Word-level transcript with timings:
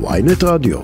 ויינט 0.00 0.44
רדיו. 0.44 0.78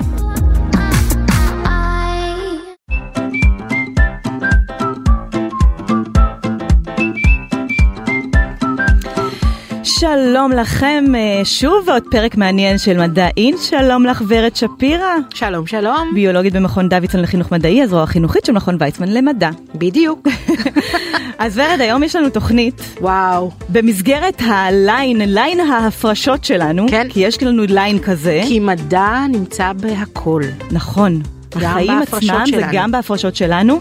שלום 9.84 10.52
לכם, 10.52 11.04
אה, 11.14 11.44
שוב 11.44 11.90
עוד 11.90 12.02
פרק 12.10 12.36
מעניין 12.36 12.78
של 12.78 12.98
מדעין, 12.98 13.56
שלום 13.58 14.06
לך 14.06 14.22
ורד 14.28 14.56
שפירא. 14.56 15.14
שלום, 15.34 15.66
שלום. 15.66 16.10
ביולוגית 16.14 16.52
במכון 16.52 16.88
דוידסון 16.88 17.20
לחינוך 17.20 17.52
מדעי, 17.52 17.82
הזרוע 17.82 18.02
החינוכית 18.02 18.44
של 18.44 18.52
מכון 18.52 18.76
ויצמן 18.80 19.08
למדע. 19.08 19.50
בדיוק. 19.74 20.28
אז 21.40 21.58
ורד, 21.58 21.80
היום 21.80 22.02
יש 22.02 22.16
לנו 22.16 22.30
תוכנית. 22.30 22.82
וואו. 23.00 23.50
במסגרת 23.68 24.42
הליין, 24.46 25.20
ליין 25.20 25.60
ההפרשות 25.60 26.44
שלנו, 26.44 26.86
כן. 26.90 27.06
כי 27.10 27.20
יש 27.20 27.42
לנו 27.42 27.62
ליין 27.68 27.98
כזה. 27.98 28.40
כי 28.48 28.60
מדע 28.60 29.26
נמצא 29.28 29.72
בהכל. 29.72 30.42
נכון. 30.70 31.22
בהפרשות 31.54 32.30
עצמם 32.30 32.46
שלנו. 32.46 32.66
וגם 32.68 32.90
בהפרשות 32.90 33.36
שלנו. 33.36 33.80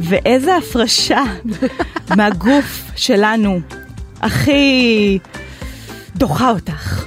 ואיזה 0.00 0.56
הפרשה 0.56 1.22
מהגוף 2.16 2.90
שלנו 2.96 3.60
הכי 4.20 5.18
דוחה 6.16 6.50
אותך. 6.50 7.04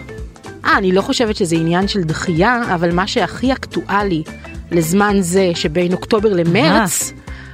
אה, 0.66 0.78
אני 0.78 0.92
לא 0.92 1.02
חושבת 1.02 1.36
שזה 1.36 1.56
עניין 1.56 1.88
של 1.88 2.04
דחייה, 2.04 2.62
אבל 2.74 2.94
מה 2.94 3.08
שהכי 3.08 3.54
אקטואלי 3.54 4.24
לזמן 4.72 5.18
זה 5.20 5.52
שבין 5.56 5.94
אוקטובר 5.94 6.34
למרץ, 6.34 7.14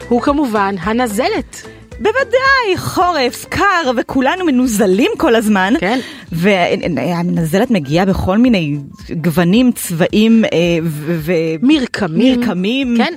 הוא 0.10 0.22
כמובן 0.22 0.76
הנזלת. 0.80 1.68
בוודאי, 2.04 2.78
חורף, 2.78 3.46
קר, 3.50 3.92
וכולנו 3.98 4.46
מנוזלים 4.46 5.12
כל 5.18 5.36
הזמן. 5.36 5.74
כן. 5.80 6.00
והנזלת 6.32 7.72
מגיעה 7.72 8.06
בכל 8.06 8.38
מיני 8.38 8.78
גוונים, 9.22 9.72
צבעים 9.72 10.46
אה, 10.46 10.50
ו... 10.84 11.32
מרקמים. 11.62 12.40
מרקמים. 12.40 12.96
כן. 12.98 13.14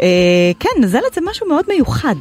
אה, 0.00 0.52
כן, 0.60 0.70
נזלת 0.80 1.14
זה 1.14 1.20
משהו 1.24 1.48
מאוד 1.48 1.64
מיוחד. 1.68 2.14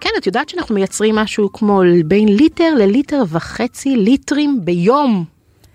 כן, 0.00 0.10
את 0.18 0.26
יודעת 0.26 0.48
שאנחנו 0.48 0.74
מייצרים 0.74 1.14
משהו 1.14 1.52
כמו 1.52 1.82
בין 2.04 2.28
ליטר 2.28 2.74
לליטר 2.74 3.22
וחצי 3.28 3.96
ליטרים 3.96 4.60
ביום 4.64 5.24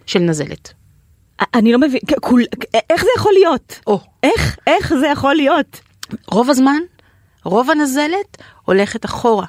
של 0.05 0.19
נזלת. 0.19 0.73
אני 1.53 1.71
לא 1.71 1.79
מבין, 1.79 1.99
כול, 2.21 2.43
איך 2.89 3.03
זה 3.03 3.09
יכול 3.17 3.31
להיות? 3.33 3.79
או. 3.87 3.99
איך, 4.23 4.57
איך 4.67 4.93
זה 4.99 5.07
יכול 5.07 5.35
להיות? 5.35 5.79
רוב 6.31 6.49
הזמן, 6.49 6.79
רוב 7.45 7.69
הנזלת 7.71 8.37
הולכת 8.65 9.05
אחורה. 9.05 9.45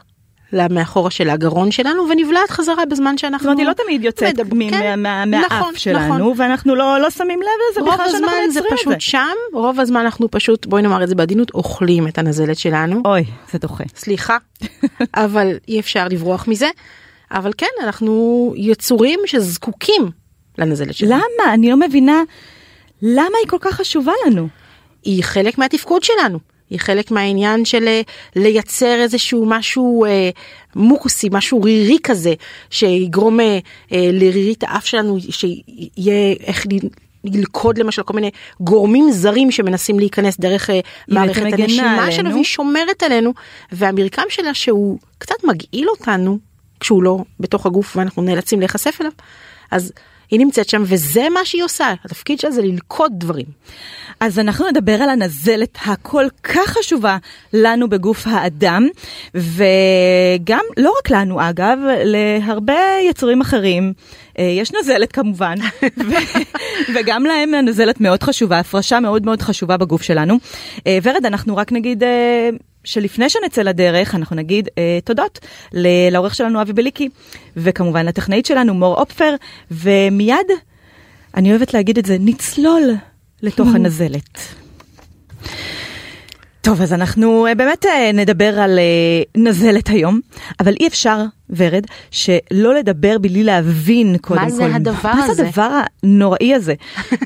מאחורה 0.71 1.11
של 1.11 1.31
הגרון 1.31 1.71
שלנו 1.71 2.03
ונבלעת 2.11 2.51
חזרה 2.51 2.85
בזמן 2.87 3.19
שאנחנו 3.19 3.45
זאת 3.45 3.53
אומרת, 3.53 3.59
היא 3.59 3.67
לא 3.67 3.85
תמיד 3.85 4.05
יוצאת 4.05 4.41
מדבר- 4.41 4.71
כן, 4.71 5.01
מה- 5.03 5.25
מהאף 5.25 5.53
נכון, 5.53 5.75
שלנו, 5.77 6.15
נכון. 6.19 6.33
ואנחנו 6.37 6.75
לא, 6.75 7.01
לא 7.01 7.11
שמים 7.11 7.41
לב 7.41 7.47
לזה 7.73 7.81
רוב 7.81 7.91
בכלל 7.95 8.07
שאנחנו 8.09 8.17
הזמן 8.27 8.51
זה 8.53 8.61
מייצרים 8.61 8.75
את 8.75 8.79
פשוט 8.79 9.01
שם, 9.01 9.19
רוב 9.53 9.81
הזמן 9.81 10.01
אנחנו 10.01 10.31
פשוט, 10.31 10.67
בואי 10.67 10.83
נאמר 10.83 11.03
את 11.03 11.09
זה 11.09 11.15
בעדינות, 11.15 11.51
אוכלים 11.55 12.09
את 12.09 12.19
הנזלת 12.19 12.59
שלנו. 12.59 13.03
אוי, 13.05 13.25
זה 13.53 13.59
דוחה. 13.59 13.85
סליחה, 13.97 14.37
אבל 15.15 15.53
אי 15.69 15.81
אפשר 15.81 16.07
לברוח 16.11 16.49
מזה. 16.49 16.69
אבל 17.33 17.53
כן, 17.59 17.67
אנחנו 17.83 18.53
יצורים 18.57 19.21
שזקוקים 19.27 20.11
לנזלת 20.59 20.95
שלנו. 20.95 21.11
למה? 21.13 21.55
אני 21.55 21.71
לא 21.71 21.77
מבינה 21.77 22.23
למה 23.03 23.37
היא 23.43 23.49
כל 23.49 23.57
כך 23.61 23.75
חשובה 23.75 24.13
לנו. 24.27 24.49
היא 25.03 25.25
חלק 25.25 25.59
מהתפקוד 25.59 26.03
שלנו. 26.03 26.39
היא 26.71 26.81
חלק 26.81 27.11
מהעניין 27.11 27.65
של 27.65 27.89
אה, 27.89 28.01
לייצר 28.37 29.01
איזשהו 29.01 29.47
משהו 29.47 30.05
אה, 30.05 30.31
מוקוסי, 30.75 31.29
משהו 31.33 31.63
רירי 31.63 31.99
כזה, 32.03 32.35
שיגרום 32.71 33.41
אה, 33.41 33.59
אה, 33.93 34.11
לרירית 34.13 34.65
האף 34.67 34.87
שלנו, 34.87 35.19
שיהיה 35.31 36.35
איך 36.47 36.67
ללכוד 37.25 37.79
למשל 37.79 38.03
כל 38.03 38.15
מיני 38.15 38.31
גורמים 38.61 39.11
זרים 39.11 39.51
שמנסים 39.51 39.99
להיכנס 39.99 40.41
דרך 40.41 40.71
אה, 40.71 40.81
מערכת 41.09 41.43
הנשימה 41.43 42.03
עלינו. 42.03 42.13
שלנו, 42.13 42.33
והיא 42.33 42.45
שומרת 42.45 43.03
עלינו, 43.03 43.33
והמרקם 43.73 44.23
שלה 44.29 44.55
שהוא 44.55 44.99
קצת 45.19 45.45
מגעיל 45.45 45.89
אותנו, 45.89 46.39
כשהוא 46.81 47.03
לא 47.03 47.19
בתוך 47.41 47.67
הגוף 47.67 47.97
ואנחנו 47.97 48.23
נאלצים 48.23 48.61
להיחשף 48.61 48.99
אליו, 49.01 49.13
אז 49.71 49.93
היא 50.31 50.41
נמצאת 50.41 50.69
שם 50.69 50.83
וזה 50.87 51.29
מה 51.35 51.45
שהיא 51.45 51.65
עושה, 51.65 51.95
התפקיד 52.05 52.41
שלה 52.41 52.51
זה 52.51 52.63
ללכוד 52.63 53.13
דברים. 53.17 53.47
אז 54.21 54.39
אנחנו 54.39 54.69
נדבר 54.69 54.93
על 54.93 55.11
הנזלת 55.11 55.79
הכל 55.85 56.27
כך 56.43 56.69
חשובה 56.79 57.17
לנו 57.53 57.89
בגוף 57.89 58.27
האדם, 58.27 58.89
וגם, 59.35 60.65
לא 60.77 60.93
רק 60.99 61.11
לנו 61.11 61.49
אגב, 61.49 61.79
להרבה 62.05 62.81
יצורים 63.09 63.41
אחרים. 63.41 63.93
אה, 64.39 64.45
יש 64.45 64.73
נזלת 64.81 65.13
כמובן, 65.13 65.55
ו- 66.09 66.39
וגם 66.95 67.25
להם 67.25 67.55
הנזלת 67.55 68.01
מאוד 68.01 68.23
חשובה, 68.23 68.59
הפרשה 68.59 69.01
מאוד 69.01 69.25
מאוד 69.25 69.43
חשובה 69.43 69.77
בגוף 69.77 70.03
שלנו. 70.03 70.39
אה, 70.87 70.99
ורד, 71.03 71.27
אנחנו 71.27 71.57
רק 71.57 71.73
נגיד... 71.73 72.03
שלפני 72.91 73.29
שנצא 73.29 73.63
לדרך, 73.63 74.15
אנחנו 74.15 74.37
נגיד 74.37 74.69
אה, 74.79 74.99
תודות 75.05 75.39
לעורך 75.73 76.35
שלנו 76.35 76.63
אבי 76.63 76.73
בליקי, 76.73 77.09
וכמובן 77.57 78.07
לטכנאית 78.07 78.47
שלנו 78.47 78.75
מור 78.75 78.95
אופפר, 78.95 79.35
ומיד, 79.71 80.47
אני 81.37 81.51
אוהבת 81.51 81.75
להגיד 81.75 81.99
את 81.99 82.07
זה, 82.07 82.17
נצלול 82.21 82.83
לתוך 83.43 83.69
הנזלת. 83.75 84.39
טוב, 86.61 86.83
אז 86.83 86.93
אנחנו 86.93 87.47
אה, 87.47 87.55
באמת 87.55 87.87
אה, 87.87 88.13
נדבר 88.13 88.61
על 88.61 88.79
אה, 88.79 89.43
נזלת 89.43 89.89
היום, 89.89 90.21
אבל 90.61 90.75
אי 90.81 90.87
אפשר, 90.87 91.25
ורד, 91.51 91.87
שלא 92.11 92.75
לדבר 92.75 93.19
בלי 93.19 93.45
להבין 93.45 94.17
קודם 94.21 94.41
כל. 94.41 94.51
זה 94.51 94.75
הדבר 94.75 95.15
מה 95.15 95.27
זה 95.27 95.33
הזה? 95.33 95.47
הדבר 95.47 95.81
הנוראי 96.03 96.55
הזה 96.55 96.75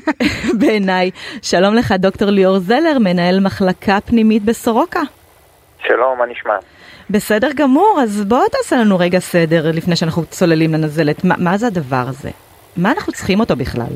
בעיניי? 0.59 1.11
שלום 1.41 1.75
לך, 1.75 1.91
דוקטור 1.91 2.29
ליאור 2.29 2.59
זלר, 2.59 2.97
מנהל 2.99 3.39
מחלקה 3.39 3.99
פנימית 4.05 4.43
בסורוקה. 4.43 5.01
שלום, 5.87 6.17
מה 6.19 6.25
נשמע? 6.25 6.57
בסדר 7.09 7.47
גמור, 7.55 7.99
אז 8.03 8.25
בוא 8.25 8.47
תעשה 8.51 8.75
לנו 8.75 8.97
רגע 8.97 9.19
סדר 9.19 9.71
לפני 9.73 9.95
שאנחנו 9.95 10.25
צוללים 10.25 10.73
לנזלת. 10.73 11.23
מה, 11.23 11.35
מה 11.37 11.57
זה 11.57 11.67
הדבר 11.67 12.03
הזה? 12.09 12.29
מה 12.77 12.91
אנחנו 12.91 13.13
צריכים 13.13 13.39
אותו 13.39 13.55
בכלל? 13.55 13.93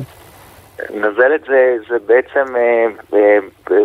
נזלת 0.89 1.41
זה, 1.47 1.77
זה 1.89 1.95
בעצם 2.05 2.55
אה, 2.55 2.85
אה, 3.13 3.37
אה, 3.71 3.77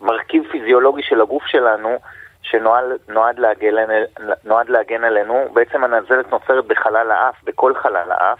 מרכיב 0.00 0.42
פיזיולוגי 0.50 1.02
של 1.02 1.20
הגוף 1.20 1.42
שלנו 1.46 1.98
שנועד 2.42 2.84
נועד 3.08 3.38
להגן, 3.38 3.74
נועד 4.44 4.68
להגן 4.68 5.04
עלינו. 5.04 5.48
בעצם 5.52 5.84
הנזלת 5.84 6.30
נוצרת 6.30 6.64
בחלל 6.66 7.10
האף, 7.10 7.34
בכל 7.44 7.74
חלל 7.74 8.10
האף, 8.10 8.38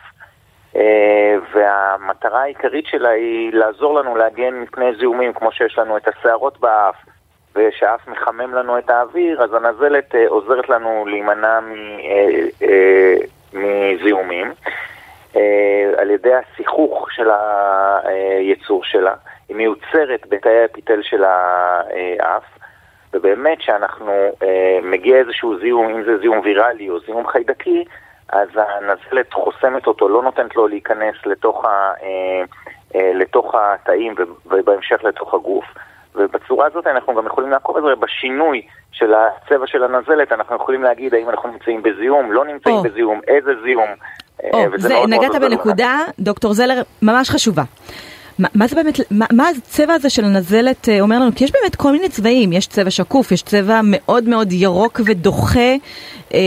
אה, 0.77 1.35
והמטרה 1.53 2.43
העיקרית 2.43 2.87
שלה 2.87 3.09
היא 3.09 3.53
לעזור 3.53 3.95
לנו 4.01 4.17
להגן 4.17 4.55
מפני 4.55 4.95
זיהומים, 4.99 5.33
כמו 5.33 5.53
שיש 5.53 5.79
לנו 5.79 5.97
את 5.97 6.09
השערות 6.09 6.61
באף, 6.61 6.95
ושהאף 7.57 8.09
מחמם 8.09 8.55
לנו 8.55 8.79
את 8.79 8.91
האוויר, 8.91 9.43
אז 9.43 9.55
הנזלת 9.55 10.15
אה, 10.15 10.29
עוזרת 10.29 10.69
לנו 10.69 11.05
להימנע 11.07 11.61
מ, 11.61 11.73
אה, 12.01 12.69
אה, 12.69 13.15
מזיהומים. 13.53 14.53
אה, 15.37 15.91
על 15.97 16.11
ידי 16.11 16.35
השיחוך 16.35 17.13
של 17.13 17.31
היצור 18.05 18.85
שלה, 18.85 19.15
היא 19.49 19.57
מיוצרת 19.57 20.27
בתאי 20.29 20.63
האפיטל 20.63 21.03
של 21.03 21.25
האף, 21.25 22.45
ובאמת 23.13 23.59
כשאנחנו 23.59 24.13
אה, 24.43 24.79
מגיע 24.83 25.17
איזשהו 25.17 25.59
זיהום, 25.59 25.89
אם 25.89 26.05
זה 26.05 26.19
זיהום 26.19 26.41
ויראלי 26.45 26.91
או 26.91 27.01
זיהום 27.01 27.27
חיידקי, 27.27 27.85
אז 28.29 28.49
הנזלת 28.55 29.33
חוסמת 29.33 29.87
אותו, 29.87 30.09
לא 30.09 30.23
נותנת 30.23 30.57
לו 30.57 30.69
להיכנס 30.69 31.15
לתוך, 31.27 31.65
ה, 31.65 31.93
אה, 32.03 32.43
אה, 32.95 33.13
לתוך 33.15 33.55
התאים 33.55 34.15
ובהמשך 34.47 35.05
לתוך 35.05 35.35
הגוף. 35.35 35.65
ובצורה 36.15 36.67
הזאת 36.67 36.87
אנחנו 36.87 37.15
גם 37.15 37.27
יכולים 37.27 37.51
לעקוב 37.51 37.77
את 37.77 37.83
זה 37.83 37.89
בשינוי 38.01 38.63
של 38.93 39.15
הצבע 39.15 39.67
של 39.67 39.85
הנזלת, 39.85 40.33
אנחנו 40.33 40.57
יכולים 40.57 40.83
להגיד 40.83 41.15
האם 41.15 41.31
אנחנו 41.31 41.51
נמצאים 41.53 41.83
בזיהום, 41.83 42.33
לא 42.33 42.45
נמצאים 42.45 42.77
או. 42.77 42.83
בזיהום, 42.83 43.21
איזה 43.29 43.51
זיהום. 43.65 43.89
אה, 44.45 44.51
או, 44.53 44.65
זה, 44.77 44.89
מאוד 44.89 45.09
מאוד 45.09 45.21
נגעת 45.21 45.35
לנו. 45.35 45.49
בנקודה, 45.49 45.99
דוקטור 46.19 46.53
זלר, 46.53 46.83
ממש 47.03 47.31
חשובה. 47.31 47.63
מה, 48.39 48.49
מה 48.55 48.67
זה 48.67 48.77
באמת, 48.77 48.95
מה, 49.11 49.27
מה 49.33 49.49
הצבע 49.49 49.95
הזה 49.95 50.11
של 50.11 50.25
הנזלת 50.25 50.89
אה, 50.89 51.01
אומר 51.01 51.17
לנו? 51.17 51.31
כי 51.37 51.45
יש 51.45 51.53
באמת 51.53 51.77
כל 51.77 51.93
מיני 51.93 52.09
צבעים, 52.09 52.53
יש 52.53 52.67
צבע 52.67 52.91
שקוף, 52.91 53.33
יש 53.33 53.43
צבע 53.43 53.81
מאוד 53.85 54.29
מאוד 54.29 54.53
ירוק 54.53 55.01
ודוחה, 55.07 55.75
אה, 56.35 56.41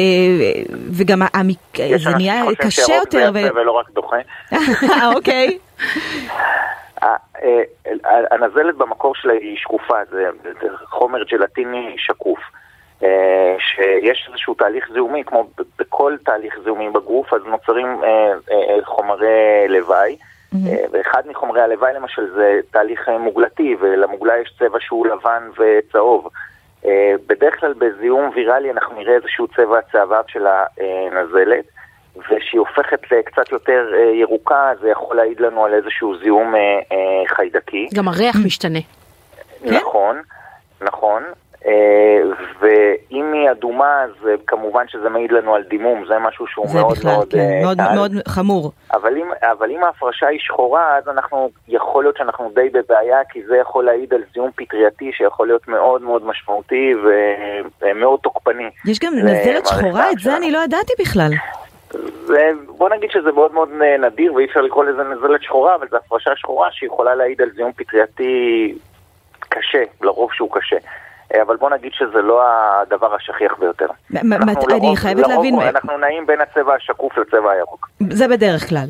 וגם 0.91 1.21
המק... 1.33 1.79
יש 1.79 2.03
זה 2.03 2.09
אנשים 2.09 2.11
נהיה 2.11 2.43
שחושבים 2.43 2.55
קשה 2.67 2.81
שירוק 2.85 3.13
יותר. 3.13 3.31
זה 3.33 3.39
יפה 3.39 3.59
ולא 3.59 3.71
רק 3.71 3.89
דוחה. 3.89 4.17
אה, 4.53 5.13
אוקיי. 5.15 5.57
הנזלת 8.31 8.75
במקור 8.75 9.15
שלה 9.15 9.33
היא 9.33 9.57
שקופה, 9.57 9.97
זה 10.11 10.29
חומר 10.85 11.23
ג'לטיני 11.23 11.95
שקוף. 11.97 12.39
אה, 13.03 13.55
שיש 13.59 14.27
איזשהו 14.29 14.53
תהליך 14.53 14.89
זיהומי, 14.93 15.23
כמו 15.23 15.47
בכל 15.79 16.15
תהליך 16.25 16.55
זיהומי 16.63 16.89
בגוף, 16.89 17.33
אז 17.33 17.41
נוצרים 17.45 18.03
אה, 18.03 18.33
אה, 18.51 18.85
חומרי 18.85 19.67
לוואי. 19.67 20.17
ואחד 20.91 21.23
מחומרי 21.27 21.61
הלוואי 21.61 21.93
למשל 21.93 22.29
זה 22.35 22.59
תהליך 22.71 23.09
מוגלתי, 23.19 23.75
ולמוגלה 23.79 24.37
יש 24.37 24.55
צבע 24.59 24.77
שהוא 24.79 25.07
לבן 25.07 25.49
וצהוב. 25.57 26.29
בדרך 27.27 27.59
כלל 27.59 27.73
בזיהום 27.73 28.31
ויראלי 28.35 28.71
אנחנו 28.71 28.95
נראה 28.95 29.15
איזשהו 29.15 29.47
צבע 29.47 29.81
צהבהב 29.91 30.25
של 30.27 30.45
הנזלת, 30.47 31.65
ושהיא 32.17 32.59
הופכת 32.59 33.11
לקצת 33.11 33.51
יותר 33.51 33.85
אה, 33.93 34.15
ירוקה, 34.15 34.71
זה 34.81 34.89
יכול 34.89 35.15
להעיד 35.15 35.39
לנו 35.39 35.65
על 35.65 35.73
איזשהו 35.73 36.17
זיהום 36.23 36.55
אה, 36.55 36.59
אה, 36.91 37.35
חיידקי. 37.35 37.87
גם 37.93 38.07
הריח 38.07 38.35
משתנה. 38.45 38.79
נכון, 39.65 40.21
נכון. 40.81 41.23
אה, 41.67 42.21
ואם 42.59 43.33
היא 43.33 43.51
אדומה, 43.51 44.03
אז 44.03 44.29
כמובן 44.47 44.85
שזה 44.87 45.09
מעיד 45.09 45.31
לנו 45.31 45.55
על 45.55 45.63
דימום, 45.63 46.05
זה 46.07 46.19
משהו 46.19 46.47
שהוא 46.47 46.67
זה 46.67 46.79
מאוד 46.79 46.97
בכלל, 46.97 47.11
מאוד, 47.11 47.31
כן, 47.31 47.39
אה, 47.39 47.61
מאוד. 47.63 47.77
מאוד 47.95 48.11
חמור. 48.27 48.71
אבל 48.93 49.17
אם, 49.17 49.27
אבל 49.41 49.71
אם 49.71 49.83
ההפרשה 49.83 50.27
היא 50.27 50.39
שחורה, 50.39 50.97
אז 50.97 51.07
אנחנו, 51.07 51.49
יכול 51.67 52.03
להיות 52.03 52.17
שאנחנו 52.17 52.51
די 52.55 52.69
בבעיה, 52.69 53.17
כי 53.29 53.43
זה 53.47 53.57
יכול 53.57 53.85
להעיד 53.85 54.13
על 54.13 54.21
זיהום 54.33 54.51
פטרייתי 54.55 55.11
שיכול 55.13 55.47
להיות 55.47 55.67
מאוד 55.67 56.01
מאוד 56.01 56.25
משמעותי 56.25 56.93
ומאוד 57.81 58.19
תוקפני. 58.19 58.69
יש 58.85 58.99
גם 58.99 59.13
נזלת 59.15 59.65
שחורה, 59.65 60.11
את 60.11 60.19
זה. 60.19 60.37
אני 60.37 60.51
לא 60.51 60.59
ידעתי 60.63 60.93
בכלל. 60.99 61.31
זה, 62.25 62.49
בוא 62.77 62.89
נגיד 62.89 63.09
שזה 63.11 63.31
מאוד 63.31 63.53
מאוד 63.53 63.69
נדיר 63.99 64.33
ואי 64.33 64.45
אפשר 64.45 64.61
לקרוא 64.61 64.83
לזה 64.85 65.01
נזלת 65.03 65.43
שחורה, 65.43 65.75
אבל 65.75 65.87
זו 65.91 65.97
הפרשה 65.97 66.31
שחורה 66.35 66.67
שיכולה 66.71 67.15
להעיד 67.15 67.41
על 67.41 67.49
זיהום 67.55 67.71
פטרייתי 67.75 68.73
קשה, 69.49 69.83
לרוב 70.01 70.29
שהוא 70.33 70.49
קשה. 70.51 70.75
אה, 71.35 71.41
אבל 71.41 71.55
בוא 71.55 71.69
נגיד 71.69 71.91
שזה 71.93 72.21
לא 72.21 72.41
הדבר 72.81 73.15
השכיח 73.15 73.53
ביותר. 73.59 73.85
אני 74.11 74.95
חייבת 74.95 75.27
להבין, 75.27 75.55
אנחנו 75.61 75.97
נעים 75.97 76.25
בין 76.27 76.39
הצבע 76.41 76.73
השקוף 76.75 77.17
לצבע 77.17 77.51
הירוק. 77.51 77.89
זה 78.09 78.27
בדרך 78.27 78.69
כלל. 78.69 78.85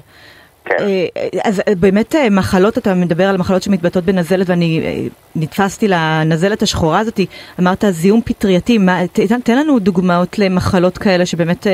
כן. 0.65 0.75
אה, 0.79 1.05
אז 1.43 1.61
אה, 1.67 1.73
באמת 1.79 2.15
אה, 2.15 2.27
מחלות, 2.31 2.77
אתה 2.77 2.93
מדבר 2.93 3.23
על 3.23 3.37
מחלות 3.37 3.63
שמתבטאות 3.63 4.03
בנזלת 4.03 4.49
ואני 4.49 4.81
נתפסתי 5.35 5.87
לנזלת 5.87 6.61
השחורה 6.61 6.99
הזאת, 6.99 7.19
אמרת 7.59 7.83
זיהום 7.89 8.21
פטרייתי, 8.21 8.77
מה- 8.77 9.07
תן 9.43 9.57
לנו 9.57 9.79
דוגמאות 9.79 10.39
למחלות 10.39 10.97
כאלה 10.97 11.25
שבאמת... 11.25 11.67
אה, 11.67 11.71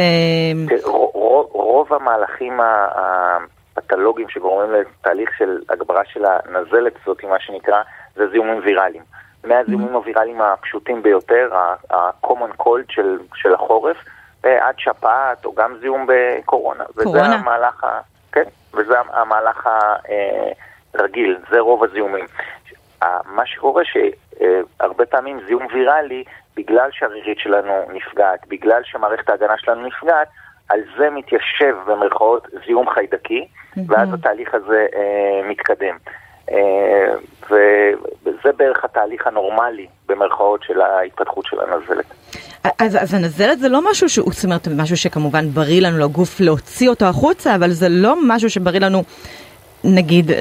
תראה, 0.68 0.80
רו- 0.92 1.12
רו- 1.14 1.50
רוב 1.90 2.02
המהלכים 2.02 2.60
הפתולוגיים 3.78 4.30
שגורמים 4.30 4.72
לתהליך 4.72 5.30
של 5.38 5.62
הגברה 5.70 6.02
של 6.06 6.26
הנזלת 6.26 6.94
הזאת, 7.04 7.24
מה 7.24 7.40
שנקרא, 7.40 7.82
זה 8.16 8.28
זיהומים 8.28 8.62
ויראליים. 8.64 9.04
מהזיהומים 9.44 9.94
הוויראליים 9.94 10.42
הפשוטים 10.42 11.04
ביותר, 11.04 11.50
ה-common 11.90 12.62
cold 12.62 12.86
של, 12.90 13.20
של 13.36 13.54
החורף, 13.54 13.98
ועד 14.44 14.76
שפעת 14.78 15.46
או 15.46 15.54
גם 15.54 15.78
זיהום 15.82 16.08
בקורונה. 16.08 16.84
וזה 16.92 17.04
קורונה. 17.04 17.36
המהלך, 17.36 17.84
ה- 17.84 18.00
כן, 18.32 18.44
וזה 18.74 19.00
המהלך 19.14 19.70
הרגיל, 20.94 21.38
זה 21.52 21.60
רוב 21.60 21.84
הזיהומים. 21.84 22.26
מה 23.26 23.46
שקורה 23.46 23.84
שהרבה 23.86 25.06
פעמים 25.06 25.40
זיהום 25.48 25.68
ויראלי, 25.74 26.24
בגלל 26.56 26.90
שהרירית 26.92 27.40
שלנו 27.40 27.86
נפגעת, 27.94 28.48
בגלל 28.48 28.82
שמערכת 28.84 29.30
ההגנה 29.30 29.58
שלנו 29.58 29.88
נפגעת, 29.88 30.28
על 30.70 30.80
זה 30.98 31.10
מתיישב 31.10 31.76
במרכאות 31.88 32.48
זיהום 32.66 32.90
חיידקי, 32.90 33.48
ואז 33.88 34.14
התהליך 34.14 34.54
הזה 34.54 34.86
אה, 34.96 35.50
מתקדם. 35.50 35.96
אה, 36.52 37.14
וזה 37.50 38.52
בערך 38.58 38.84
התהליך 38.84 39.28
הנורמלי 39.28 39.88
במרכאות 40.08 40.64
של 40.64 40.82
ההתפתחות 40.82 41.46
של 41.46 41.58
הנזלת. 41.60 42.06
אז, 42.80 43.04
אז 43.04 43.14
הנזלת 43.14 43.60
זה 43.60 43.70
לא 43.70 43.92
משהו 43.92 44.10
שהוא, 44.10 44.32
זאת 44.34 44.46
אומרת, 44.46 44.68
משהו 44.78 44.98
שכמובן 44.98 45.50
בריא 45.50 45.82
לנו 45.82 46.00
לגוף 46.00 46.40
להוציא 46.40 46.90
אותו 46.90 47.06
החוצה, 47.06 47.56
אבל 47.56 47.70
זה 47.70 47.88
לא 47.90 48.16
משהו 48.28 48.50
שבריא 48.50 48.80
לנו, 48.80 49.04
נגיד, 49.84 50.32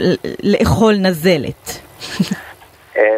לאכול 0.43 0.95
נזלת. 0.95 1.69
אה, 2.97 3.17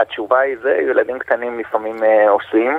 התשובה 0.00 0.38
היא 0.38 0.56
זה, 0.62 0.78
ילדים 0.90 1.18
קטנים 1.18 1.58
לפעמים 1.60 2.04
אה, 2.04 2.30
עושים. 2.30 2.78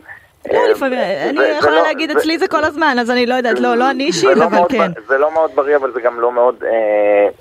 לא, 0.54 0.58
אה, 0.60 0.68
לפעמים, 0.72 1.00
אני 1.30 1.40
יכולה 1.58 1.76
לא- 1.76 1.84
להגיד 1.84 2.12
אצלי 2.12 2.38
זה 2.38 2.48
כל 2.48 2.64
הזמן, 2.64 2.96
אז 3.00 3.12
אני 3.12 3.26
לא 3.26 3.34
יודעת, 3.36 3.60
לא, 3.60 3.76
לא 3.76 3.92
אני 3.92 4.04
אישית, 4.04 4.38
לא 4.38 4.46
אבל 4.46 4.58
כן. 4.70 4.92
זה 5.08 5.18
לא 5.18 5.34
מאוד 5.34 5.52
בריא, 5.56 5.76
אבל 5.76 5.92
זה 5.92 6.02
גם 6.02 6.20
לא 6.20 6.32
מאוד 6.32 6.64
אה, 6.64 6.70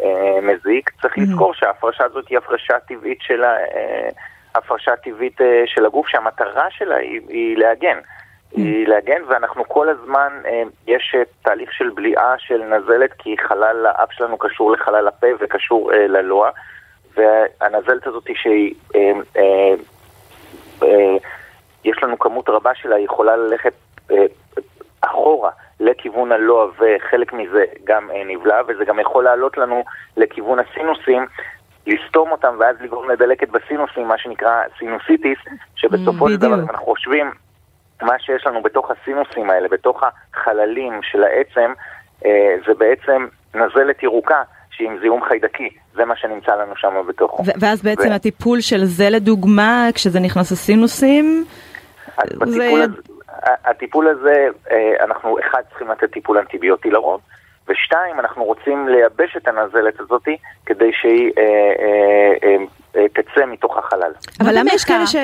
אה, 0.05 0.41
מזיק. 0.41 0.91
צריך 1.03 1.15
Mm-hmm. 1.19 1.21
לזכור 1.21 1.55
שההפרשה 1.55 2.05
הזאת 2.05 2.29
היא 2.29 2.39
הפרשה 2.39 2.79
טבעית 2.89 3.19
של, 3.23 3.45
אה, 3.45 4.09
הפרשה 4.55 4.97
טבעית 4.97 5.39
של 5.67 5.87
הגוף, 5.87 6.09
שהמטרה 6.09 6.67
שלה 6.71 6.97
היא, 6.97 7.57
להגן. 7.57 7.99
Mm-hmm. 7.99 8.57
היא 8.57 8.89
להגן, 8.89 9.23
ואנחנו 9.29 9.69
כל 9.69 9.89
הזמן, 9.89 10.33
יש 10.87 11.17
תהליך 11.43 11.73
של 11.73 11.91
בליעה 11.95 12.35
של 12.39 12.63
נזלת, 12.63 13.13
כי 13.19 13.37
חלל 13.49 13.87
האף 13.87 14.13
שלנו 14.13 14.39
קשור 14.39 14.73
לחלל 14.73 15.09
הפה 15.09 15.27
וקשור 15.41 15.91
ללוע, 15.93 16.51
והנזלת 17.17 18.07
הזאת 18.07 18.29
שהיא... 18.35 18.75
יש 21.85 22.03
לנו 22.03 22.19
כמות 22.19 22.49
רבה 22.49 22.71
שלה, 22.75 22.97
היא 22.97 23.05
יכולה 23.05 23.37
ללכת 23.37 23.73
אה, 24.11 24.25
אחורה 25.01 25.51
לכיוון 25.81 26.33
הלוע 26.33 26.67
וחלק 26.67 27.33
מזה 27.33 27.65
גם 27.85 28.11
אה, 28.11 28.23
נבלע, 28.27 28.61
וזה 28.69 28.85
גם 28.85 28.99
יכול 29.01 29.25
לעלות 29.25 29.59
לנו 29.59 29.85
לכיוון 30.17 30.59
הסינוסים, 30.59 31.27
לסתום 31.87 32.31
אותם 32.31 32.55
ואז 32.59 32.77
לגרום 32.81 33.11
לדלקת 33.11 33.49
בסינוסים, 33.49 34.09
מה 34.09 34.19
שנקרא 34.19 34.63
סינוסיטיס, 34.79 35.39
שבסופו 35.77 36.29
של 36.29 36.37
דבר, 36.37 36.55
אנחנו 36.55 36.85
חושבים, 36.85 37.31
מה 38.03 38.19
שיש 38.19 38.47
לנו 38.47 38.63
בתוך 38.63 38.91
הסינוסים 38.91 39.51
האלה, 39.51 39.69
בתוך 39.69 40.03
החללים 40.03 41.01
של 41.03 41.25
העצם, 41.25 41.73
אה, 42.25 42.55
זה 42.67 42.75
בעצם 42.75 43.27
נזלת 43.55 44.03
ירוקה. 44.03 44.43
עם 44.81 44.99
זיהום 45.01 45.25
חיידקי, 45.29 45.69
זה 45.95 46.05
מה 46.05 46.17
שנמצא 46.17 46.53
לנו 46.53 46.73
שם 46.77 46.89
בתוכו. 47.09 47.43
ואז 47.61 47.83
בעצם 47.83 48.09
ו- 48.11 48.15
הטיפול 48.15 48.61
של 48.61 48.85
זה 48.85 49.11
לדוגמה, 49.11 49.89
כשזה 49.95 50.21
נכנס 50.21 50.53
לסינוסים, 50.53 51.45
זה- 52.27 52.37
בטיפול 52.39 52.81
הזה, 52.83 53.01
הטיפול 53.65 54.09
הזה, 54.09 54.47
אה, 54.71 55.05
אנחנו 55.05 55.37
אחד 55.41 55.61
צריכים 55.69 55.89
לתת 55.89 56.13
טיפול 56.13 56.39
אנטיביוטי 56.39 56.91
לרוב, 56.91 57.21
ושתיים, 57.69 58.21
אנחנו 58.21 58.45
רוצים 58.45 58.89
לייבש 58.89 59.37
את 59.37 59.49
הנזלת 59.49 60.01
הזאת 60.01 60.29
כדי 60.67 60.91
שהיא 60.93 61.33
אה, 61.39 62.59
אה, 62.97 63.09
תצא 63.09 63.47
מתוך 63.47 63.77
החלל. 63.79 64.13
אבל 64.41 64.59
למה 64.59 64.71
יש 64.75 64.85
כאלה 64.85 65.07
ש... 65.07 65.17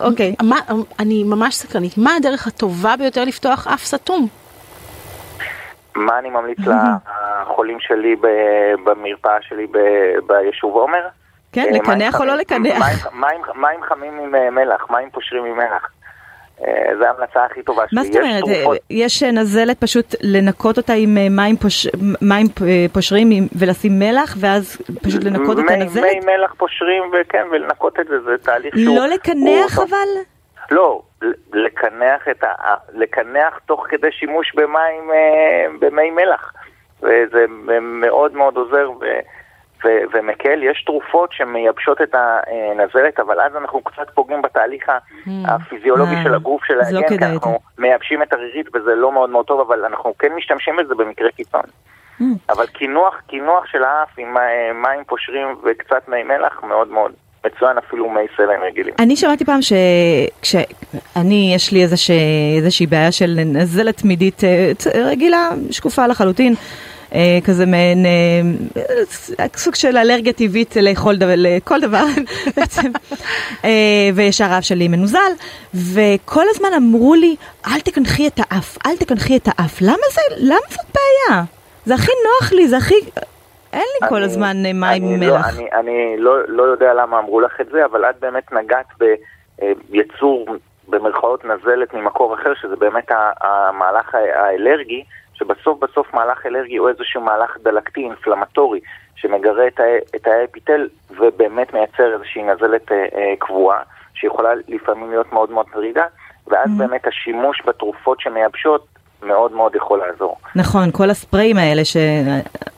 אוקיי. 0.00 0.34
מה, 0.42 0.56
אני 0.98 1.24
ממש 1.24 1.54
סקרנית, 1.54 1.98
מה 1.98 2.16
הדרך 2.16 2.46
הטובה 2.46 2.96
ביותר 2.98 3.24
לפתוח 3.24 3.66
אף 3.66 3.84
סתום? 3.84 4.28
מה 5.96 6.18
אני 6.18 6.30
ממליץ 6.30 6.58
לחולים 6.58 7.80
שלי 7.80 8.16
במרפאה 8.84 9.36
שלי 9.42 9.66
ביישוב 10.26 10.74
עומר? 10.74 11.06
כן, 11.54 11.66
אה, 11.74 11.78
לקנח 11.78 12.20
או 12.20 12.24
לא 12.24 12.34
לקנח? 12.34 12.78
מים- 12.78 13.20
מים- 13.20 13.60
מים 13.62 13.82
חמים 13.82 14.18
עם 14.18 14.34
אה, 14.34 14.50
מלח, 14.50 14.86
מים 14.90 15.10
פושרים 15.10 15.44
עם 15.44 15.56
מלח. 15.56 15.88
אה, 16.66 16.72
זו 16.98 17.04
ההמלצה 17.04 17.44
הכי 17.44 17.62
טובה 17.62 17.82
שלי. 17.88 17.98
מה 18.00 18.04
זאת 18.04 18.16
אומרת? 18.16 18.42
יש 18.90 19.22
נזלת 19.22 19.80
פשוט 19.80 20.14
לנקות 20.22 20.76
אותה 20.76 20.92
עם 20.92 21.14
מים 21.36 21.56
פוש- 21.56 21.86
מים 22.22 22.46
פושרים 22.92 23.28
ולשים 23.58 23.98
מלח, 23.98 24.36
ואז 24.40 24.78
פשוט 25.02 25.24
לנקות 25.24 25.58
את 25.58 25.64
הנזלת? 25.70 26.04
מי 26.04 26.20
מלח 26.36 26.54
פושרים, 26.58 27.02
וכן, 27.12 27.42
ולנקות 27.52 28.00
את 28.00 28.06
זה, 28.06 28.20
זה 28.20 28.38
תהליך 28.42 28.74
שהוא... 28.78 28.96
לא 28.96 29.06
לקנח 29.06 29.76
הוא- 29.78 29.84
אבל? 29.88 30.08
לא, 30.70 31.02
לקנח 31.52 32.28
את 32.30 32.44
ה... 32.44 32.48
לקנח 32.94 33.58
תוך 33.66 33.86
כדי 33.88 34.08
שימוש 34.12 34.52
במים, 34.54 35.10
במי 35.80 36.10
מלח. 36.10 36.52
וזה 37.02 37.44
מאוד 37.80 38.32
מאוד 38.34 38.56
עוזר 38.56 38.90
ו... 39.00 39.04
ו- 39.84 40.04
ומקל, 40.12 40.62
יש 40.62 40.82
תרופות 40.86 41.32
שמייבשות 41.32 42.00
את 42.02 42.14
הנזלת, 42.14 43.20
אבל 43.20 43.40
אז 43.40 43.56
אנחנו 43.56 43.80
קצת 43.80 44.10
פוגעים 44.14 44.42
בתהליך 44.42 44.88
ה- 44.88 44.98
הפיזיולוגי 45.44 46.14
של 46.22 46.34
הגוף 46.34 46.64
של 46.64 46.80
אז 46.80 46.92
לא 46.92 47.00
כי 47.08 47.14
אנחנו 47.22 47.58
מייבשים 47.78 48.22
את 48.22 48.32
הרירית 48.32 48.66
וזה 48.76 48.94
לא 48.94 49.12
מאוד 49.12 49.30
מאוד 49.30 49.46
טוב, 49.46 49.60
אבל 49.60 49.84
אנחנו 49.84 50.14
כן 50.18 50.32
משתמשים 50.36 50.76
בזה 50.76 50.94
במקרה 50.94 51.30
קיצון. 51.30 51.62
Mm. 52.20 52.24
אבל 52.48 52.66
קינוח, 52.66 53.14
קינוח 53.26 53.66
של 53.66 53.84
האף 53.84 54.08
עם 54.18 54.36
אה, 54.36 54.72
מים 54.74 55.04
פושרים 55.06 55.46
וקצת 55.64 56.08
מי 56.08 56.22
מלח 56.22 56.60
מאוד 56.62 56.88
מאוד 56.88 57.12
מצוין, 57.46 57.78
אפילו 57.78 58.10
מי 58.10 58.20
סלע 58.36 58.58
רגילים. 58.66 58.94
אני 58.98 59.16
שמעתי 59.16 59.44
פעם 59.44 59.60
שכשאני, 59.62 61.52
יש 61.54 61.72
לי 61.72 61.82
איזוש... 61.82 62.10
איזושהי 62.56 62.86
בעיה 62.86 63.12
של 63.12 63.38
נזלת 63.46 63.96
תמידית 63.96 64.44
אה, 64.44 64.72
רגילה, 65.04 65.48
שקופה 65.70 66.06
לחלוטין, 66.06 66.54
כזה 67.44 67.66
מעין 67.66 68.06
אה, 68.06 69.44
סוג 69.56 69.74
של 69.74 69.96
אלרגיה 69.96 70.32
טבעית 70.32 70.76
לאכול 70.76 71.16
דבר, 71.16 71.32
לכל 71.36 71.80
דבר 71.80 72.04
בעצם, 72.56 72.90
אה, 73.64 73.70
ושהרעב 74.14 74.62
שלי 74.62 74.88
מנוזל, 74.88 75.32
וכל 75.74 76.44
הזמן 76.50 76.68
אמרו 76.76 77.14
לי, 77.14 77.36
אל 77.66 77.80
תקנחי 77.80 78.26
את 78.26 78.38
האף, 78.38 78.78
אל 78.86 78.96
תקנחי 78.96 79.36
את 79.36 79.48
האף. 79.48 79.78
למה 79.82 79.96
זה, 80.12 80.20
למה 80.38 80.58
זאת 80.68 80.84
בעיה? 80.94 81.42
זה 81.84 81.94
הכי 81.94 82.12
נוח 82.24 82.52
לי, 82.52 82.68
זה 82.68 82.76
הכי... 82.76 82.94
אין 83.72 83.82
לי 84.00 84.08
כל 84.08 84.14
אני- 84.16 84.24
הזמן 84.24 84.56
אה, 84.66 84.72
מים 84.72 84.84
אני 84.84 85.14
עם 85.14 85.22
לא- 85.22 85.26
מלח. 85.34 85.58
אני, 85.58 85.66
אני 85.72 85.92
לא, 86.18 86.48
לא 86.48 86.62
יודע 86.62 86.94
למה 86.94 87.18
אמרו 87.18 87.40
לך 87.40 87.52
את 87.60 87.66
זה, 87.72 87.84
אבל 87.84 88.04
את 88.04 88.14
באמת 88.20 88.52
נגעת 88.52 88.86
ביצור, 89.90 90.46
במרכאות 90.88 91.44
נזלת 91.44 91.94
ממקור 91.94 92.34
אחר, 92.34 92.52
שזה 92.62 92.76
באמת 92.76 93.08
המהלך 93.40 94.14
האלרגי, 94.14 95.04
שבסוף 95.34 95.78
בסוף 95.84 96.14
מהלך 96.14 96.46
אלרגי 96.46 96.76
הוא 96.76 96.88
איזשהו 96.88 97.20
מהלך 97.20 97.56
דלקתי, 97.62 98.00
אינפלמטורי, 98.00 98.80
שמגרה 99.16 99.66
את, 99.66 99.80
ה- 99.80 100.16
את 100.16 100.26
האפיטל 100.26 100.88
ובאמת 101.10 101.74
מייצר 101.74 102.12
איזושהי 102.14 102.42
נזלת 102.42 102.92
אה, 102.92 102.96
אה, 103.14 103.34
קבועה, 103.38 103.82
שיכולה 104.14 104.50
לפעמים 104.68 105.10
להיות 105.10 105.32
מאוד 105.32 105.50
מאוד 105.50 105.66
טרידה, 105.72 106.04
ואז 106.46 106.68
Mm-hmm. 106.70 106.78
באמת 106.78 107.06
השימוש 107.06 107.62
בתרופות 107.66 108.20
שמייבשות 108.20 108.86
מאוד 109.22 109.52
מאוד 109.52 109.74
יכול 109.74 109.98
לעזור. 109.98 110.36
נכון, 110.56 110.90
כל 110.92 111.10
הספריים 111.10 111.56
האלה 111.56 111.84
ש... 111.84 111.96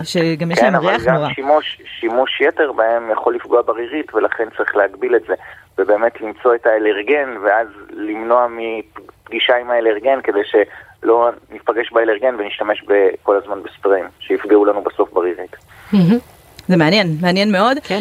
שגם 0.03 0.51
יש 0.51 0.59
כן, 0.59 0.65
להם 0.65 0.75
אבל 0.75 0.87
ריח 0.89 1.03
גם 1.07 1.15
נורא. 1.15 1.29
שימוש, 1.35 1.81
שימוש 2.01 2.41
יתר 2.41 2.73
בהם 2.73 3.11
יכול 3.11 3.35
לפגוע 3.35 3.63
ברירית, 3.63 4.15
ולכן 4.15 4.49
צריך 4.57 4.77
להגביל 4.77 5.17
את 5.17 5.23
זה. 5.29 5.35
ובאמת 5.79 6.21
למצוא 6.21 6.55
את 6.55 6.67
האלרגן, 6.67 7.37
ואז 7.45 7.69
למנוע 7.91 8.47
מפגישה 8.51 9.57
עם 9.57 9.71
האלרגן, 9.71 10.21
כדי 10.23 10.45
שלא 11.07 11.31
ניפגש 11.51 11.93
באלרגן 11.93 12.35
ונשתמש 12.39 12.85
כל 13.23 13.37
הזמן 13.37 13.63
בספריים, 13.63 14.05
שיפגעו 14.21 14.65
לנו 14.65 14.83
בסוף 14.83 15.13
ברירית. 15.13 15.57
זה 16.69 16.77
מעניין, 16.77 17.17
מעניין 17.21 17.53
מאוד. 17.53 17.77
כן. 17.83 18.01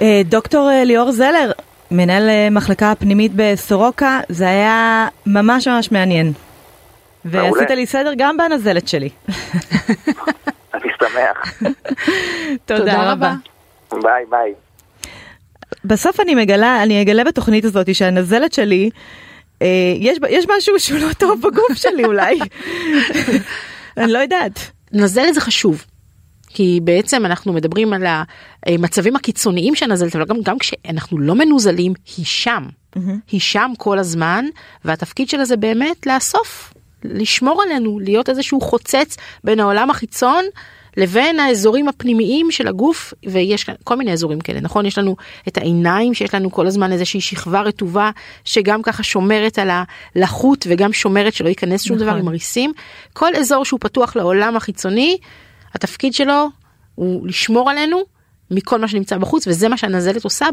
אה, 0.00 0.20
דוקטור 0.24 0.70
אה, 0.70 0.84
ליאור 0.84 1.12
זלר, 1.12 1.52
מנהל 1.90 2.28
אה, 2.28 2.48
מחלקה 2.50 2.90
הפנימית 2.90 3.32
בסורוקה, 3.36 4.20
זה 4.28 4.48
היה 4.48 5.08
ממש 5.26 5.68
ממש 5.68 5.92
מעניין. 5.92 6.32
מעולה. 7.24 7.52
ועשית 7.52 7.70
לי 7.70 7.86
סדר 7.86 8.12
גם 8.16 8.36
בנזלת 8.36 8.88
שלי. 8.88 9.08
אני 10.74 10.90
שמח. 10.98 11.62
תודה 12.64 13.12
רבה. 13.12 13.32
ביי 13.92 14.24
ביי. 14.30 14.54
בסוף 15.84 16.20
אני 16.20 16.34
מגלה, 16.34 16.82
אני 16.82 17.02
אגלה 17.02 17.24
בתוכנית 17.24 17.64
הזאת 17.64 17.94
שהנזלת 17.94 18.52
שלי, 18.52 18.90
אה, 18.90 19.00
יש, 20.00 20.18
בה- 20.18 20.30
יש 20.30 20.44
משהו 20.56 20.80
שהוא 20.80 20.98
לא 20.98 21.12
טוב 21.12 21.40
בגוף 21.42 21.74
שלי 21.74 22.04
אולי. 22.04 22.38
אני 23.96 24.12
לא 24.12 24.18
יודעת. 24.18 24.60
נזלת 24.92 25.34
זה 25.34 25.40
חשוב. 25.40 25.84
כי 26.48 26.80
בעצם 26.84 27.26
אנחנו 27.26 27.52
מדברים 27.52 27.92
על 27.92 28.02
המצבים 28.66 29.16
הקיצוניים 29.16 29.74
של 29.74 29.86
נזלת, 29.86 30.16
אבל 30.16 30.24
גם, 30.24 30.36
גם 30.42 30.58
כשאנחנו 30.58 31.18
לא 31.18 31.34
מנוזלים, 31.34 31.92
היא 32.16 32.24
שם. 32.26 32.62
היא 33.30 33.40
שם 33.40 33.70
כל 33.78 33.98
הזמן, 33.98 34.44
והתפקיד 34.84 35.28
שלה 35.28 35.44
זה 35.44 35.56
באמת 35.56 36.06
לאסוף, 36.06 36.72
לשמור 37.04 37.62
עלינו, 37.62 37.98
להיות 38.00 38.28
איזשהו 38.28 38.60
חוצץ 38.60 39.16
בין 39.44 39.60
העולם 39.60 39.90
החיצון 39.90 40.44
לבין 40.96 41.40
האזורים 41.40 41.88
הפנימיים 41.88 42.50
של 42.50 42.68
הגוף, 42.68 43.14
ויש 43.26 43.64
כאן 43.64 43.74
כל 43.84 43.96
מיני 43.96 44.12
אזורים 44.12 44.40
כאלה, 44.40 44.60
נכון? 44.60 44.86
יש 44.86 44.98
לנו 44.98 45.16
את 45.48 45.58
העיניים, 45.58 46.14
שיש 46.14 46.34
לנו 46.34 46.50
כל 46.50 46.66
הזמן 46.66 46.92
איזושהי 46.92 47.20
שכבה 47.20 47.60
רטובה, 47.60 48.10
שגם 48.44 48.82
ככה 48.82 49.02
שומרת 49.02 49.58
על 49.58 49.70
הלחות 50.14 50.66
וגם 50.70 50.92
שומרת 50.92 51.34
שלא 51.34 51.48
ייכנס 51.48 51.82
שום 51.82 51.96
נכון. 51.96 52.08
דבר 52.08 52.16
עם 52.16 52.28
הריסים. 52.28 52.72
כל 53.12 53.34
אזור 53.36 53.64
שהוא 53.64 53.80
פתוח 53.80 54.16
לעולם 54.16 54.56
החיצוני, 54.56 55.18
התפקיד 55.74 56.14
שלו 56.14 56.48
הוא 56.94 57.26
לשמור 57.26 57.70
עלינו 57.70 58.02
מכל 58.50 58.80
מה 58.80 58.88
שנמצא 58.88 59.18
בחוץ, 59.18 59.46
וזה 59.46 59.68
מה 59.68 59.76
שהנזלת 59.76 60.24
עושה 60.24 60.46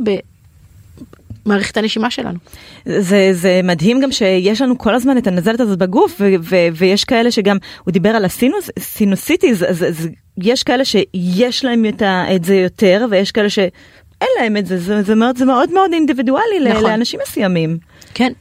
במערכת 1.46 1.78
הנשימה 1.78 2.12
שלנו. 2.12 2.40
זה, 2.86 3.30
זה 3.34 3.62
מדהים 3.64 4.02
גם 4.02 4.12
שיש 4.12 4.62
לנו 4.62 4.78
כל 4.78 4.96
הזמן 4.96 5.18
את 5.18 5.28
הנזלת 5.28 5.60
הזאת 5.60 5.78
בגוף, 5.78 6.16
ו, 6.20 6.34
ו, 6.42 6.56
ויש 6.76 7.04
כאלה 7.04 7.32
שגם, 7.32 7.58
הוא 7.84 7.92
דיבר 7.92 8.10
על 8.10 8.26
הסינוסיטיז, 8.26 9.64
אז, 9.64 9.84
אז 9.84 10.10
יש 10.38 10.64
כאלה 10.64 10.86
שיש 10.86 11.66
להם 11.66 11.86
את, 11.86 12.02
ה, 12.02 12.36
את 12.36 12.44
זה 12.44 12.56
יותר, 12.56 13.06
ויש 13.10 13.32
כאלה 13.32 13.50
שאין 13.50 14.30
להם 14.40 14.58
את 14.58 14.66
זה, 14.66 14.78
זה, 14.78 15.04
זה, 15.04 15.16
מאוד, 15.16 15.38
זה 15.38 15.46
מאוד 15.46 15.74
מאוד 15.74 15.94
אינדיבידואלי. 15.94 16.60
נכון. 16.70 16.84
לאנשים 16.84 17.20
מסוימים. 17.28 17.78
כן. 18.14 18.34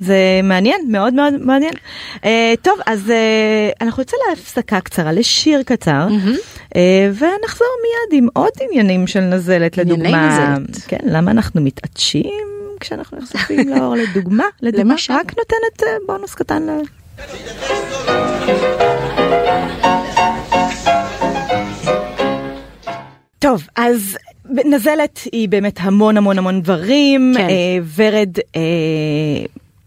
זה 0.00 0.40
מעניין, 0.42 0.80
מאוד 0.88 1.14
מאוד 1.14 1.34
מעניין. 1.40 1.72
Uh, 2.14 2.20
טוב, 2.62 2.78
אז 2.86 3.06
uh, 3.06 3.84
אנחנו 3.84 4.02
יוצא 4.02 4.16
להפסקה 4.28 4.80
קצרה, 4.80 5.12
לשיר 5.12 5.62
קצר, 5.62 6.08
uh, 6.08 6.76
ונחזור 7.18 7.68
מיד 7.82 8.22
עם 8.22 8.28
עוד 8.34 8.50
עניינים 8.60 9.06
של 9.06 9.20
נזלת, 9.20 9.78
לדוגמה. 9.78 10.56
נזלת. 10.56 10.76
כן, 10.88 10.98
למה 11.04 11.30
אנחנו 11.30 11.60
מתעטשים 11.60 12.30
כשאנחנו 12.80 13.18
נחשפים 13.18 13.68
לאור, 13.74 13.94
לדוגמה, 13.94 14.44
לדוגמה. 14.62 14.94
רק 15.08 15.32
נותנת 15.38 15.80
uh, 15.80 16.06
בונוס 16.06 16.34
קטן 16.34 16.62
ל... 16.62 16.70
טוב, 23.38 23.66
אז 23.76 24.18
נזלת 24.50 25.20
היא 25.32 25.48
באמת 25.48 25.78
המון 25.80 26.16
המון 26.16 26.38
המון 26.38 26.62
דברים. 26.62 27.32
כן. 27.36 27.48
אה, 27.48 27.78
ורד, 27.96 28.38
אה, 28.56 28.62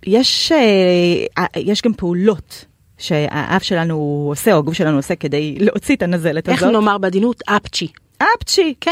יש, 0.06 0.52
אה, 0.52 1.46
יש 1.56 1.82
גם 1.82 1.94
פעולות 1.94 2.66
שהאף 2.98 3.64
שלנו 3.64 4.26
עושה, 4.30 4.54
או 4.54 4.58
הגוף 4.58 4.74
שלנו 4.74 4.98
עושה, 4.98 5.16
כדי 5.16 5.56
להוציא 5.60 5.96
את 5.96 6.02
הנזלת 6.02 6.50
איך 6.50 6.64
הזאת. 6.64 6.74
נאמר 6.74 6.98
בעדינות? 6.98 7.44
אפצ'י. 7.46 7.88
אפצ'י, 8.18 8.74
כן. 8.82 8.92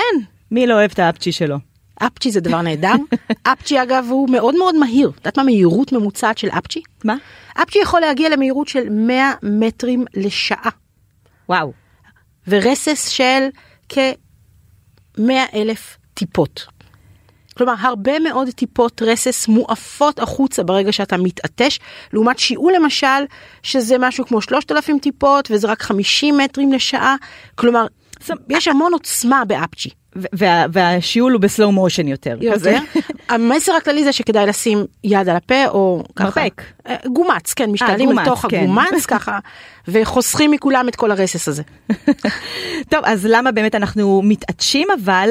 מי 0.52 0.68
לא 0.68 0.74
אוהב 0.74 0.92
את 0.92 1.00
האפצ'י 1.00 1.32
שלו? 1.32 1.58
אפצ'י 2.04 2.32
זה 2.32 2.40
דבר 2.40 2.62
נהדר. 2.62 2.94
אפצ'י 3.54 3.84
אגב 3.84 4.06
הוא 4.10 4.30
מאוד 4.30 4.56
מאוד 4.58 4.76
מהיר. 4.76 5.10
את 5.10 5.18
יודעת 5.18 5.38
מה 5.38 5.44
מהירות 5.44 5.92
ממוצעת 5.92 6.38
של 6.38 6.50
אפצ'י? 6.50 6.82
מה? 7.04 7.16
אפצ'י 7.62 7.80
יכול 7.80 8.00
להגיע 8.00 8.30
למהירות 8.30 8.68
של 8.68 8.90
100 8.90 9.34
מטרים 9.44 10.06
לשעה, 10.14 10.70
וואו. 11.50 11.74
ורסס 12.48 13.08
של 13.10 13.48
כ-100 13.90 15.22
אלף 15.54 15.98
טיפות. 16.14 16.66
כלומר, 17.58 17.74
הרבה 17.80 18.20
מאוד 18.20 18.50
טיפות 18.50 19.02
רסס 19.02 19.48
מועפות 19.48 20.20
החוצה 20.20 20.64
ברגע 20.64 20.92
שאתה 20.92 21.18
מתעטש, 21.18 21.80
לעומת 22.14 22.40
שיעול 22.40 22.74
למשל, 22.76 23.24
שזה 23.64 23.96
משהו 24.00 24.26
כמו 24.26 24.42
3,000 24.42 25.00
טיפות 25.00 25.48
וזה 25.52 25.68
רק 25.68 25.82
50 25.82 26.38
מטרים 26.38 26.74
לשעה. 26.74 27.16
כלומר, 27.56 27.86
יש 28.50 28.68
המון 28.68 28.94
עוצמה 28.94 29.46
באפצ'י. 29.46 29.90
וה, 30.33 30.65
והשיעול 30.71 31.33
הוא 31.33 31.41
בסלואו 31.41 31.71
מושן 31.71 32.07
יותר. 32.07 32.38
יותר. 32.41 32.77
המסר 33.29 33.74
הכללי 33.74 34.03
זה 34.03 34.13
שכדאי 34.13 34.45
לשים 34.45 34.86
יד 35.03 35.29
על 35.29 35.36
הפה 35.36 35.67
או 35.67 36.03
ככה. 36.15 36.25
מרפק. 36.25 36.62
אה, 36.88 36.95
גומץ, 37.13 37.53
כן, 37.53 37.71
משתעלים 37.71 38.12
לתוך 38.12 38.45
כן. 38.50 38.63
הגומץ 38.63 39.05
ככה, 39.07 39.39
וחוסכים 39.88 40.51
מכולם 40.51 40.89
את 40.89 40.95
כל 40.95 41.12
הרסס 41.12 41.47
הזה. 41.47 41.63
טוב, 42.91 43.00
אז 43.03 43.25
למה 43.29 43.51
באמת 43.51 43.75
אנחנו 43.75 44.21
מתעטשים, 44.24 44.88
אבל 45.03 45.29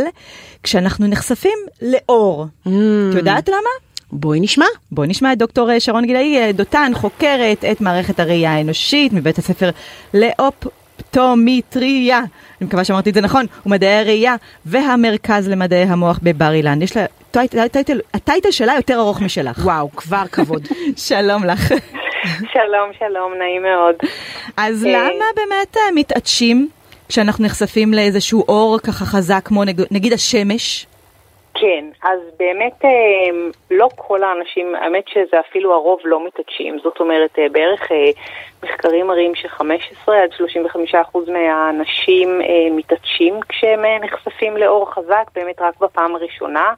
כשאנחנו 0.62 1.06
נחשפים 1.06 1.58
לאור. 1.82 2.46
Mm. 2.66 2.70
את 3.10 3.14
יודעת 3.14 3.48
למה? 3.48 3.70
בואי 4.12 4.40
נשמע. 4.40 4.66
בואי 4.92 5.08
נשמע 5.08 5.32
את 5.32 5.38
דוקטור 5.38 5.78
שרון 5.78 6.06
גילאי 6.06 6.38
אה, 6.38 6.52
דותן, 6.52 6.92
חוקרת 6.94 7.64
את 7.64 7.80
מערכת 7.80 8.20
הראייה 8.20 8.54
האנושית 8.54 9.12
מבית 9.12 9.38
הספר 9.38 9.70
לאופטומטריה, 10.14 12.20
אני 12.60 12.66
מקווה 12.66 12.84
שאמרתי 12.84 13.10
את 13.10 13.14
זה 13.14 13.20
נכון, 13.20 13.46
ומדעי 13.66 13.94
הראייה, 13.94 14.36
והמרכז 14.66 15.48
למדעי 15.48 15.82
המוח 15.82 16.20
בבר 16.22 16.52
אילן. 16.52 16.82
יש 16.82 16.96
לה 16.96 17.04
טייטל, 17.30 17.58
הטייטל, 17.58 18.00
הטייטל 18.14 18.50
שלה 18.50 18.74
יותר 18.76 18.98
ארוך 18.98 19.20
משלך. 19.20 19.58
וואו, 19.64 19.90
כבר 19.96 20.24
כבוד. 20.32 20.68
שלום 21.08 21.44
לך. 21.44 21.68
שלום, 22.52 22.90
שלום, 22.98 23.32
נעים 23.38 23.62
מאוד. 23.62 23.94
אז 24.56 24.84
אה, 24.86 24.90
למה 24.90 25.24
באמת 25.36 25.76
אה, 25.76 25.82
מתעטשים 25.94 26.68
כשאנחנו 27.08 27.44
נחשפים 27.44 27.94
לאיזשהו 27.94 28.44
אור 28.48 28.78
ככה 28.78 29.04
חזק 29.04 29.40
כמו 29.44 29.64
נג, 29.64 29.82
נגיד 29.90 30.12
השמש? 30.12 30.86
כן, 31.60 31.84
אז 32.02 32.20
באמת 32.38 32.84
אה, 32.84 32.90
לא 33.70 33.88
כל 33.96 34.22
האנשים, 34.22 34.74
האמת 34.74 35.08
שזה 35.08 35.40
אפילו 35.40 35.74
הרוב 35.74 36.00
לא 36.04 36.26
מתעקשים, 36.26 36.78
זאת 36.82 37.00
אומרת 37.00 37.38
אה, 37.38 37.46
בערך 37.52 37.92
אה, 37.92 38.10
מחקרים 38.62 39.06
מראים 39.06 39.34
ש-15 39.34 40.12
עד 40.12 40.32
35 40.36 40.94
אחוז 40.94 41.28
מהאנשים 41.28 42.40
מתעטשים 42.70 43.40
כשהם 43.48 43.80
נחשפים 44.00 44.56
לאור 44.56 44.92
חזק, 44.94 45.30
באמת 45.34 45.60
רק 45.60 45.80
בפעם 45.80 46.14
הראשונה. 46.14 46.74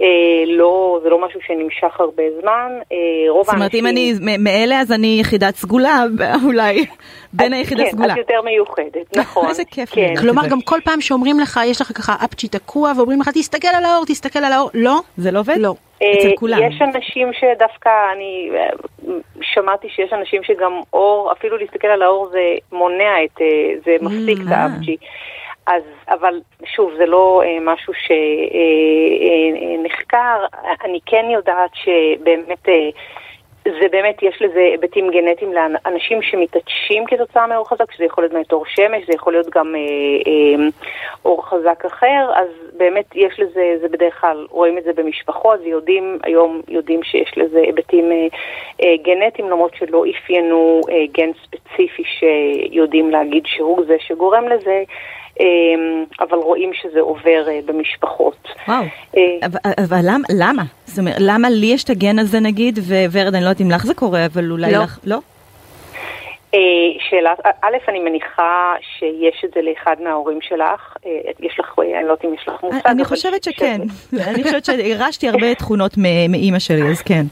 אה, 0.00 0.06
לא, 0.46 1.00
זה 1.02 1.08
לא 1.08 1.26
משהו 1.26 1.40
שנמשך 1.46 2.00
הרבה 2.00 2.22
זמן. 2.40 2.72
אה, 2.92 2.96
רוב 3.28 3.46
זאת 3.46 3.54
אומרת, 3.54 3.74
אם. 3.74 3.86
אני 3.86 4.12
מאלה, 4.38 4.80
אז 4.80 4.92
אני 4.92 5.18
יחידת 5.20 5.56
סגולה, 5.56 6.04
אולי, 6.46 6.86
בין 7.32 7.52
היחידי 7.52 7.84
כן, 7.84 7.90
סגולה. 7.90 8.12
את 8.12 8.18
יותר 8.18 8.42
מיוחדת, 8.42 9.16
נכון. 9.20 9.48
איזה 9.48 9.62
כיף 9.64 9.90
כן. 9.90 10.14
כלומר. 10.20 10.42
גם 10.48 10.60
כל 10.60 10.78
פעם 10.84 11.00
שאומרים 11.00 11.40
לך, 11.40 11.60
יש 11.66 11.80
לך 11.80 11.92
ככה 11.94 12.14
אפצ'י 12.24 12.48
תקוע, 12.48 12.92
ואומרים 12.96 13.20
לך, 13.20 13.28
תסתכל 13.28 13.68
על 13.68 13.84
האור, 13.84 14.04
תסתכל 14.06 14.38
על 14.38 14.52
האור, 14.52 14.70
לא? 14.74 15.00
זה 15.16 15.30
לא 15.30 15.38
עובד? 15.38 15.56
לא. 15.58 15.74
אצל 15.96 16.28
אה, 16.28 16.36
כולם. 16.36 16.58
יש 16.62 16.82
אנשים 16.82 17.30
שדווקא, 17.32 17.90
אני 18.12 18.50
שמעתי 19.42 19.88
שיש 19.88 20.12
אנשים 20.12 20.42
שגם 20.42 20.80
אור, 20.92 21.32
אפילו 21.32 21.56
להסתכל 21.56 21.88
על 21.88 22.02
האור 22.02 22.28
זה 22.30 22.54
מונע 22.72 23.24
את, 23.24 23.42
זה 23.84 23.96
מפסיק 24.00 24.38
את 24.46 24.52
אה. 24.52 24.66
אז, 25.66 25.82
אבל 26.08 26.40
שוב, 26.64 26.92
זה 26.96 27.06
לא 27.06 27.42
אה, 27.44 27.58
משהו 27.60 27.92
שנחקר. 29.84 30.46
אני 30.84 30.98
כן 31.06 31.26
יודעת 31.30 31.70
שבאמת, 31.74 32.68
אה, 32.68 32.90
זה 33.64 33.88
באמת, 33.90 34.22
יש 34.22 34.42
לזה 34.42 34.60
היבטים 34.60 35.10
גנטיים 35.10 35.52
לאנשים 35.52 36.22
שמתעטשים 36.22 37.06
כתוצאה 37.06 37.46
מאור 37.46 37.68
חזק, 37.68 37.92
שזה 37.92 38.04
יכול 38.04 38.24
להיות 38.24 38.32
באמת 38.32 38.52
אור 38.52 38.64
שמש, 38.66 39.06
זה 39.06 39.12
יכול 39.12 39.32
להיות 39.32 39.46
גם 39.50 39.74
אה, 39.74 39.80
אה, 40.26 40.68
אור 41.24 41.48
חזק 41.48 41.84
אחר, 41.84 42.30
אז 42.34 42.48
באמת 42.76 43.04
יש 43.14 43.40
לזה, 43.40 43.76
זה 43.80 43.88
בדרך 43.88 44.20
כלל, 44.20 44.46
רואים 44.50 44.78
את 44.78 44.84
זה 44.84 44.92
במשפחות, 44.92 45.60
ויודעים, 45.60 46.18
היום 46.22 46.60
יודעים 46.68 47.02
שיש 47.02 47.32
לזה 47.36 47.60
היבטים 47.60 48.12
אה, 48.12 48.26
אה, 48.82 48.94
גנטיים, 49.02 49.50
למרות 49.50 49.74
שלא 49.74 50.04
אפיינו 50.10 50.80
אה, 50.90 51.04
גן 51.12 51.30
ספציפי 51.44 52.02
שיודעים 52.04 53.10
להגיד 53.10 53.46
שהוא 53.46 53.84
זה 53.86 53.96
שגורם 53.98 54.48
לזה. 54.48 54.70
אה, 54.70 54.84
אבל 56.20 56.38
רואים 56.38 56.70
שזה 56.82 57.00
עובר 57.00 57.48
אה, 57.48 57.60
במשפחות. 57.66 58.48
וואו. 58.68 58.84
אה, 59.16 59.22
אבל, 59.84 60.00
למה, 60.02 60.24
למה? 60.38 60.62
זאת 60.84 60.98
אומרת, 60.98 61.16
למה 61.18 61.50
לי 61.50 61.66
יש 61.66 61.84
את 61.84 61.90
הגן 61.90 62.18
הזה 62.18 62.40
נגיד, 62.40 62.78
וורד, 63.12 63.34
אני 63.34 63.44
לא 63.44 63.48
יודעת 63.48 63.60
אם 63.60 63.70
לך 63.70 63.86
זה 63.86 63.94
קורה, 63.94 64.26
אבל 64.26 64.50
אולי 64.50 64.72
לא. 64.72 64.78
לך, 64.78 64.98
לא? 65.04 65.18
שאלה, 67.10 67.32
א', 67.62 67.76
אני 67.88 67.98
מניחה 67.98 68.74
שיש 68.98 69.44
את 69.44 69.50
זה 69.54 69.60
לאחד 69.62 69.96
מההורים 70.04 70.38
שלך, 70.42 70.96
יש 71.40 71.60
לך, 71.60 71.78
אני 71.78 71.92
לא 71.92 71.98
יודעת 71.98 72.24
אם 72.24 72.34
יש 72.34 72.48
לך 72.48 72.62
מושג. 72.62 72.78
אני 72.86 73.04
חושבת 73.04 73.44
שכן, 73.44 73.80
אני 74.28 74.42
חושבת 74.42 74.64
שהרשתי 74.64 75.28
הרבה 75.28 75.54
תכונות 75.54 75.92
מאימא 76.28 76.58
שלי, 76.58 76.82
אז 76.90 77.02
כן. 77.02 77.22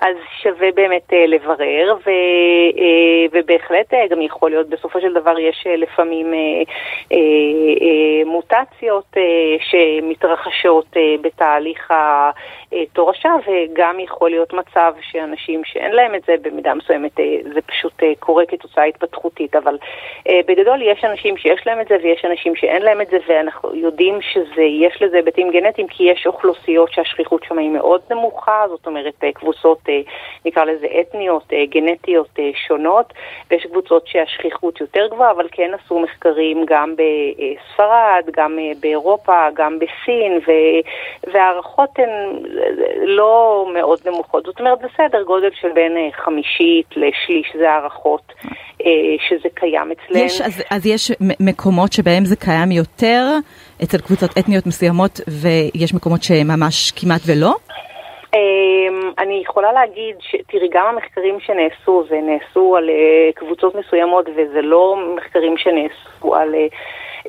אז 0.00 0.16
שווה 0.42 0.72
באמת 0.74 1.10
uh, 1.10 1.14
לברר, 1.28 1.96
ו, 2.06 2.10
uh, 2.10 3.30
ובהחלט 3.32 3.94
uh, 3.94 3.96
גם 4.10 4.22
יכול 4.22 4.50
להיות, 4.50 4.68
בסופו 4.68 5.00
של 5.00 5.12
דבר 5.12 5.38
יש 5.38 5.66
לפעמים 5.66 6.34
מוטציות 8.26 9.16
שמתרחשות 9.60 10.86
בתהליך 11.20 11.90
התורשה, 12.70 13.34
וגם 13.46 14.00
יכול 14.00 14.30
להיות 14.30 14.52
מצב 14.52 14.94
שאנשים 15.00 15.64
שאין 15.64 15.92
להם 15.92 16.14
את 16.14 16.22
זה, 16.26 16.34
במידה 16.42 16.74
מסוימת 16.74 17.16
זה 17.54 17.60
פשוט 17.66 18.02
קורה 18.18 18.46
כתוצאה 18.46 18.84
התפתחותית, 18.84 19.56
אבל 19.56 19.78
בגדול 20.28 20.82
יש 20.82 21.04
אנשים 21.04 21.36
שיש 21.36 21.66
להם 21.66 21.80
את 21.80 21.88
זה 21.88 21.96
ויש 22.02 22.24
אנשים 22.24 22.56
שאין 22.56 22.82
להם 22.82 23.00
את 23.00 23.06
זה, 23.06 23.18
ואנחנו 23.28 23.74
יודעים 23.74 24.22
שיש 24.22 25.02
לזה 25.02 25.16
היבטים 25.16 25.50
גנטיים, 25.50 25.86
כי 25.86 26.04
יש 26.04 26.26
אוכלוסיות 26.26 26.92
שהשכיחות 26.92 27.44
שם 27.44 27.58
היא 27.58 27.70
מאוד 27.70 28.00
נמוכה, 28.10 28.64
זאת 28.68 28.86
אומרת 28.86 29.14
uh, 29.24 29.85
קבוצות 29.86 30.06
אה, 30.06 30.12
נקרא 30.44 30.64
לזה 30.64 30.86
אתניות, 31.00 31.52
אה, 31.52 31.64
גנטיות 31.66 32.28
אה, 32.38 32.50
שונות, 32.66 33.12
ויש 33.50 33.66
קבוצות 33.66 34.06
שהשכיחות 34.06 34.80
יותר 34.80 35.06
גבוהה, 35.10 35.30
אבל 35.30 35.48
כן 35.52 35.70
עשו 35.74 35.98
מחקרים 35.98 36.64
גם 36.68 36.94
בספרד, 36.96 38.24
גם 38.36 38.58
באירופה, 38.80 39.46
גם 39.54 39.78
בסין, 39.78 40.40
וההערכות 41.32 41.90
הן 41.98 42.08
לא 43.04 43.66
מאוד 43.74 43.98
נמוכות. 44.06 44.44
זאת 44.44 44.60
אומרת, 44.60 44.78
זה 44.78 44.86
סדר 44.96 45.22
גודל 45.22 45.50
של 45.60 45.68
בין 45.74 45.92
חמישית 46.12 46.86
לשליש, 46.96 47.52
זה 47.58 47.70
הערכות 47.70 48.32
שזה 49.28 49.48
קיים 49.54 49.92
אצלנו. 49.92 50.24
יש, 50.24 50.40
אז, 50.40 50.62
אז 50.70 50.86
יש 50.86 51.12
מקומות 51.40 51.92
שבהם 51.92 52.24
זה 52.24 52.36
קיים 52.36 52.72
יותר 52.72 53.26
אצל 53.82 53.98
קבוצות 53.98 54.30
אתניות 54.38 54.66
מסוימות, 54.66 55.20
ויש 55.28 55.94
מקומות 55.94 56.22
שממש 56.22 56.90
כמעט 56.90 57.20
ולא? 57.26 57.54
אמ, 58.36 59.10
אני 59.18 59.42
יכולה 59.44 59.72
להגיד, 59.72 60.16
תראי, 60.46 60.68
גם 60.72 60.86
המחקרים 60.86 61.40
שנעשו, 61.40 62.04
זה 62.08 62.20
נעשו 62.22 62.76
על 62.76 62.90
אה, 62.90 63.30
קבוצות 63.34 63.74
מסוימות, 63.74 64.26
וזה 64.36 64.62
לא 64.62 64.96
מחקרים 65.16 65.56
שנעשו 65.56 66.34
על 66.34 66.54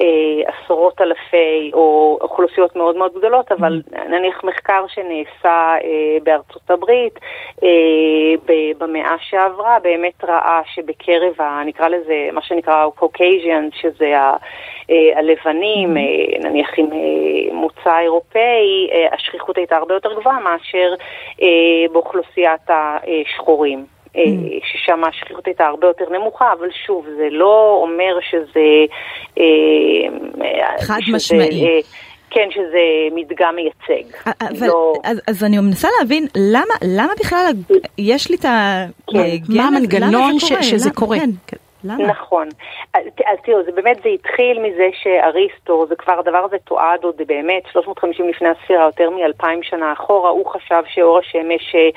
אה, 0.02 0.06
אה, 0.06 0.54
עשרות 0.54 1.02
אלפי 1.02 1.72
או 1.74 2.18
אוכלוסיות 2.22 2.76
מאוד 2.76 2.98
מאוד 2.98 3.12
גדולות, 3.18 3.52
אבל. 3.52 3.82
נניח 4.10 4.44
מחקר 4.44 4.86
שנעשה 4.88 5.76
בארצות 6.24 6.72
הברית 6.72 7.20
במאה 8.78 9.16
שעברה, 9.20 9.78
באמת 9.80 10.24
ראה 10.24 10.62
שבקרב, 10.66 11.34
נקרא 11.66 11.88
לזה, 11.88 12.30
מה 12.32 12.42
שנקרא 12.42 12.86
Caucasian, 12.96 13.70
שזה 13.74 14.14
הלבנים, 15.16 15.98
mm. 15.98 16.44
נניח 16.44 16.70
עם 16.78 16.90
מוצא 17.52 18.00
אירופאי, 18.00 18.90
השכיחות 19.12 19.58
הייתה 19.58 19.78
הרבה 19.78 19.94
יותר 19.94 20.20
גבוהה 20.20 20.40
מאשר 20.40 20.94
באוכלוסיית 21.92 22.70
השחורים. 22.70 23.97
Mm. 24.18 24.66
ששם 24.66 25.04
השכיחות 25.04 25.48
הייתה 25.48 25.66
הרבה 25.66 25.88
יותר 25.88 26.06
נמוכה, 26.10 26.54
אבל 26.60 26.68
שוב, 26.86 27.06
זה 27.18 27.28
לא 27.32 27.80
אומר 27.82 28.18
שזה... 28.30 28.86
חד 30.80 31.00
שזה, 31.02 31.16
משמעי. 31.16 31.82
כן, 32.30 32.50
שזה 32.52 32.80
מדגם 33.16 33.56
מייצג. 33.56 34.18
אבל, 34.42 34.68
לא... 34.68 34.94
אז, 35.04 35.22
אז 35.28 35.44
אני 35.44 35.58
מנסה 35.58 35.88
להבין, 36.00 36.28
למה, 36.36 36.74
למה 36.84 37.14
בכלל 37.20 37.52
יש 37.98 38.30
לי 38.30 38.36
את 38.36 38.46
ה... 38.46 38.86
כן. 39.12 39.20
מה 39.50 39.68
המנגנון 39.68 40.40
שזה 40.40 40.90
קורה? 40.92 41.18
כן. 41.48 41.58
למה? 41.88 42.08
נכון. 42.08 42.48
אז 42.94 43.38
תראו, 43.44 43.64
זה 43.64 43.72
באמת, 43.72 43.98
זה 44.04 44.10
התחיל 44.10 44.60
מזה 44.60 44.90
שאריסטו, 45.04 45.86
זה 45.90 45.96
כבר, 45.96 46.20
הדבר 46.20 46.38
הזה 46.38 46.58
תועד 46.58 47.04
עוד 47.04 47.22
באמת 47.28 47.64
350 47.72 48.30
לפני 48.30 48.50
הספירה, 48.50 48.86
יותר 48.86 49.10
מאלפיים 49.10 49.64
שנה 49.64 49.94
אחורה, 49.94 50.30
הוא 50.30 50.46
חשב 50.46 50.84
שאור 50.88 51.18
השמש 51.18 51.76
אה, 51.76 51.90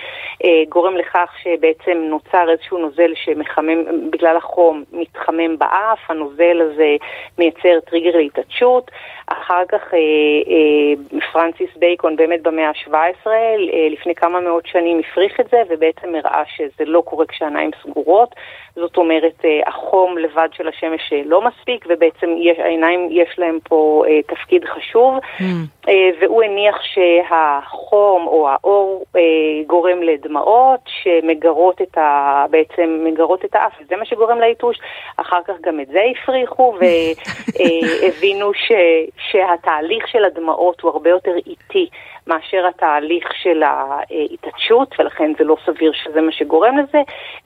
אה, 0.44 0.62
גורם 0.68 0.96
לכך 0.96 1.32
שבעצם 1.42 1.98
נוצר 2.10 2.50
איזשהו 2.50 2.78
נוזל 2.78 3.12
שמחמם, 3.14 4.10
בגלל 4.10 4.36
החום, 4.36 4.84
מתחמם 4.92 5.58
באף, 5.58 5.98
הנוזל 6.08 6.60
הזה 6.60 6.96
מייצר 7.38 7.80
טריגר 7.86 8.16
להתעטשות. 8.16 8.90
אחר 9.26 9.62
כך 9.68 9.94
אה, 9.94 9.98
אה, 9.98 11.20
פרנסיס 11.32 11.70
בייקון 11.76 12.16
באמת 12.16 12.42
במאה 12.42 12.68
ה-17, 12.68 13.26
אה, 13.26 13.56
לפני 13.90 14.14
כמה 14.14 14.40
מאות 14.40 14.66
שנים 14.66 15.00
הפריך 15.00 15.40
את 15.40 15.46
זה, 15.50 15.62
ובעצם 15.68 16.14
הראה 16.14 16.42
שזה 16.56 16.84
לא 16.84 17.00
קורה 17.00 17.26
כשהעיניים 17.26 17.70
סגורות. 17.82 18.34
זאת 18.74 18.96
אומרת, 18.96 19.44
אה, 19.44 19.60
החום 19.66 20.18
לבד 20.18 20.48
של 20.52 20.68
השמש 20.68 21.12
אה, 21.12 21.22
לא 21.24 21.42
מספיק, 21.42 21.84
ובעצם 21.88 22.34
יש, 22.38 22.58
העיניים 22.58 23.08
יש 23.10 23.38
להם 23.38 23.58
פה 23.62 24.04
אה, 24.08 24.22
תפקיד 24.22 24.64
חשוב, 24.64 25.18
mm. 25.38 25.42
והוא 26.20 26.42
הניח 26.42 26.76
שהחום 26.82 28.26
או 28.26 28.48
האור 28.48 29.04
גורם 29.66 30.02
לדמעות 30.02 30.80
שמגרות 30.86 31.82
את 31.82 31.98
ה... 31.98 32.44
בעצם 32.50 33.00
מגרות 33.04 33.44
את 33.44 33.54
האף, 33.54 33.72
וזה 33.80 33.96
מה 33.96 34.04
שגורם 34.04 34.40
ליתוש. 34.40 34.78
אחר 35.16 35.40
כך 35.46 35.54
גם 35.62 35.80
את 35.80 35.86
זה 35.86 36.00
הפריחו, 36.10 36.74
והבינו 36.78 38.54
ש, 38.54 38.72
שהתהליך 39.30 40.08
של 40.08 40.24
הדמעות 40.24 40.80
הוא 40.80 40.90
הרבה 40.90 41.10
יותר 41.10 41.34
איטי. 41.46 41.88
מאשר 42.26 42.66
התהליך 42.66 43.28
של 43.42 43.62
ההתעטשות, 43.62 44.94
ולכן 44.98 45.32
זה 45.38 45.44
לא 45.44 45.56
סביר 45.66 45.92
שזה 45.92 46.20
מה 46.20 46.32
שגורם 46.32 46.78
לזה. 46.78 47.02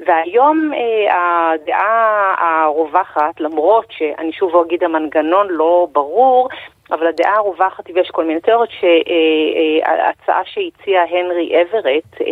והיום 0.07 0.71
אה, 0.75 1.53
הדעה 1.53 2.35
הרווחת, 2.39 3.41
למרות 3.41 3.87
שאני 3.91 4.33
שוב 4.33 4.57
אגיד 4.57 4.85
המנגנון 4.85 5.47
לא 5.51 5.87
ברור, 5.93 6.49
אבל 6.91 7.07
הדעה 7.07 7.37
הרווחת, 7.37 7.85
ויש 7.95 8.11
כל 8.11 8.25
מיני 8.25 8.41
תיאוריות, 8.41 8.71
שההצעה 8.71 10.41
שהציע 10.45 11.03
הנרי 11.03 11.63
אברט 11.63 12.21
אה, 12.21 12.27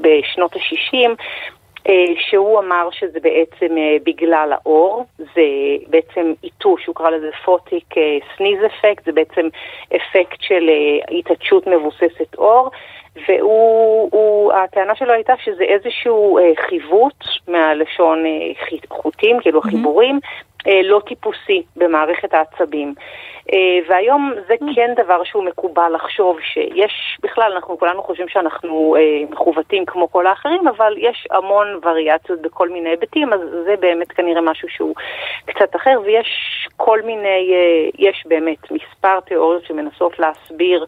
בשנות 0.00 0.56
ה-60, 0.56 0.94
אה, 0.94 1.14
שהוא 2.18 2.58
אמר 2.58 2.88
שזה 2.90 3.20
בעצם 3.20 3.78
אה, 3.78 3.96
בגלל 4.04 4.52
האור, 4.52 5.04
זה 5.18 5.42
בעצם 5.86 6.32
איתוש, 6.44 6.86
הוא 6.86 6.94
קרא 6.94 7.10
לזה 7.10 7.30
פוטיק 7.44 7.94
סניז 8.36 8.58
אפקט, 8.66 9.04
זה 9.04 9.12
בעצם 9.12 9.48
אפקט 9.96 10.40
של 10.40 10.70
התעדשות 11.18 11.66
מבוססת 11.66 12.34
אור, 12.38 12.70
והטענה 13.28 14.94
שלו 14.94 15.12
הייתה 15.12 15.32
שזה 15.44 15.64
איזשהו 15.64 16.38
חיווט 16.68 17.24
מהלשון 17.48 18.24
חוטים, 18.88 19.40
כאילו 19.40 19.60
חיבורים, 19.60 20.20
לא 20.84 21.00
טיפוסי 21.06 21.62
במערכת 21.76 22.34
העצבים. 22.34 22.94
אה, 23.52 23.78
והיום 23.88 24.32
זה 24.48 24.54
mm. 24.54 24.74
כן 24.74 24.94
דבר 24.96 25.24
שהוא 25.24 25.44
מקובל 25.44 25.92
לחשוב 25.94 26.38
שיש, 26.40 27.18
בכלל 27.22 27.52
אנחנו 27.52 27.78
כולנו 27.78 28.02
חושבים 28.02 28.28
שאנחנו 28.28 28.96
אה, 28.98 29.30
מכוותים 29.30 29.86
כמו 29.86 30.12
כל 30.12 30.26
האחרים, 30.26 30.68
אבל 30.68 30.94
יש 30.98 31.26
המון 31.30 31.80
וריאציות 31.82 32.42
בכל 32.42 32.68
מיני 32.68 32.88
היבטים, 32.88 33.32
אז 33.32 33.40
זה 33.64 33.74
באמת 33.80 34.12
כנראה 34.12 34.40
משהו 34.40 34.68
שהוא 34.68 34.94
קצת 35.44 35.76
אחר, 35.76 36.00
ויש 36.04 36.28
כל 36.76 37.02
מיני, 37.02 37.54
אה, 37.54 37.88
יש 37.98 38.24
באמת 38.26 38.70
מספר 38.70 39.20
תיאוריות 39.20 39.64
שמנסות 39.64 40.18
להסביר 40.18 40.86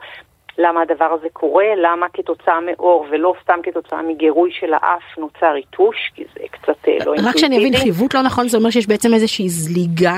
למה 0.60 0.82
הדבר 0.82 1.04
הזה 1.04 1.28
קורה, 1.32 1.64
למה 1.76 2.06
כתוצאה 2.12 2.60
מאור 2.60 3.06
ולא 3.10 3.34
סתם 3.42 3.58
כתוצאה 3.62 4.02
מגירוי 4.02 4.50
של 4.52 4.74
האף 4.74 5.18
נוצר 5.18 5.52
ריטוש, 5.52 5.96
כי 6.14 6.24
זה 6.34 6.40
קצת 6.50 6.66
לא 6.68 6.92
אינטואיטיבי. 6.92 7.28
רק 7.28 7.38
שאני 7.38 7.58
אבין, 7.58 7.76
חיווט 7.76 8.14
לא 8.14 8.22
נכון, 8.22 8.48
זה 8.48 8.56
אומר 8.56 8.70
שיש 8.70 8.86
בעצם 8.86 9.14
איזושהי 9.14 9.48
זליגה 9.48 10.16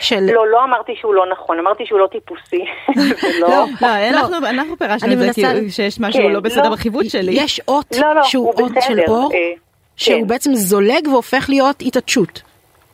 של... 0.00 0.20
לא, 0.20 0.46
לא 0.48 0.64
אמרתי 0.64 0.92
שהוא 0.96 1.14
לא 1.14 1.26
נכון, 1.32 1.58
אמרתי 1.58 1.86
שהוא 1.86 1.98
לא 1.98 2.06
טיפוסי. 2.06 2.64
לא, 3.40 3.48
לא, 3.80 4.48
אנחנו 4.50 4.76
פירשנו 4.76 5.12
את 5.12 5.18
זה 5.18 5.30
כאילו 5.34 5.70
שיש 5.70 6.00
משהו 6.00 6.22
כן, 6.22 6.32
לא 6.32 6.40
בסדר 6.40 6.68
לא. 6.68 6.70
בחיווט 6.70 7.06
שלי. 7.08 7.32
יש 7.32 7.60
אות 7.68 7.94
שהוא 8.22 8.52
אות 8.60 8.72
של 8.80 9.00
אור, 9.08 9.30
אה, 9.34 9.38
שהוא 9.96 10.20
כן. 10.20 10.26
בעצם 10.26 10.54
זולג 10.54 11.08
והופך 11.08 11.46
להיות 11.48 11.76
התעטשות. 11.80 12.42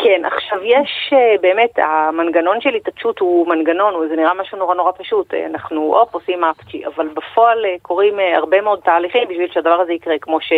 כן, 0.05 0.25
עכשיו 0.25 0.59
יש 0.65 1.13
uh, 1.13 1.41
באמת, 1.41 1.79
המנגנון 1.79 2.61
של 2.61 2.75
התעטשות 2.75 3.19
הוא 3.19 3.49
מנגנון, 3.49 4.09
זה 4.09 4.17
נראה 4.17 4.35
משהו 4.35 4.59
נורא 4.59 4.75
נורא 4.75 4.93
פשוט, 4.99 5.35
אנחנו 5.35 5.81
הופ 5.81 6.15
עושים 6.15 6.45
אפצ'י, 6.45 6.87
אבל 6.87 7.09
בפועל 7.09 7.65
uh, 7.65 7.69
קורים 7.83 8.19
הרבה 8.37 8.61
מאוד 8.61 8.81
תהליכים 8.85 9.29
בשביל 9.29 9.51
שהדבר 9.53 9.81
הזה 9.81 9.93
יקרה, 9.93 10.19
כמו 10.19 10.41
ש... 10.41 10.53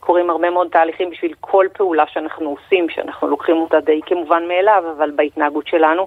קורים 0.00 0.30
הרבה 0.30 0.50
מאוד 0.50 0.68
תהליכים 0.70 1.10
בשביל 1.10 1.34
כל 1.40 1.66
פעולה 1.72 2.04
שאנחנו 2.06 2.50
עושים, 2.50 2.88
שאנחנו 2.88 3.28
לוקחים 3.28 3.56
אותה 3.56 3.80
די 3.80 4.00
כמובן 4.06 4.48
מאליו, 4.48 4.84
אבל 4.96 5.10
בהתנהגות 5.16 5.66
שלנו. 5.66 6.06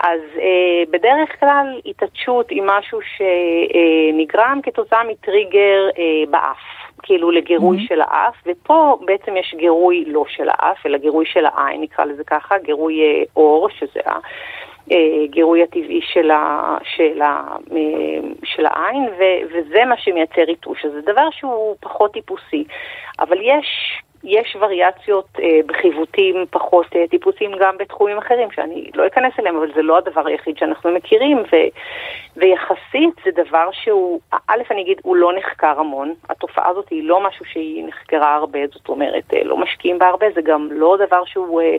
אז 0.00 0.20
אה, 0.38 0.82
בדרך 0.90 1.40
כלל 1.40 1.80
התעטשות 1.86 2.50
היא 2.50 2.62
משהו 2.64 2.98
שנגרם 3.16 4.56
אה, 4.56 4.62
כתוצאה 4.62 5.04
מטריגר 5.04 5.88
אה, 5.98 6.30
באף, 6.30 6.87
כאילו 7.02 7.30
לגירוי 7.30 7.76
mm-hmm. 7.76 7.88
של 7.88 8.00
האף, 8.00 8.34
ופה 8.46 8.98
בעצם 9.04 9.36
יש 9.36 9.54
גירוי 9.58 10.04
לא 10.06 10.24
של 10.28 10.48
האף, 10.48 10.86
אלא 10.86 10.98
גירוי 10.98 11.26
של 11.26 11.46
העין, 11.46 11.80
נקרא 11.80 12.04
לזה 12.04 12.24
ככה, 12.24 12.58
גירוי 12.58 13.00
אה, 13.00 13.22
אור, 13.36 13.68
שזה 13.68 14.00
הגירוי 15.24 15.62
הטבעי 15.62 16.00
של, 16.02 16.30
ה, 16.30 16.76
של, 16.82 17.22
ה, 17.22 17.56
של 18.44 18.66
העין, 18.66 19.04
ו, 19.18 19.22
וזה 19.50 19.84
מה 19.84 19.96
שמייצר 19.96 20.42
ריטוש. 20.42 20.84
אז 20.84 20.92
זה 20.92 21.00
דבר 21.00 21.28
שהוא 21.30 21.76
פחות 21.80 22.12
טיפוסי. 22.12 22.64
אבל 23.18 23.38
יש 23.42 24.00
יש 24.24 24.56
וריאציות 24.60 25.28
אה, 25.42 25.60
בחיווטים 25.66 26.44
פחות 26.50 26.86
אה, 26.96 27.04
טיפוסיים 27.10 27.52
גם 27.60 27.74
בתחומים 27.78 28.18
אחרים, 28.18 28.48
שאני 28.54 28.90
לא 28.94 29.06
אכנס 29.06 29.32
אליהם, 29.38 29.56
אבל 29.56 29.70
זה 29.74 29.82
לא 29.82 29.98
הדבר 29.98 30.26
היחיד 30.26 30.58
שאנחנו 30.58 30.90
מכירים, 30.90 31.38
ו, 31.38 31.56
ויחסית 32.36 33.14
זה 33.24 33.30
דבר 33.44 33.68
שהוא, 33.72 34.20
א', 34.48 34.62
אני 34.70 34.82
אגיד, 34.82 35.00
הוא 35.02 35.16
לא 35.16 35.32
נחקר 35.38 35.80
המון. 35.80 36.14
התופעה 36.30 36.68
הזאת 36.68 36.88
היא 36.88 37.08
לא 37.08 37.28
משהו 37.28 37.44
שהיא 37.44 37.88
נחקרה 37.88 38.34
הרבה, 38.34 38.58
זאת 38.72 38.88
אומרת, 38.88 39.34
אה, 39.34 39.44
לא 39.44 39.56
משקיעים 39.56 39.98
בה 39.98 40.06
הרבה, 40.06 40.26
זה 40.34 40.40
גם 40.42 40.68
לא 40.72 40.96
דבר 41.06 41.24
שהוא... 41.24 41.60
אה, 41.60 41.76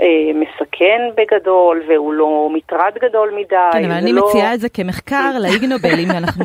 אה, 0.00 0.30
מסכן 0.34 1.00
בגדול, 1.16 1.82
והוא 1.88 2.12
לא 2.12 2.48
מטרד 2.52 2.92
גדול 3.02 3.30
מדי. 3.36 3.56
כן, 3.72 3.84
אבל 3.84 3.94
אני 3.94 4.12
לא... 4.12 4.28
מציעה 4.28 4.54
את 4.54 4.60
זה 4.60 4.68
כמחקר 4.68 5.30
לאיגנובל, 5.42 5.98
אם 5.98 6.10
אנחנו... 6.10 6.44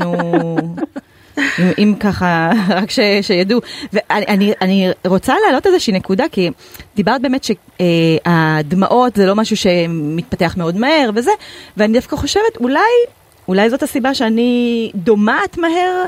אם, 1.37 1.71
אם 1.77 1.93
ככה, 1.99 2.51
רק 2.81 2.91
ש, 2.91 2.99
שידעו. 3.21 3.59
ואני 3.93 4.25
אני, 4.27 4.53
אני 4.61 4.89
רוצה 5.05 5.33
להעלות 5.43 5.67
איזושהי 5.67 5.93
נקודה, 5.93 6.25
כי 6.31 6.49
דיברת 6.95 7.21
באמת 7.21 7.43
שהדמעות 7.43 9.15
זה 9.15 9.25
לא 9.25 9.35
משהו 9.35 9.57
שמתפתח 9.57 10.53
מאוד 10.57 10.77
מהר 10.77 11.09
וזה, 11.15 11.31
ואני 11.77 11.93
דווקא 11.93 12.15
חושבת, 12.15 12.57
אולי, 12.59 12.79
אולי 13.47 13.69
זאת 13.69 13.83
הסיבה 13.83 14.13
שאני 14.13 14.91
דומעת 14.95 15.57
מהר. 15.57 16.03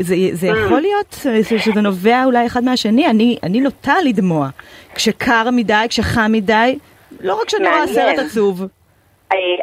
זה, 0.00 0.16
זה 0.32 0.46
יכול 0.46 0.80
להיות 0.80 1.26
שזה 1.58 1.80
נובע 1.80 2.24
אולי 2.24 2.46
אחד 2.46 2.64
מהשני, 2.64 3.06
אני, 3.06 3.36
אני 3.42 3.60
נוטה 3.60 3.94
לדמוע. 4.04 4.48
כשקר 4.94 5.50
מדי, 5.50 5.86
כשחם 5.88 6.32
מדי, 6.32 6.78
לא 7.20 7.40
רק 7.40 7.54
רואה 7.60 7.86
סרט 7.94 8.18
עצוב. 8.18 8.64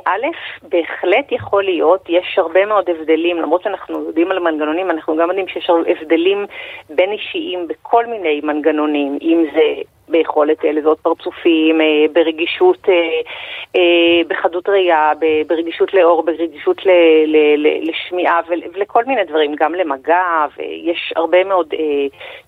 א', 0.06 0.28
בהחלט 0.64 1.32
יכול 1.32 1.64
להיות, 1.64 2.06
יש 2.10 2.40
הרבה 2.40 2.66
מאוד 2.66 2.90
הבדלים, 2.90 3.38
למרות 3.38 3.64
שאנחנו 3.64 4.04
יודעים 4.04 4.32
על 4.32 4.40
מנגנונים, 4.40 4.92
אנחנו 4.92 5.16
גם 5.16 5.30
יודעים 5.30 5.48
שיש 5.48 5.70
הבדלים 5.70 6.46
בין 6.90 7.12
אישיים 7.12 7.68
בכל 7.68 8.06
מיני 8.06 8.42
מנגנונים, 8.44 9.18
אם 9.22 9.46
זה 9.54 9.82
ביכולת 10.10 10.64
לזהות 10.64 11.00
פרצופים, 11.00 11.82
ברגישות, 12.14 12.88
בחדות 14.28 14.70
ראייה, 14.70 15.12
ברגישות 15.48 15.94
לאור, 15.94 16.24
ברגישות 16.24 16.82
לשמיעה 17.82 18.42
ולכל 18.48 19.06
מיני 19.06 19.24
דברים, 19.24 19.56
גם 19.56 19.76
למגע, 19.76 20.46
ויש 20.58 21.14
הרבה 21.16 21.44
מאוד 21.44 21.74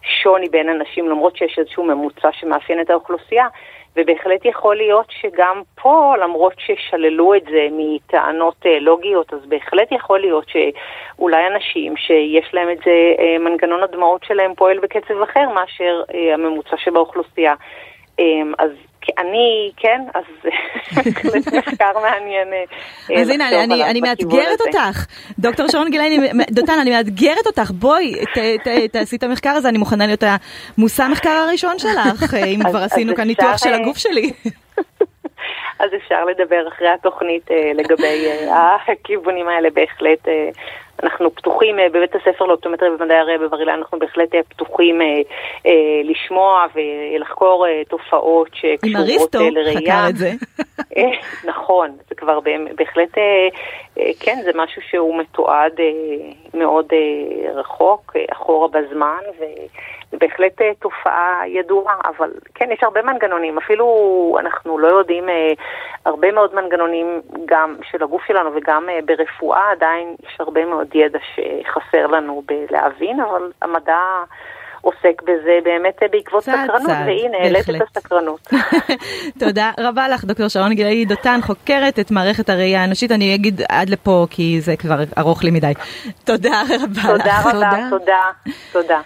שוני 0.01 0.49
בין 0.49 0.69
אנשים, 0.69 1.09
למרות 1.09 1.37
שיש 1.37 1.59
איזשהו 1.59 1.83
ממוצע 1.83 2.29
שמאפיין 2.31 2.81
את 2.81 2.89
האוכלוסייה. 2.89 3.47
ובהחלט 3.95 4.45
יכול 4.45 4.75
להיות 4.75 5.05
שגם 5.09 5.61
פה, 5.75 6.13
למרות 6.21 6.53
ששללו 6.57 7.35
את 7.35 7.43
זה 7.51 7.67
מטענות 7.71 8.65
לוגיות, 8.81 9.33
אז 9.33 9.45
בהחלט 9.45 9.91
יכול 9.91 10.19
להיות 10.19 10.45
שאולי 10.49 11.47
אנשים 11.47 11.97
שיש 11.97 12.53
להם 12.53 12.69
את 12.69 12.77
זה, 12.85 12.91
מנגנון 13.39 13.83
הדמעות 13.83 14.23
שלהם 14.23 14.55
פועל 14.55 14.79
בקצב 14.79 15.21
אחר 15.21 15.49
מאשר 15.55 16.01
הממוצע 16.33 16.77
שבאוכלוסייה. 16.77 17.53
אז 18.59 18.71
אני, 19.17 19.71
כן, 19.77 20.01
אז 20.13 20.23
בהחלט 20.95 21.53
מחקר 21.53 21.91
מעניין. 22.01 22.47
אז 23.21 23.29
הנה, 23.29 23.63
אני, 23.63 23.83
אני 23.83 24.01
מאתגרת 24.01 24.61
אותך. 24.61 25.05
דוקטור 25.39 25.67
שרון 25.67 25.89
גילני, 25.89 26.17
דותן, 26.51 26.79
אני 26.81 26.89
מאתגרת 26.89 27.47
אותך, 27.47 27.71
בואי, 27.71 28.13
תעשי 28.91 29.15
את 29.15 29.23
המחקר 29.23 29.49
הזה, 29.49 29.69
אני 29.69 29.77
מוכנה 29.77 30.05
להיות 30.05 30.23
המושא 30.77 31.03
המחקר 31.03 31.29
הראשון 31.29 31.79
שלך, 31.79 32.33
אם 32.45 32.59
כבר 32.69 32.79
עשינו 32.83 33.15
כאן 33.15 33.27
ניתוח 33.27 33.57
של 33.57 33.73
הגוף 33.73 33.97
שלי. 33.97 34.31
אז 35.79 35.89
אפשר 35.95 36.25
לדבר 36.25 36.67
אחרי 36.67 36.89
התוכנית 36.89 37.49
לגבי 37.75 38.27
הכיוונים 38.87 39.47
האלה 39.47 39.69
בהחלט. 39.69 40.27
אנחנו 41.03 41.35
פתוחים 41.35 41.75
בבית 41.93 42.15
הספר 42.15 42.45
לאופטומטריה 42.45 42.91
במדעי 42.91 43.17
הרי 43.17 43.37
בבר 43.37 43.59
אילן, 43.59 43.73
אנחנו 43.73 43.99
בהחלט 43.99 44.29
פתוחים 44.49 45.01
לשמוע 46.03 46.65
ולחקור 46.75 47.65
תופעות 47.89 48.49
שקשורות 48.53 48.79
לראייה. 48.85 48.89
עם 48.89 48.95
אריסטו 48.95 49.39
חקר 49.79 50.09
את 50.09 50.15
זה. 50.15 50.31
נכון, 51.51 51.97
זה 52.09 52.15
כבר 52.15 52.39
בהחלט, 52.75 53.17
כן, 54.19 54.37
זה 54.43 54.51
משהו 54.55 54.81
שהוא 54.81 55.19
מתועד 55.19 55.73
מאוד 56.53 56.85
רחוק, 57.53 58.15
אחורה 58.31 58.67
בזמן, 58.67 59.21
זה 59.39 60.17
בהחלט 60.17 60.61
תופעה 60.79 61.41
ידועה, 61.47 61.95
אבל 62.05 62.31
כן, 62.55 62.69
יש 62.71 62.83
הרבה 62.83 63.01
מנגנונים, 63.01 63.57
אפילו 63.57 63.87
אנחנו 64.39 64.77
לא 64.77 64.87
יודעים 64.87 65.23
הרבה 66.05 66.31
מאוד 66.31 66.55
מנגנונים 66.55 67.21
גם 67.45 67.75
של 67.91 68.03
הגוף 68.03 68.21
שלנו 68.27 68.49
וגם 68.55 68.87
ברפואה, 69.05 69.71
עדיין 69.71 70.15
יש 70.23 70.35
הרבה 70.39 70.65
מאוד 70.65 70.87
ידע 70.95 71.19
שחסר 71.35 72.07
לנו 72.07 72.43
בלהבין, 72.47 73.19
אבל 73.19 73.51
המדע 73.61 73.99
עוסק 74.81 75.21
בזה 75.21 75.59
באמת 75.63 75.95
בעקבות 76.11 76.43
צד 76.43 76.51
סקרנות, 76.63 76.87
צד, 76.87 77.03
והנה, 77.05 77.37
העלית 77.37 77.69
את 77.69 77.97
הסקרנות. 77.97 78.47
תודה 79.45 79.71
רבה 79.79 80.07
לך, 80.07 80.25
דוקטור 80.25 80.47
שרון 80.47 80.73
גילאי 80.73 81.05
דותן, 81.05 81.39
חוקרת 81.43 81.99
את 81.99 82.11
מערכת 82.11 82.49
הראייה 82.49 82.81
האנושית, 82.81 83.11
אני 83.11 83.35
אגיד 83.35 83.61
עד 83.69 83.89
לפה, 83.89 84.27
כי 84.29 84.61
זה 84.61 84.77
כבר 84.77 84.99
ארוך 85.17 85.43
לי 85.43 85.51
מדי. 85.51 85.73
תודה 86.23 86.61
רבה 86.69 87.01
תודה 87.01 87.39
לך. 87.39 87.51
תודה 87.51 87.69
רבה, 87.69 87.89
תודה, 87.89 88.21
תודה. 88.71 89.01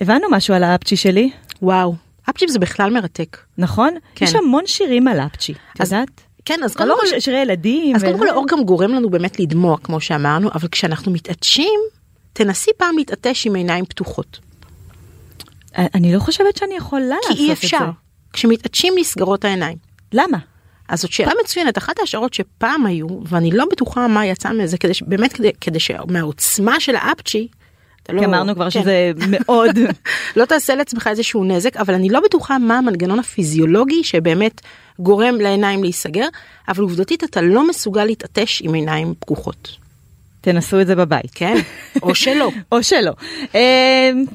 הבנו 0.00 0.26
משהו 0.30 0.54
על 0.54 0.64
האפצ'י 0.64 0.96
שלי? 0.96 1.30
וואו, 1.62 1.92
אפצ'י 2.30 2.48
זה 2.48 2.58
בכלל 2.58 2.90
מרתק. 2.90 3.36
נכון? 3.58 3.94
כן. 4.14 4.24
יש 4.24 4.34
המון 4.34 4.66
שירים 4.66 5.08
על 5.08 5.20
אפצ'י, 5.20 5.52
את 5.52 5.80
יודעת? 5.80 6.31
כן, 6.44 6.60
אז 6.64 6.76
קודם 6.76 6.94
כל, 7.00 7.20
שירי 7.20 7.38
ילדים. 7.38 7.96
אז 7.96 8.04
קודם 8.04 8.18
כל 8.18 8.28
האור 8.28 8.46
גם 8.48 8.64
גורם 8.64 8.92
לנו 8.92 9.10
באמת 9.10 9.40
לדמוע, 9.40 9.76
כמו 9.78 10.00
שאמרנו, 10.00 10.50
אבל 10.54 10.68
כשאנחנו 10.68 11.12
מתעטשים, 11.12 11.80
תנסי 12.32 12.70
פעם 12.76 12.98
להתעטש 12.98 13.46
עם 13.46 13.54
עיניים 13.54 13.84
פתוחות. 13.84 14.38
אני 15.76 16.14
לא 16.14 16.18
חושבת 16.18 16.56
שאני 16.56 16.74
יכולה 16.74 17.04
לעשות 17.06 17.30
את 17.30 17.36
זה. 17.36 17.42
כי 17.42 17.48
אי 17.48 17.52
אפשר. 17.52 17.90
כשמתעטשים 18.32 18.94
נסגרות 18.96 19.44
העיניים. 19.44 19.76
למה? 20.12 20.38
אז 20.88 21.00
זאת 21.00 21.12
שאלה 21.12 21.32
מצוינת, 21.44 21.78
אחת 21.78 21.98
ההשערות 21.98 22.34
שפעם 22.34 22.86
היו, 22.86 23.06
ואני 23.24 23.50
לא 23.50 23.64
בטוחה 23.72 24.08
מה 24.08 24.26
יצא 24.26 24.52
מזה, 24.52 24.78
כדי 24.78 24.92
באמת 25.02 25.32
כדי, 25.32 25.50
כדי 25.60 25.80
שמהעוצמה 25.80 26.80
של 26.80 26.96
האפצ'י, 26.96 27.48
לא, 28.08 28.24
אמרנו 28.24 28.54
כבר 28.54 28.70
כן. 28.70 28.70
שזה 28.70 29.12
מאוד 29.28 29.78
לא 30.36 30.44
תעשה 30.44 30.74
לעצמך 30.74 31.06
איזשהו 31.06 31.44
נזק 31.44 31.76
אבל 31.76 31.94
אני 31.94 32.08
לא 32.08 32.20
בטוחה 32.20 32.58
מה 32.58 32.78
המנגנון 32.78 33.18
הפיזיולוגי 33.18 34.04
שבאמת 34.04 34.60
גורם 34.98 35.34
לעיניים 35.34 35.82
להיסגר 35.82 36.26
אבל 36.68 36.82
עובדתית 36.82 37.24
אתה 37.24 37.40
לא 37.40 37.68
מסוגל 37.68 38.04
להתעטש 38.04 38.62
עם 38.62 38.74
עיניים 38.74 39.14
פקוחות. 39.18 39.82
תנסו 40.40 40.80
את 40.80 40.86
זה 40.86 40.94
בבית. 40.94 41.30
כן, 41.34 41.56
או 42.02 42.14
שלא. 42.24 42.50
או 42.72 42.82
שלא. 42.82 43.12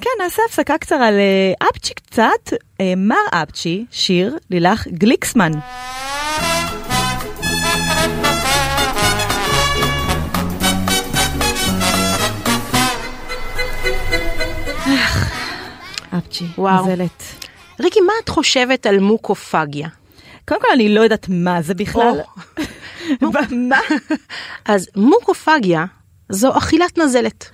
כן, 0.02 0.10
נעשה 0.24 0.42
הפסקה 0.50 0.78
קצרה 0.78 1.10
לאפצ'י 1.12 1.94
קצת. 1.94 2.54
מר 2.98 3.16
אפצ'י, 3.32 3.86
שיר 3.92 4.38
לילך 4.50 4.88
גליקסמן. 4.88 5.52
אפצ'י, 16.18 16.46
נזלת. 16.58 17.24
ריקי, 17.80 18.02
מה 18.02 18.14
את 18.24 18.30
חושבת 18.30 18.86
על 18.86 19.00
מוקופגיה? 19.00 19.88
קודם 20.48 20.62
כל 20.62 20.68
אני 20.74 20.96
לא 20.96 21.02
יודעת 21.02 21.26
מה 21.30 21.62
זה 21.62 21.74
בכלל. 21.74 22.20
מה? 23.70 23.80
אז 24.66 24.90
מוקופגיה 24.96 25.86
זו 26.30 26.58
אכילת 26.58 26.98
נזלת. 26.98 27.50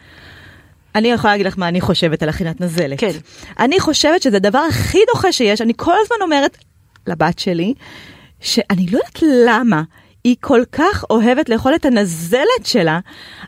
אני 0.95 1.07
יכולה 1.07 1.33
להגיד 1.33 1.45
לך 1.45 1.57
מה 1.57 1.67
אני 1.67 1.81
חושבת 1.81 2.23
על 2.23 2.29
אכילת 2.29 2.61
נזלת. 2.61 2.99
כן. 2.99 3.11
אני 3.59 3.79
חושבת 3.79 4.21
שזה 4.21 4.37
הדבר 4.37 4.59
הכי 4.69 4.97
דוחה 5.13 5.31
שיש, 5.31 5.61
אני 5.61 5.73
כל 5.75 5.93
הזמן 6.01 6.17
אומרת 6.21 6.57
לבת 7.07 7.39
שלי, 7.39 7.73
שאני 8.39 8.85
לא 8.91 8.97
יודעת 8.97 9.23
למה. 9.47 9.83
היא 10.23 10.35
כל 10.41 10.61
כך 10.71 11.05
אוהבת 11.09 11.49
לאכול 11.49 11.75
את 11.75 11.85
הנזלת 11.85 12.63
שלה, 12.63 12.99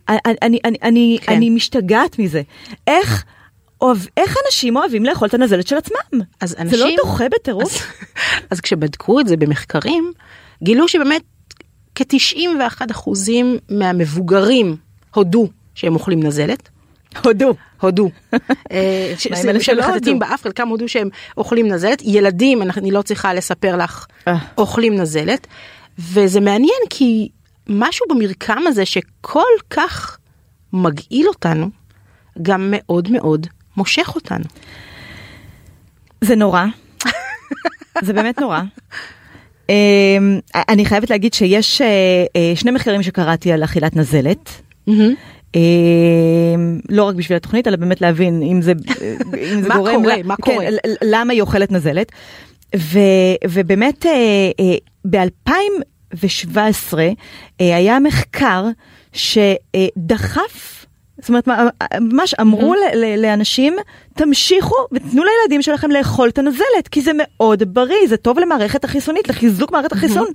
אני, 0.10 0.60
אני, 0.66 0.78
אני, 0.84 1.18
כן. 1.22 1.34
אני 1.34 1.50
משתגעת 1.50 2.20
מזה. 2.20 2.42
איך 2.88 3.24
אוהב, 3.82 3.98
איך 4.18 4.36
אנשים 4.46 4.76
אוהבים 4.76 5.06
לאכול 5.06 5.28
את 5.28 5.34
הנזלת 5.34 5.68
של 5.68 5.78
עצמם? 5.78 6.22
אז 6.42 6.56
אנשים... 6.60 6.80
זה 6.80 6.86
לא 6.86 6.92
דוחה 6.98 7.30
בטירוף? 7.30 7.74
אז, 7.74 7.82
אז 8.52 8.62
כשבדקו 8.62 9.20
את 9.20 9.28
זה 9.28 9.38
במחקרים, 9.38 10.12
גילו 10.64 10.88
שבאמת 10.88 11.22
כ-91 11.96 12.92
אחוזים 12.92 13.58
מהמבוגרים 13.70 14.76
הודו 15.16 15.48
שהם 15.76 15.94
אוכלים 15.94 16.24
נזלת. 16.24 16.70
הודו. 17.24 17.56
הודו. 17.82 18.10
שהם 19.60 19.78
מחטטים 19.78 20.20
באף, 20.20 20.44
חלקם 20.44 20.68
הודו 20.68 20.90
שהם 20.90 21.10
אוכלים 21.38 21.68
נזלת. 21.68 22.02
ילדים, 22.06 22.62
אני 22.62 22.92
לא 22.92 23.02
צריכה 23.02 23.34
לספר 23.34 23.78
לך, 23.78 24.06
אוכלים 24.58 24.96
נזלת. 24.96 25.48
וזה 26.00 26.40
מעניין 26.40 26.80
כי 26.90 27.30
משהו 27.70 28.06
במרקם 28.10 28.68
הזה 28.68 28.86
שכל 28.86 29.44
כך 29.70 30.18
מגעיל 30.74 31.28
אותנו, 31.28 31.70
גם 32.42 32.68
מאוד 32.72 33.12
מאוד 33.12 33.48
מושך 33.78 34.12
אותנו. 34.16 34.46
זה 36.22 36.36
נורא, 36.36 36.66
זה 38.02 38.14
באמת 38.14 38.40
נורא. 38.40 38.62
אני 40.56 40.86
חייבת 40.86 41.10
להגיד 41.10 41.34
שיש 41.34 41.82
שני 42.56 42.72
מחקרים 42.72 43.04
שקראתי 43.04 43.52
על 43.52 43.64
אכילת 43.64 43.96
נזלת. 43.96 44.62
אה, 45.56 45.62
לא 46.90 47.04
רק 47.04 47.16
בשביל 47.16 47.36
התוכנית, 47.36 47.68
אלא 47.68 47.76
באמת 47.78 48.02
להבין 48.02 48.42
אם 48.44 48.62
זה, 48.62 48.74
אם 49.54 49.62
זה 49.62 49.70
גורם... 49.76 49.96
קורה? 50.02 50.16
לה- 50.18 50.24
מה 50.24 50.36
כן, 50.36 50.42
קורה? 50.44 50.66
למה 51.04 51.34
היא 51.34 51.42
אוכלת 51.42 51.72
נזלת. 51.72 52.12
ו, 52.76 53.00
ובאמת 53.48 54.06
ב-2017 55.10 56.94
היה 57.60 58.00
מחקר 58.00 58.66
שדחף, 59.14 60.85
זאת 61.20 61.30
אומרת, 61.30 61.48
ממש 62.02 62.34
אמרו 62.42 62.74
ל- 62.74 63.16
לאנשים, 63.22 63.76
תמשיכו 64.16 64.76
ותנו 64.92 65.24
לילדים 65.24 65.62
שלכם 65.62 65.92
לאכול 65.92 66.30
את 66.30 66.38
הנזלת, 66.38 66.88
כי 66.92 67.02
זה 67.02 67.12
מאוד 67.16 67.74
בריא, 67.74 68.08
זה 68.10 68.18
טוב 68.18 68.40
למערכת 68.40 68.84
החיסונית, 68.84 69.28
לחיזוק 69.30 69.72
מערכת 69.72 69.92
החיסון. 69.92 70.28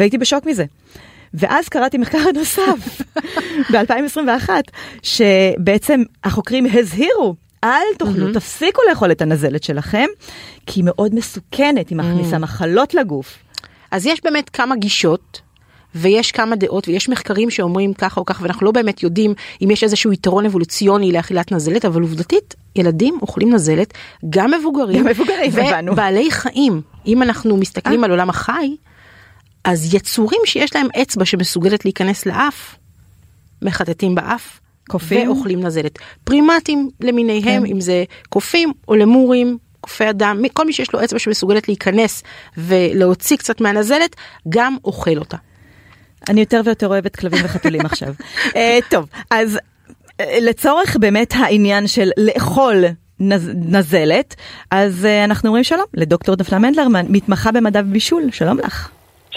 והייתי 0.00 0.18
בשוק 0.18 0.46
מזה. 0.46 0.64
ואז 1.34 1.68
קראתי 1.68 1.98
מחקר 1.98 2.18
נוסף 2.34 3.00
ב-2021, 3.72 4.48
שבעצם 5.02 6.02
החוקרים 6.24 6.66
הזהירו, 6.72 7.34
אל 7.64 7.68
תאכלו, 7.98 8.12
תפסיקו 8.32 8.80
לאכול 8.88 9.10
את 9.12 9.22
הנזלת 9.22 9.62
שלכם, 9.62 10.06
כי 10.66 10.80
היא 10.80 10.84
מאוד 10.84 11.14
מסוכנת, 11.14 11.88
היא 11.88 11.98
מכניסה 11.98 12.38
מחלות 12.38 12.94
לגוף. 12.94 13.38
אז 13.90 14.06
יש 14.06 14.20
באמת 14.24 14.50
כמה 14.50 14.76
גישות. 14.76 15.40
ויש 15.94 16.32
כמה 16.32 16.56
דעות 16.56 16.88
ויש 16.88 17.08
מחקרים 17.08 17.50
שאומרים 17.50 17.94
ככה 17.94 18.20
או 18.20 18.24
ככה 18.24 18.42
ואנחנו 18.42 18.66
לא 18.66 18.72
באמת 18.72 19.02
יודעים 19.02 19.34
אם 19.62 19.70
יש 19.70 19.84
איזשהו 19.84 20.12
יתרון 20.12 20.46
אבולוציוני 20.46 21.12
לאכילת 21.12 21.52
נזלת 21.52 21.84
אבל 21.84 22.02
עובדתית 22.02 22.54
ילדים 22.76 23.18
אוכלים 23.22 23.54
נזלת 23.54 23.94
גם 24.30 24.50
מבוגרים 24.50 24.98
גם 25.04 25.06
מבוגרים. 25.06 25.52
ובעלי 25.92 26.30
חיים 26.30 26.80
אם 27.06 27.22
אנחנו 27.22 27.56
מסתכלים 27.56 28.04
על 28.04 28.10
עולם 28.10 28.30
החי 28.30 28.76
אז 29.64 29.94
יצורים 29.94 30.40
שיש 30.44 30.76
להם 30.76 30.86
אצבע 31.02 31.24
שמסוגלת 31.24 31.84
להיכנס 31.84 32.26
לאף 32.26 32.76
מחטטים 33.62 34.14
באף 34.14 34.60
קופים? 34.88 35.30
ואוכלים 35.30 35.60
נזלת 35.60 35.98
פרימטים 36.24 36.90
למיניהם 37.00 37.66
כן. 37.66 37.72
אם 37.72 37.80
זה 37.80 38.04
קופים 38.28 38.72
או 38.88 38.94
למורים. 38.94 39.58
קופי 39.80 40.10
אדם, 40.10 40.42
כל 40.52 40.66
מי 40.66 40.72
שיש 40.72 40.94
לו 40.94 41.04
אצבע 41.04 41.18
שמסוגלת 41.18 41.68
להיכנס 41.68 42.22
ולהוציא 42.56 43.36
קצת 43.36 43.60
מהנזלת, 43.60 44.16
גם 44.48 44.76
אוכל 44.84 45.18
אותה. 45.18 45.36
אני 46.28 46.40
יותר 46.40 46.60
ויותר 46.64 46.86
אוהבת 46.86 47.16
כלבים 47.16 47.44
וחתולים 47.44 47.86
עכשיו. 47.86 48.14
אה, 48.56 48.78
טוב, 48.90 49.06
אז 49.30 49.58
אה, 50.20 50.38
לצורך 50.40 50.96
באמת 51.00 51.34
העניין 51.36 51.86
של 51.86 52.10
לאכול 52.16 52.84
נז, 53.20 53.50
נזלת, 53.54 54.34
אז 54.70 55.04
אה, 55.04 55.24
אנחנו 55.24 55.48
אומרים 55.48 55.64
שלום 55.64 55.86
לדוקטור 55.94 56.34
דפנה 56.34 56.58
מנדלר, 56.58 56.86
מתמחה 57.08 57.52
במדע 57.52 57.80
ובישול, 57.84 58.22
שלום 58.32 58.58
לך. 58.58 58.90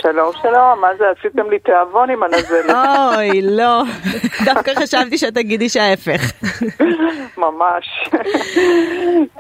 שלום, 0.05 0.31
שלום, 0.41 0.81
מה 0.81 0.87
זה 0.97 1.05
עשיתם 1.17 1.49
לי 1.49 1.59
תיאבון 1.59 2.09
עם 2.09 2.23
הנזלת? 2.23 2.75
אוי, 3.15 3.41
לא, 3.41 3.81
דווקא 4.45 4.71
חשבתי 4.75 5.17
שאת 5.17 5.33
תגידי 5.33 5.69
שההפך. 5.69 6.21
ממש. 7.37 8.09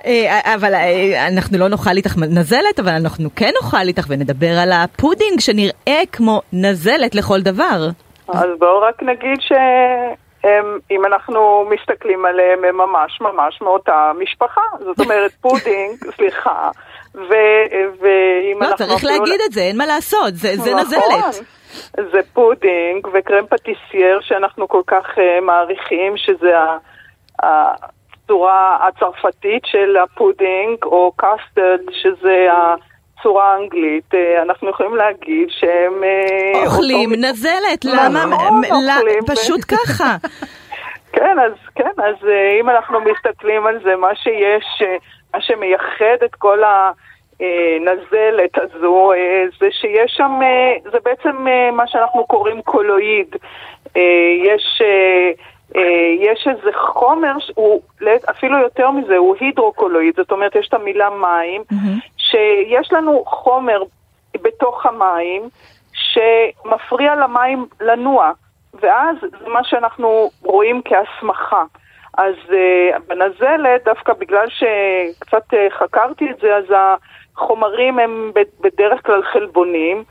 אה, 0.05 0.55
אבל 0.55 0.73
אה, 0.73 1.27
אנחנו 1.27 1.57
לא 1.57 1.67
נאכל 1.67 1.89
איתך 1.97 2.15
נזלת, 2.17 2.79
אבל 2.79 2.91
אנחנו 2.91 3.29
כן 3.35 3.51
נאכל 3.61 3.87
איתך 3.87 4.05
ונדבר 4.09 4.59
על 4.61 4.71
הפודינג 4.71 5.39
שנראה 5.39 6.01
כמו 6.11 6.41
נזלת 6.53 7.15
לכל 7.15 7.41
דבר. 7.41 7.87
אז 8.27 8.49
בואו 8.59 8.81
רק 8.81 9.03
נגיד 9.03 9.37
שאם 9.41 11.05
אנחנו 11.05 11.69
מסתכלים 11.69 12.25
עליהם, 12.25 12.65
הם 12.65 12.77
ממש 12.77 13.21
ממש 13.21 13.61
מאותה 13.61 14.11
משפחה. 14.19 14.61
זאת 14.79 14.99
אומרת, 14.99 15.31
פודינג, 15.41 15.97
סליחה, 16.17 16.69
ו- 17.15 18.01
ואם 18.01 18.57
לא, 18.61 18.65
אנחנו... 18.67 18.77
צריך 18.77 18.93
אפילו- 18.97 19.11
להגיד 19.25 19.41
את 19.45 19.51
זה, 19.51 19.61
אין 19.61 19.77
מה 19.77 19.85
לעשות, 19.85 20.33
זה 20.35 20.55
זה 20.55 20.71
נכון. 20.73 20.79
נזלת. 20.79 21.45
זה 22.11 22.19
פודינג 22.33 23.07
וקרם 23.13 23.45
פטיסייר 23.49 24.19
שאנחנו 24.21 24.67
כל 24.67 24.81
כך 24.87 25.05
אה, 25.17 25.41
מעריכים, 25.41 26.17
שזה 26.17 26.57
ה- 26.59 26.77
הצורה 27.43 28.77
הצרפתית 28.87 29.63
של 29.65 29.97
הפודינג, 30.03 30.83
או 30.83 31.11
custard, 31.15 31.79
שזה 31.91 32.47
הצורה 32.51 33.53
האנגלית. 33.53 34.13
אה, 34.13 34.41
אנחנו 34.41 34.69
יכולים 34.69 34.95
להגיד 34.95 35.47
שהם... 35.49 36.03
אה, 36.03 36.65
אוכלים 36.65 37.11
אותו- 37.11 37.21
נזלת, 37.21 37.85
נכון, 37.85 38.15
למה? 38.15 38.35
אוכלים. 38.35 39.23
לא, 39.27 39.35
פשוט 39.35 39.61
ככה. 39.67 40.15
כן, 41.15 41.39
אז 41.39 41.51
כן, 41.75 41.91
אז 41.97 42.15
אה, 42.27 42.59
אם 42.59 42.69
אנחנו 42.69 42.99
מסתכלים 42.99 43.67
על 43.67 43.79
זה, 43.83 43.95
מה 43.95 44.15
שיש, 44.15 44.65
אה, 44.81 44.95
מה 45.33 45.41
שמייחד 45.41 46.23
את 46.25 46.35
כל 46.35 46.59
הנזלת 47.39 48.57
הזו, 48.57 49.13
אה, 49.13 49.43
זה 49.59 49.67
שיש 49.71 50.11
שם, 50.17 50.39
זה 50.91 50.97
בעצם 51.05 51.47
מה 51.73 51.87
שאנחנו 51.87 52.27
קוראים 52.27 52.61
קולואיד. 52.61 53.35
יש, 54.43 54.81
יש 56.19 56.47
איזה 56.47 56.69
חומר, 56.73 57.33
שהוא, 57.39 57.81
אפילו 58.29 58.57
יותר 58.57 58.91
מזה, 58.91 59.17
הוא 59.17 59.35
הידרוקולואיד, 59.39 60.15
זאת 60.15 60.31
אומרת, 60.31 60.55
יש 60.55 60.67
את 60.67 60.73
המילה 60.73 61.09
מים, 61.09 61.63
שיש 62.17 62.93
לנו 62.93 63.23
חומר 63.25 63.83
בתוך 64.41 64.85
המים 64.85 65.41
שמפריע 65.93 67.15
למים 67.15 67.65
לנוע. 67.81 68.31
ואז 68.81 69.15
זה 69.21 69.49
מה 69.49 69.63
שאנחנו 69.63 70.29
רואים 70.43 70.81
כהסמכה. 70.85 71.63
אז 72.17 72.35
uh, 72.47 72.99
בנזלת, 73.07 73.83
דווקא 73.85 74.13
בגלל 74.13 74.45
שקצת 74.49 75.53
uh, 75.53 75.57
חקרתי 75.79 76.31
את 76.31 76.39
זה, 76.41 76.55
אז 76.55 76.63
החומרים 77.35 77.99
הם 77.99 78.31
בדרך 78.61 79.05
כלל 79.05 79.23
חלבונים, 79.23 80.03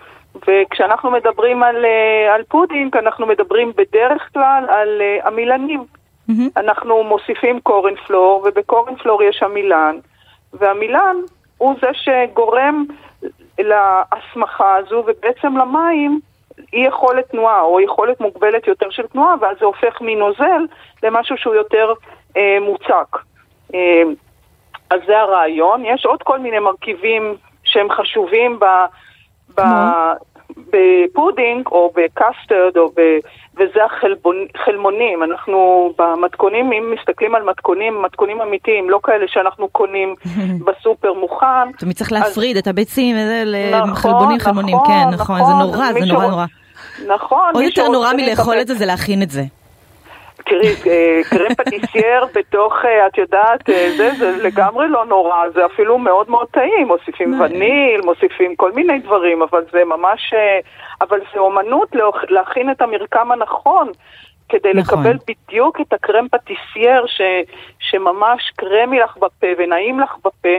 וכשאנחנו 0.49 1.11
מדברים 1.11 1.63
על, 1.63 1.85
uh, 1.85 2.35
על 2.35 2.43
פודינג, 2.49 2.97
אנחנו 2.97 3.27
מדברים 3.27 3.73
בדרך 3.77 4.29
כלל 4.33 4.65
על 4.69 5.01
uh, 5.01 5.27
עמילנים. 5.27 5.85
אנחנו 6.57 7.05
מוסיפים 7.05 7.61
קורנפלור, 7.61 8.43
ובקורנפלור 8.47 9.23
יש 9.23 9.43
עמילן, 9.43 9.97
והעמילן 10.53 11.17
הוא 11.59 11.75
זה 11.81 11.89
שגורם 11.93 12.85
להסמכה 13.59 14.77
הזו, 14.77 15.05
ובעצם 15.07 15.57
למים 15.57 16.21
אי 16.73 16.87
יכולת 16.87 17.29
תנועה, 17.31 17.61
או 17.61 17.81
יכולת 17.81 18.21
מוגבלת 18.21 18.67
יותר 18.67 18.91
של 18.91 19.07
תנועה, 19.07 19.35
ואז 19.41 19.57
זה 19.61 19.67
הופך 19.67 20.01
מנוזל 20.01 20.63
למשהו 21.03 21.37
שהוא 21.37 21.55
יותר 21.55 21.93
אה, 22.37 22.59
מוצק. 22.61 23.17
אה, 23.75 24.03
אז 24.91 25.01
זה 25.07 25.19
הרעיון. 25.19 25.85
יש 25.85 26.07
עוד 26.07 26.23
כל 26.23 26.39
מיני 26.39 26.59
מרכיבים 26.59 27.37
שהם 27.65 27.91
חשובים 27.91 28.59
ב, 28.59 28.65
ב, 29.57 29.63
בפודינג 30.57 31.67
או 31.67 31.93
ב 31.97 32.06
custard, 32.06 32.77
או 32.77 32.89
ב, 32.89 33.01
וזה 33.57 33.81
החלמונים. 34.55 35.23
אנחנו 35.23 35.91
במתכונים, 35.99 36.73
אם 36.73 36.95
מסתכלים 36.99 37.35
על 37.35 37.43
מתכונים, 37.43 38.03
מתכונים 38.03 38.41
אמיתיים, 38.41 38.91
לא 38.91 39.01
כאלה 39.03 39.25
שאנחנו 39.29 39.69
קונים 39.69 40.15
בסופר 40.67 41.13
מוכן. 41.13 41.73
תמיד 41.79 41.97
צריך 41.97 42.13
להפריד 42.13 42.57
את 42.57 42.67
הביצים 42.67 43.17
נכון, 43.17 43.91
לחלבונים 43.91 44.39
חלמונים, 44.41 44.75
נכון, 44.75 44.87
כן, 44.87 45.15
נכון, 45.15 45.37
זה 45.37 45.43
נכון. 45.43 45.61
נורא, 45.61 45.93
זה 45.93 46.13
נורא 46.13 46.27
נורא. 46.27 46.47
נכון. 47.09 47.51
עוד 47.55 47.65
יותר 47.65 47.89
נורא 47.89 48.13
מלאכול 48.13 48.61
את 48.61 48.67
זה 48.67 48.75
זה 48.75 48.87
להכין 48.87 49.23
את 49.23 49.31
זה. 49.31 49.43
תראי, 50.47 50.75
אה, 50.87 51.21
קרם 51.31 51.55
פטיסייר 51.55 52.25
בתוך, 52.35 52.73
אה, 52.85 53.07
את 53.07 53.19
יודעת, 53.19 53.71
אה, 53.71 53.91
זה, 53.97 54.11
זה 54.19 54.43
לגמרי 54.43 54.89
לא 54.89 55.07
נורא, 55.07 55.51
זה 55.55 55.67
אפילו 55.67 55.99
מאוד 55.99 56.31
מאוד 56.31 56.47
טעים, 56.51 56.87
מוסיפים 56.87 57.41
וניל, 57.41 58.01
מוסיפים 58.05 58.57
כל 58.57 58.73
מיני 58.73 58.99
דברים, 58.99 59.43
אבל 59.43 59.65
זה 59.73 59.85
ממש, 59.85 60.35
אבל 61.01 61.19
זה 61.35 61.41
אומנות 61.41 61.89
להכין 62.29 62.71
את 62.71 62.83
המרקם 62.83 63.33
הנכון. 63.33 63.91
כדי 64.49 64.73
נכון. 64.75 64.99
לקבל 64.99 65.17
בדיוק 65.29 65.81
את 65.81 65.93
הקרם 65.93 66.27
פטיסייר 66.29 67.07
ש, 67.07 67.21
שממש 67.79 68.53
קרמי 68.57 68.99
לך 68.99 69.17
בפה 69.17 69.47
ונעים 69.59 70.01
לך 70.01 70.17
בפה, 70.19 70.57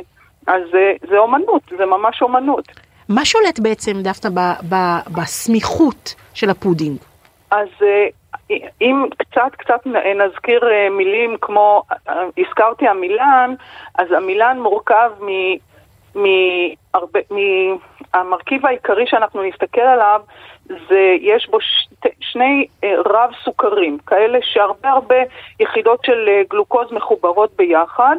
אז 0.47 0.61
זה, 0.71 0.93
זה 1.09 1.17
אומנות, 1.17 1.61
זה 1.77 1.85
ממש 1.85 2.21
אומנות. 2.21 2.67
מה 3.09 3.25
שולט 3.25 3.59
בעצם 3.59 3.91
דווקא 4.01 4.29
בסמיכות 5.15 6.15
של 6.33 6.49
הפודינג? 6.49 6.97
אז 7.51 7.67
אם 8.81 9.05
קצת 9.17 9.55
קצת 9.57 9.85
נזכיר 10.15 10.71
אה, 10.71 10.89
מילים 10.89 11.37
כמו, 11.41 11.83
אה, 12.09 12.23
הזכרתי 12.37 12.87
עמילן, 12.87 13.53
אז 13.95 14.11
עמילן 14.11 14.59
מורכב 14.59 15.11
מ... 15.21 15.55
מהרבה, 16.15 17.19
מהמרכיב 18.13 18.65
העיקרי 18.65 19.07
שאנחנו 19.07 19.43
נסתכל 19.43 19.81
עליו 19.81 20.21
זה, 20.65 21.15
יש 21.21 21.49
בו 21.49 21.57
שתי, 21.61 22.09
שני 22.19 22.67
אה, 22.83 22.95
רב 23.05 23.31
סוכרים, 23.43 23.97
כאלה 24.07 24.39
שהרבה 24.41 24.89
הרבה 24.89 25.15
יחידות 25.59 26.05
של 26.05 26.29
גלוקוז 26.49 26.91
מחוברות 26.91 27.51
ביחד. 27.55 28.15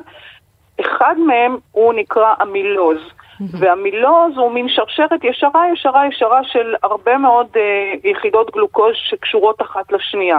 אחד 0.81 1.15
מהם 1.27 1.57
הוא 1.73 1.95
נקרא 1.95 2.35
עמילוז, 2.39 2.99
והעמילוז 3.41 4.37
הוא 4.37 4.53
מין 4.53 4.69
שרשרת 4.69 5.25
ישרה 5.25 5.73
ישרה 5.73 6.07
ישרה 6.07 6.45
של 6.45 6.75
הרבה 6.83 7.19
מאוד 7.19 7.47
אה, 7.57 8.11
יחידות 8.11 8.51
גלוקוז 8.51 8.95
שקשורות 8.95 9.63
אחת 9.63 9.93
לשנייה. 9.93 10.39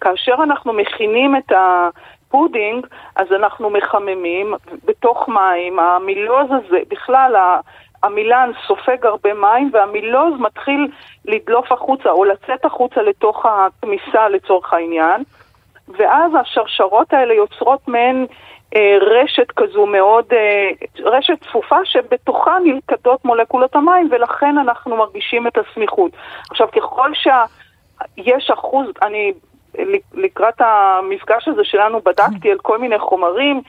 כאשר 0.00 0.34
אנחנו 0.42 0.72
מכינים 0.72 1.36
את 1.36 1.52
הפודינג, 1.56 2.86
אז 3.16 3.26
אנחנו 3.32 3.70
מחממים 3.70 4.54
בתוך 4.84 5.28
מים, 5.28 5.78
העמילוז 5.78 6.46
הזה, 6.50 6.78
בכלל 6.88 7.36
העמילן 8.02 8.50
סופג 8.66 9.06
הרבה 9.06 9.34
מים 9.34 9.70
והעמילוז 9.72 10.34
מתחיל 10.40 10.88
לדלוף 11.24 11.72
החוצה 11.72 12.10
או 12.10 12.24
לצאת 12.24 12.64
החוצה 12.64 13.02
לתוך 13.02 13.46
התמיסה 13.46 14.28
לצורך 14.28 14.72
העניין. 14.72 15.22
ואז 15.88 16.32
השרשרות 16.40 17.12
האלה 17.12 17.34
יוצרות 17.34 17.88
מעין 17.88 18.26
רשת 19.00 19.50
כזו 19.56 19.86
מאוד, 19.86 20.24
אה, 20.32 20.70
רשת 20.98 21.44
צפופה 21.44 21.76
שבתוכה 21.84 22.56
נלכדות 22.64 23.24
מולקולות 23.24 23.76
המים 23.76 24.08
ולכן 24.10 24.58
אנחנו 24.58 24.96
מרגישים 24.96 25.46
את 25.46 25.58
הסמיכות. 25.58 26.12
עכשיו 26.50 26.68
ככל 26.70 27.10
שיש 27.14 28.50
אחוז, 28.50 28.86
אני 29.02 29.32
לקראת 30.14 30.60
המפגש 30.60 31.48
הזה 31.48 31.64
שלנו 31.64 32.00
בדקתי 32.00 32.50
על 32.50 32.58
כל 32.58 32.78
מיני 32.78 32.98
חומרים, 32.98 33.60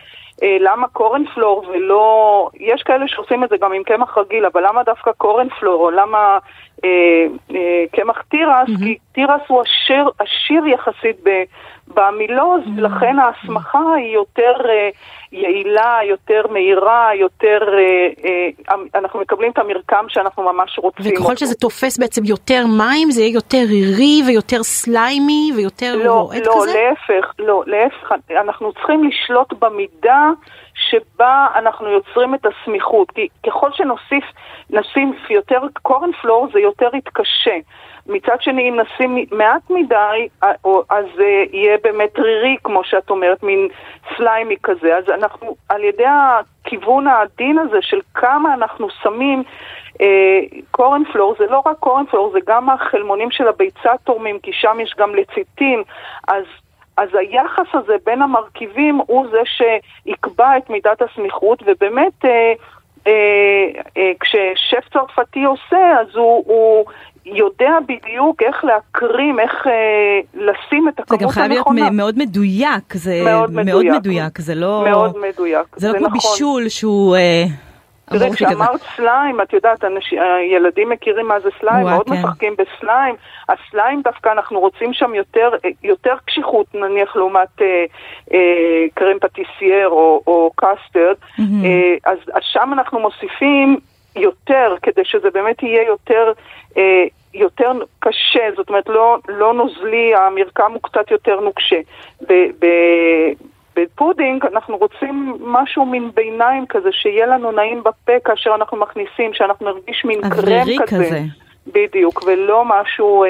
אה, 0.44 0.58
למה 0.60 0.88
קורנפלור 0.88 1.66
ולא, 1.68 2.50
יש 2.60 2.84
כאלה 2.84 3.08
שעושים 3.08 3.44
את 3.44 3.50
זה 3.50 3.56
גם 3.62 3.74
עם 3.74 3.84
קמח 3.84 4.18
רגיל, 4.18 4.46
אבל 4.46 4.68
למה 4.68 4.84
דווקא 4.84 5.12
קורנפלור, 5.12 5.86
או 5.86 5.92
למה 5.92 6.38
קמח 7.91 8.17
אה, 8.17 8.22
אה, 8.22 8.30
תירס, 8.30 8.70
mm-hmm. 8.70 8.84
כי 8.84 8.98
תירס 9.12 9.41
הוא 9.48 9.62
עשיר, 9.62 10.10
עשיר 10.20 10.67
יחסית 10.67 11.17
במילוז, 11.88 12.62
mm-hmm. 12.65 12.78
ולכן 12.80 13.15
ההסמכה 13.20 13.94
היא 13.98 14.13
יותר 14.13 14.54
אה, 14.70 14.89
יעילה, 15.32 16.00
יותר 16.10 16.41
מהירה, 16.52 17.10
יותר... 17.15 17.60
אה, 17.78 18.30
אה, 18.70 19.00
אנחנו 19.00 19.20
מקבלים 19.20 19.52
את 19.52 19.58
המרקם 19.58 20.06
שאנחנו 20.08 20.44
ממש 20.44 20.80
רוצים. 20.80 21.12
וככל 21.13 21.24
אותו. 21.24 21.38
שזה 21.38 21.56
תופס 21.56 21.98
בעצם 21.98 22.24
יותר 22.24 22.65
מים, 22.78 23.12
זה 23.12 23.22
יהיה 23.22 23.34
יותר 23.34 23.63
רירי 23.70 24.22
ויותר 24.28 24.63
סליימי 24.63 25.52
ויותר 25.56 25.96
לא, 25.96 26.13
רועד 26.13 26.46
לא, 26.46 26.54
כזה? 26.62 26.74
לא, 26.74 26.89
להפך, 26.89 27.34
לא, 27.39 27.63
להפך, 27.67 28.12
אנחנו 28.41 28.74
צריכים 28.74 29.04
לשלוט 29.04 29.54
במידה 29.60 30.30
שבה 30.89 31.48
אנחנו 31.56 31.89
יוצרים 31.89 32.36
את 32.36 32.46
הסמיכות. 32.46 33.12
כי 33.12 33.28
ככל 33.48 33.72
שנוסיף, 33.72 34.24
נשים 34.70 35.13
יותר 35.30 35.62
קורנפלור, 35.82 36.48
זה 36.54 36.60
יותר 36.60 36.89
יתקשה. 36.96 37.58
מצד 38.08 38.41
שני, 38.41 38.70
אם 38.70 38.80
נשים 38.80 39.26
מעט 39.32 39.70
מדי, 39.70 40.28
אז 40.89 41.06
זה 41.15 41.44
יהיה 41.52 41.78
באמת 41.84 42.20
רירי, 42.20 42.58
כמו 42.63 42.84
שאת 42.84 43.10
אומרת, 43.10 43.44
מין 43.44 43.67
סליימי 44.17 44.56
כזה. 44.63 44.98
אז 44.98 45.10
אנחנו, 45.10 45.56
על 45.70 45.84
ידי 45.84 46.06
הכיוון 46.06 47.08
העדין 47.08 47.58
הזה 47.58 47.78
של 47.82 48.00
כמה 48.13 48.54
אנחנו 48.54 48.88
שמים 49.04 49.44
אה, 50.02 50.39
קורנפלור, 50.72 51.36
זה 51.39 51.46
לא 51.46 51.62
רק 51.65 51.78
קורנפלור, 51.80 52.32
זה 52.32 52.39
גם 52.48 52.70
החלמונים 52.70 53.32
של 53.32 53.48
הביצה 53.48 53.91
תורמים, 54.04 54.39
כי 54.39 54.54
שם 54.54 54.78
יש 54.80 54.96
גם 54.98 55.15
לציטין, 55.15 55.84
אז 56.28 56.44
אז 56.97 57.10
היחס 57.13 57.67
הזה 57.73 57.93
בין 58.06 58.21
המרכיבים 58.21 58.99
הוא 59.08 59.27
זה 59.32 59.41
שיקבע 59.45 60.58
את 60.58 60.69
מידת 60.69 61.01
הסמיכות, 61.01 61.63
ובאמת 61.65 62.25
אה, 62.25 62.54
אה, 63.08 63.13
אה, 63.97 64.12
כששף 64.19 64.93
צרפתי 64.93 65.43
עושה, 65.43 65.99
אז 66.01 66.15
הוא, 66.15 66.43
הוא 66.47 66.86
יודע 67.25 67.71
בדיוק 67.88 68.41
איך 68.43 68.63
להקרים, 68.63 69.39
איך 69.39 69.67
אה, 69.67 70.19
לשים 70.34 70.89
את 70.89 70.99
הכמות 70.99 71.12
הנכונה. 71.12 71.17
זה 71.17 71.25
גם 71.25 71.30
חייב 71.30 71.51
להיות 71.51 71.91
מאוד 71.93 72.17
מדויק, 72.17 72.93
זה 72.93 73.21
מאוד 73.25 73.51
מדויק, 73.51 73.65
מאוד 73.65 73.97
מדויק 73.99 74.38
זה 74.38 74.56
לא... 74.56 74.84
מאוד 74.89 75.17
מדויק, 75.17 75.67
זה, 75.75 75.88
לא 75.88 75.97
כמו 75.97 76.08
נכון. 76.08 76.19
בישול 76.19 76.69
שהוא... 76.69 77.15
אה... 77.15 77.70
תראי, 78.19 78.32
כשאמרת 78.32 78.82
slime, 78.95 79.41
את 79.41 79.54
יודעת, 79.54 79.84
אנש... 79.84 80.13
הילדים 80.13 80.89
מכירים 80.89 81.28
מה 81.28 81.39
זה 81.39 81.50
slime, 81.60 81.88
מאוד 81.88 82.10
כן. 82.10 82.13
משחקים 82.13 82.56
בסליים. 82.58 83.15
ה 83.50 83.58
slime 83.58 84.02
דווקא 84.02 84.30
אנחנו 84.32 84.60
רוצים 84.60 84.93
שם 84.93 85.15
יותר, 85.15 85.50
יותר 85.84 86.15
קשיחות, 86.26 86.76
נניח 86.76 87.15
לעומת 87.15 87.62
אה, 87.62 87.86
אה, 88.34 88.86
קרם 88.93 89.19
פטיסייר 89.19 89.89
או, 89.89 90.21
או 90.28 90.52
קסטרד, 90.56 91.15
mm-hmm. 91.21 91.65
אה, 91.65 92.12
אז, 92.12 92.17
אז 92.34 92.41
שם 92.43 92.69
אנחנו 92.74 93.00
מוסיפים 93.00 93.78
יותר, 94.15 94.76
כדי 94.82 95.06
שזה 95.06 95.30
באמת 95.34 95.63
יהיה 95.63 95.84
יותר... 95.88 96.32
אה, 96.78 97.04
יותר 97.34 97.71
קשה, 98.00 98.50
זאת 98.56 98.69
אומרת 98.69 98.89
לא, 98.89 99.17
לא 99.28 99.54
נוזלי, 99.54 100.15
המרקם 100.15 100.71
הוא 100.71 100.82
קצת 100.82 101.12
יותר 101.12 101.39
נוקשה. 101.39 101.80
ב, 102.21 102.34
ב, 102.34 102.65
בפודינג 103.82 104.46
אנחנו 104.54 104.78
רוצים 104.78 105.38
משהו 105.41 105.86
מין 105.86 106.12
ביניים 106.15 106.65
כזה, 106.70 106.89
שיהיה 106.91 107.26
לנו 107.26 107.52
נעים 107.52 107.84
בפה 107.84 108.13
כאשר 108.26 108.52
אנחנו 108.56 108.78
מכניסים, 108.78 109.34
שאנחנו 109.34 109.65
נרגיש 109.65 110.06
מין 110.06 110.22
קרם 110.22 110.65
כזה. 110.88 111.06
כזה. 111.06 111.22
בדיוק, 111.67 112.24
ולא 112.26 112.63
משהו 112.65 113.24
אה, 113.24 113.30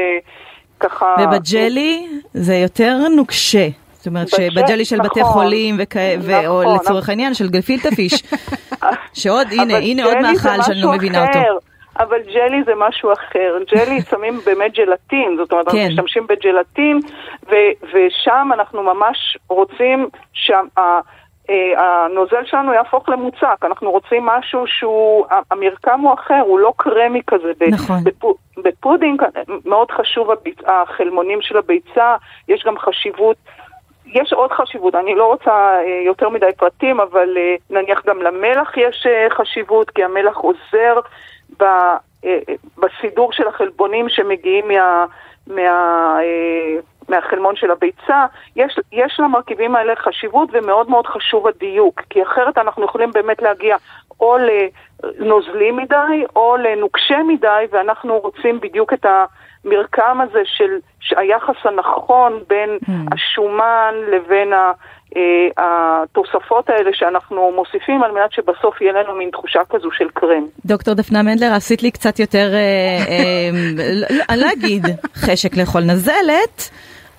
ככה... 0.79 1.15
ובג'לי 1.19 2.07
זה 2.33 2.55
יותר 2.55 2.97
נוקשה. 3.15 3.67
זאת 3.93 4.07
אומרת 4.07 4.27
שבג'לי 4.27 4.85
של 4.85 4.95
נכון, 4.95 5.09
בתי 5.09 5.23
חולים, 5.23 5.75
וכ... 5.79 5.97
נכון, 5.97 6.45
או 6.45 6.63
נכון. 6.63 6.75
לצורך 6.75 7.09
העניין 7.09 7.33
של 7.33 7.49
געפילטע 7.49 7.89
פיש, 7.95 8.23
שעוד, 9.19 9.47
הנה, 9.51 9.77
הנה 9.77 10.05
עוד 10.05 10.17
מאכל 10.17 10.61
שאני 10.61 10.81
לא 10.81 10.91
מבינה 10.91 11.27
אותו. 11.27 11.70
אבל 11.99 12.17
ג'לי 12.33 12.63
זה 12.63 12.73
משהו 12.77 13.13
אחר. 13.13 13.57
ג'לי 13.71 14.01
שמים 14.09 14.39
באמת 14.45 14.73
ג'לטין, 14.73 15.35
זאת 15.37 15.51
אומרת, 15.51 15.69
כן. 15.69 15.77
אנחנו 15.77 15.89
משתמשים 15.89 16.27
בג'לטין, 16.27 16.99
ו- 17.49 17.55
ושם 17.93 18.49
אנחנו 18.53 18.83
ממש 18.83 19.37
רוצים 19.49 20.09
שהנוזל 20.33 21.01
שה- 22.43 22.45
שלנו 22.45 22.73
יהפוך 22.73 23.09
למוצק. 23.09 23.57
אנחנו 23.63 23.91
רוצים 23.91 24.25
משהו 24.25 24.63
שהוא, 24.67 25.25
המרקם 25.51 25.99
הוא 25.99 26.13
אחר, 26.13 26.39
הוא 26.45 26.59
לא 26.59 26.73
קרמי 26.77 27.21
כזה. 27.27 27.51
נכון. 27.71 27.97
בפודינג 28.63 29.21
מאוד 29.65 29.91
חשוב 29.91 30.29
החלמונים 30.65 31.41
של 31.41 31.57
הביצה, 31.57 32.15
יש 32.47 32.63
גם 32.65 32.79
חשיבות. 32.79 33.37
יש 34.05 34.33
עוד 34.33 34.51
חשיבות, 34.51 34.95
אני 34.95 35.15
לא 35.15 35.25
רוצה 35.25 35.51
אה, 35.51 36.01
יותר 36.05 36.29
מדי 36.29 36.45
פרטים, 36.57 36.99
אבל 36.99 37.37
אה, 37.37 37.55
נניח 37.69 38.01
גם 38.05 38.21
למלח 38.21 38.77
יש 38.77 39.07
אה, 39.07 39.27
חשיבות, 39.29 39.89
כי 39.89 40.03
המלח 40.03 40.37
עוזר 40.37 40.99
ב, 41.59 41.63
אה, 42.25 42.39
בסידור 42.77 43.33
של 43.33 43.47
החלבונים 43.47 44.09
שמגיעים 44.09 44.67
מה, 44.67 45.05
מה, 45.47 46.17
אה, 46.21 46.79
מהחלמון 47.09 47.55
של 47.55 47.71
הביצה, 47.71 48.25
יש, 48.55 48.79
יש 48.91 49.19
למרכיבים 49.19 49.75
האלה 49.75 49.95
חשיבות 49.95 50.49
ומאוד 50.53 50.89
מאוד 50.89 51.07
חשוב 51.07 51.47
הדיוק, 51.47 52.01
כי 52.09 52.23
אחרת 52.23 52.57
אנחנו 52.57 52.85
יכולים 52.85 53.11
באמת 53.11 53.41
להגיע 53.41 53.77
או 54.21 54.37
לנוזלי 54.37 55.71
מדי 55.71 56.25
או 56.35 56.57
לנוקשה 56.57 57.17
מדי, 57.27 57.65
ואנחנו 57.71 58.19
רוצים 58.19 58.59
בדיוק 58.59 58.93
את 58.93 59.05
המרקם 59.05 60.17
הזה 60.21 60.41
של 60.45 60.77
היחס 61.17 61.55
הנכון 61.63 62.39
בין 62.47 62.69
mm. 62.69 62.91
השומן 63.11 63.93
לבין 64.11 64.53
ה... 64.53 64.71
אה, 65.15 65.47
התוספות 65.57 66.69
האלה 66.69 66.89
שאנחנו 66.93 67.51
מוסיפים 67.55 68.03
על 68.03 68.11
מנת 68.11 68.31
שבסוף 68.31 68.81
יהיה 68.81 68.93
לנו 68.93 69.15
מין 69.15 69.29
תחושה 69.29 69.59
כזו 69.69 69.91
של 69.91 70.09
קרם. 70.13 70.45
דוקטור 70.65 70.93
דפנה 70.93 71.23
מנדלר, 71.23 71.53
עשית 71.53 71.83
לי 71.83 71.91
קצת 71.91 72.19
יותר, 72.19 72.47
אני 74.29 74.41
לא 74.41 74.47
אגיד 74.53 74.83
חשק 75.15 75.57
לאכול 75.57 75.81
נזלת. 75.81 76.71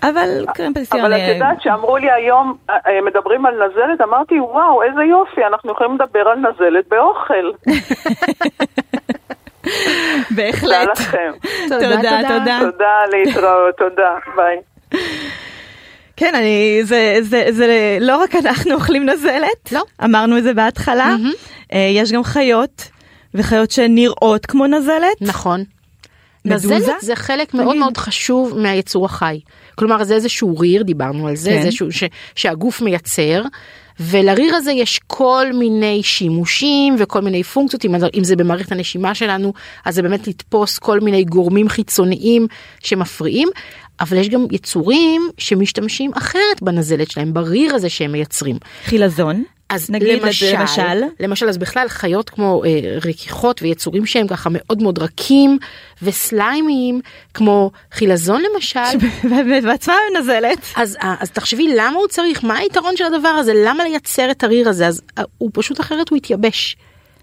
אבל 0.03 0.47
קרם 0.55 0.75
פנסיון... 0.75 1.05
אבל 1.05 1.15
את 1.15 1.29
יודעת 1.35 1.63
שאמרו 1.63 1.97
לי 1.97 2.11
היום, 2.11 2.57
מדברים 3.07 3.47
על 3.47 3.55
נזלת, 3.55 4.01
אמרתי, 4.01 4.41
וואו, 4.41 4.83
איזה 4.83 5.03
יופי, 5.03 5.45
אנחנו 5.45 5.73
יכולים 5.73 5.95
לדבר 5.95 6.29
על 6.29 6.39
נזלת 6.39 6.89
באוכל. 6.89 7.51
בהחלט. 10.37 10.89
תודה 10.89 10.93
לכם. 10.93 11.33
תודה, 11.69 11.89
תודה. 12.29 12.59
תודה, 12.61 12.95
להתראות, 13.13 13.77
תודה, 13.77 14.17
ביי. 14.37 14.61
כן, 16.17 16.35
אני, 16.35 16.81
זה, 16.83 17.17
זה, 17.21 17.47
זה 17.51 17.99
לא 18.01 18.17
רק 18.17 18.35
אנחנו 18.35 18.75
אוכלים 18.75 19.07
נזלת, 19.09 19.73
לא. 19.73 19.83
אמרנו 20.05 20.39
את 20.39 20.43
זה 20.43 20.55
בהתחלה, 20.55 21.17
mm-hmm. 21.17 21.77
יש 21.77 22.13
גם 22.13 22.25
חיות, 22.25 22.89
וחיות 23.35 23.71
שנראות 23.71 24.47
כמו 24.47 24.67
נזלת. 24.67 25.17
נכון. 25.21 25.65
מדוזה? 26.45 26.75
נזלת 26.75 27.01
זה 27.01 27.17
חלק 27.17 27.55
מאוד 27.55 27.77
מאוד 27.77 27.97
חשוב 27.97 28.59
מהיצור 28.59 29.05
החי. 29.05 29.41
כלומר 29.75 30.05
זה 30.05 30.15
איזשהו 30.15 30.59
ריר, 30.59 30.83
דיברנו 30.83 31.29
על 31.29 31.37
זה, 31.37 31.51
כן. 31.51 31.61
זה 31.61 31.67
איזשהו 31.67 31.93
ש, 31.93 32.05
שהגוף 32.35 32.81
מייצר. 32.81 33.43
ולריר 34.01 34.55
הזה 34.55 34.73
יש 34.73 35.01
כל 35.07 35.47
מיני 35.55 36.03
שימושים 36.03 36.97
וכל 36.99 37.21
מיני 37.21 37.43
פונקציות, 37.43 37.85
אם, 37.85 37.95
אם 38.15 38.25
זה 38.25 38.37
במערכת 38.37 38.73
הנשימה 38.73 39.15
שלנו, 39.15 39.53
אז 39.85 39.95
זה 39.95 40.03
באמת 40.03 40.29
לתפוס 40.29 40.79
כל 40.79 41.01
מיני 41.01 41.25
גורמים 41.25 41.69
חיצוניים 41.69 42.47
שמפריעים, 42.83 43.49
אבל 44.01 44.17
יש 44.17 44.29
גם 44.29 44.47
יצורים 44.51 45.23
שמשתמשים 45.39 46.11
אחרת 46.15 46.63
בנזלת 46.63 47.11
שלהם, 47.11 47.35
בריר 47.35 47.75
הזה 47.75 47.89
שהם 47.89 48.13
מייצרים. 48.13 48.57
חילזון. 48.85 49.45
אז 49.73 49.91
נגיד 49.91 50.23
למשל, 50.23 50.57
למשל, 50.59 51.03
למשל 51.21 51.49
אז 51.49 51.59
בכלל 51.59 51.89
חיות 51.89 52.31
כמו 52.31 52.63
אה, 52.65 52.99
רכיחות 53.05 53.63
ויצורים 53.63 54.07
שהם 54.07 54.27
ככה 54.27 54.51
מאוד 54.53 54.83
מאוד 54.83 54.99
רכים 54.99 55.59
וסליימיים 56.03 57.01
כמו 57.35 57.71
חילזון 57.93 58.43
למשל. 58.55 58.81
בעצמה 59.65 59.95
נזלת. 60.19 60.59
אז, 60.77 60.97
אה, 61.03 61.15
אז 61.21 61.31
תחשבי 61.31 61.69
למה 61.77 61.99
הוא 61.99 62.09
צריך, 62.09 62.45
מה 62.45 62.57
היתרון 62.57 62.97
של 62.97 63.05
הדבר 63.05 63.29
הזה, 63.29 63.53
למה 63.65 63.85
לייצר 63.85 64.31
את 64.31 64.45
הריר 64.45 64.69
הזה, 64.69 64.87
אז 64.87 65.03
אה, 65.19 65.23
הוא 65.39 65.51
פשוט 65.53 65.81
אחרת 65.81 66.09
הוא 66.09 66.19
יתייבש. 66.19 66.77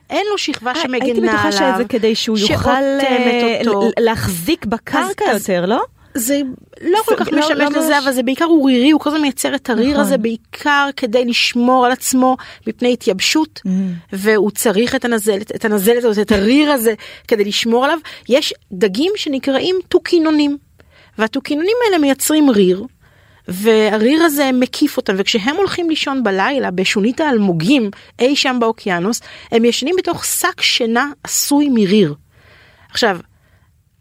אין 0.09 0.25
לו 0.31 0.37
שכבה 0.37 0.75
שמגנה 0.75 0.97
עליו, 0.97 1.07
הייתי 1.07 1.21
בטוחה 1.21 1.51
שזה 1.51 1.83
כדי 1.89 2.15
שהוא 2.15 2.37
יוכל 2.37 2.69
אה, 2.69 3.61
להחזיק 3.99 4.65
בקרקע 4.65 5.25
יותר, 5.33 5.65
לא? 5.65 5.83
זה 6.13 6.41
לא 6.81 6.99
כל 7.05 7.15
כך 7.15 7.27
לא, 7.31 7.39
משמש 7.39 7.51
לא 7.59 7.81
לזה, 7.81 7.99
אבל 7.99 8.11
זה 8.11 8.23
בעיקר 8.23 8.45
עורירי, 8.45 8.91
הוא 8.91 9.01
כל 9.01 9.09
הזמן 9.09 9.21
מייצר 9.21 9.55
את 9.55 9.69
הריר 9.69 9.89
נכון. 9.89 10.01
הזה 10.01 10.17
בעיקר 10.17 10.89
כדי 10.97 11.25
לשמור 11.25 11.85
על 11.85 11.91
עצמו 11.91 12.37
מפני 12.67 12.93
התייבשות, 12.93 13.61
mm. 13.67 13.69
והוא 14.13 14.51
צריך 14.51 14.95
את 14.95 15.05
הנזלת, 15.05 15.55
את 15.55 15.65
הנזלת 15.65 16.03
הזאת, 16.03 16.27
את 16.27 16.31
הריר 16.31 16.71
הזה, 16.71 16.93
כדי 17.27 17.43
לשמור 17.43 17.85
עליו. 17.85 17.97
יש 18.29 18.53
דגים 18.71 19.11
שנקראים 19.15 19.75
טוקינונים, 19.87 20.57
והטוקינונים 21.17 21.75
האלה 21.85 21.97
מייצרים 21.97 22.49
ריר. 22.49 22.85
והריר 23.51 24.23
הזה 24.23 24.49
מקיף 24.53 24.97
אותם, 24.97 25.13
וכשהם 25.17 25.55
הולכים 25.55 25.89
לישון 25.89 26.23
בלילה 26.23 26.71
בשונית 26.71 27.21
האלמוגים 27.21 27.91
אי 28.19 28.35
שם 28.35 28.57
באוקיינוס, 28.59 29.21
הם 29.51 29.65
ישנים 29.65 29.95
בתוך 29.97 30.25
שק 30.25 30.61
שינה 30.61 31.11
עשוי 31.23 31.69
מריר. 31.69 32.15
עכשיו, 32.91 33.19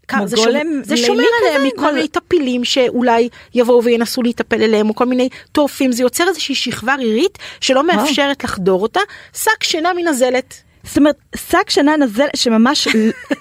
כמו 0.09 0.27
זה, 0.27 0.35
גולם 0.35 0.67
שומר, 0.67 0.83
זה 0.83 0.97
שומר? 0.97 1.23
עליהם 1.41 1.67
מכל 1.67 1.93
מיני 1.93 2.07
טפילים 2.07 2.63
שאולי 2.63 3.29
יבואו 3.53 3.83
וינסו 3.83 4.21
להיטפל 4.21 4.61
אליהם, 4.61 4.89
או 4.89 4.95
כל 4.95 5.05
מיני 5.05 5.29
טורפים, 5.51 5.91
זה 5.91 6.03
יוצר 6.03 6.27
איזושהי 6.27 6.55
שכבה 6.55 6.95
רירית 6.95 7.37
שלא 7.61 7.83
מאפשרת 7.83 8.43
לחדור 8.43 8.81
אותה, 8.81 8.99
שק 9.33 9.63
שינה 9.63 9.93
מנזלת. 9.93 10.61
זאת 10.83 10.97
אומרת, 10.97 11.15
שק 11.35 11.69
שינה 11.69 11.97
נזל 11.97 12.27
שממש 12.35 12.87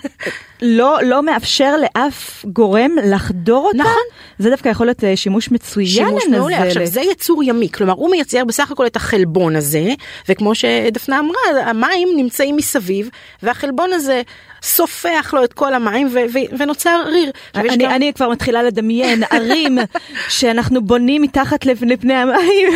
לא, 0.62 0.98
לא 1.02 1.22
מאפשר 1.22 1.74
לאף 1.76 2.44
גורם 2.44 2.90
לחדור 3.04 3.66
אותה, 3.66 3.78
נכון. 3.78 4.02
זה 4.38 4.50
דווקא 4.50 4.68
יכול 4.68 4.86
להיות 4.86 5.04
אה, 5.04 5.16
שימוש 5.16 5.50
מצוין 5.50 6.06
שימוש 6.06 6.24
מעולה. 6.30 6.62
עכשיו. 6.62 6.86
זה 6.86 7.00
יצור 7.00 7.42
ימי, 7.44 7.68
כלומר 7.72 7.92
הוא 7.92 8.10
מייצר 8.10 8.44
בסך 8.44 8.70
הכל 8.70 8.86
את 8.86 8.96
החלבון 8.96 9.56
הזה, 9.56 9.94
וכמו 10.28 10.54
שדפנה 10.54 11.18
אמרה, 11.18 11.70
המים 11.70 12.08
נמצאים 12.16 12.56
מסביב, 12.56 13.10
והחלבון 13.42 13.92
הזה 13.92 14.22
סופח 14.62 15.34
לו 15.34 15.44
את 15.44 15.52
כל 15.52 15.74
המים 15.74 16.06
ו- 16.06 16.32
ו- 16.34 16.56
ונוצר 16.58 17.02
ריר. 17.06 17.30
אני, 17.54 17.76
גם- 17.76 17.90
אני 17.90 18.12
כבר 18.12 18.28
מתחילה 18.28 18.62
לדמיין 18.62 19.22
ערים 19.30 19.78
שאנחנו 20.28 20.84
בונים 20.84 21.22
מתחת 21.22 21.66
לפ- 21.66 21.82
לפני 21.82 22.14
המים 22.14 22.68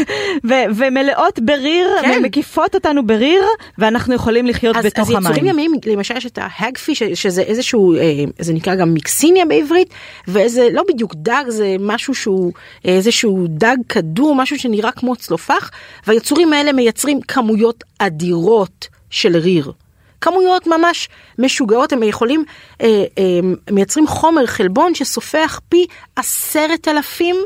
ו- 0.44 0.64
ומלאות 0.76 1.38
בריר, 1.40 1.88
כן. 2.02 2.22
מקיפות 2.22 2.74
אותנו 2.74 3.06
בריר, 3.06 3.42
ואנחנו 3.78 4.14
יכולים 4.14 4.46
לחיות 4.46 4.76
אז, 4.76 4.86
בתוך 4.86 4.98
אז 4.98 5.10
יצורים 5.10 5.26
המים. 5.26 5.46
ימיים, 5.46 5.72
למשל 5.86 6.16
יש 6.16 6.26
את 6.26 6.38
ההגפיש, 6.42 7.02
שזה 7.02 7.42
איזשהו, 7.42 7.94
אה, 7.94 8.00
זה 8.38 8.52
נקרא 8.52 8.74
גם 8.74 8.94
מיקסיניה 8.94 9.44
בעברית, 9.46 9.88
ואיזה, 10.28 10.68
לא 10.72 10.82
בדיוק 10.88 11.12
דג, 11.16 11.44
זה 11.48 11.76
משהו 11.80 12.14
שהוא 12.14 12.52
איזשהו 12.84 13.46
דג 13.48 13.76
כדור, 13.88 14.34
משהו 14.34 14.58
שנראה 14.58 14.92
כמו 14.92 15.16
צלופח, 15.16 15.70
והיצורים 16.06 16.52
האלה 16.52 16.72
מייצרים 16.72 17.20
כמויות 17.20 17.84
אדירות 17.98 18.88
של 19.10 19.36
ריר. 19.36 19.72
כמויות 20.22 20.66
ממש 20.66 21.08
משוגעות, 21.38 21.92
הם 21.92 22.02
יכולים, 22.02 22.44
אה, 22.80 23.04
אה, 23.18 23.24
מייצרים 23.70 24.06
חומר 24.06 24.46
חלבון 24.46 24.94
שסופח 24.94 25.60
פי 25.68 25.86
עשרת 26.16 26.88
אלפים 26.88 27.36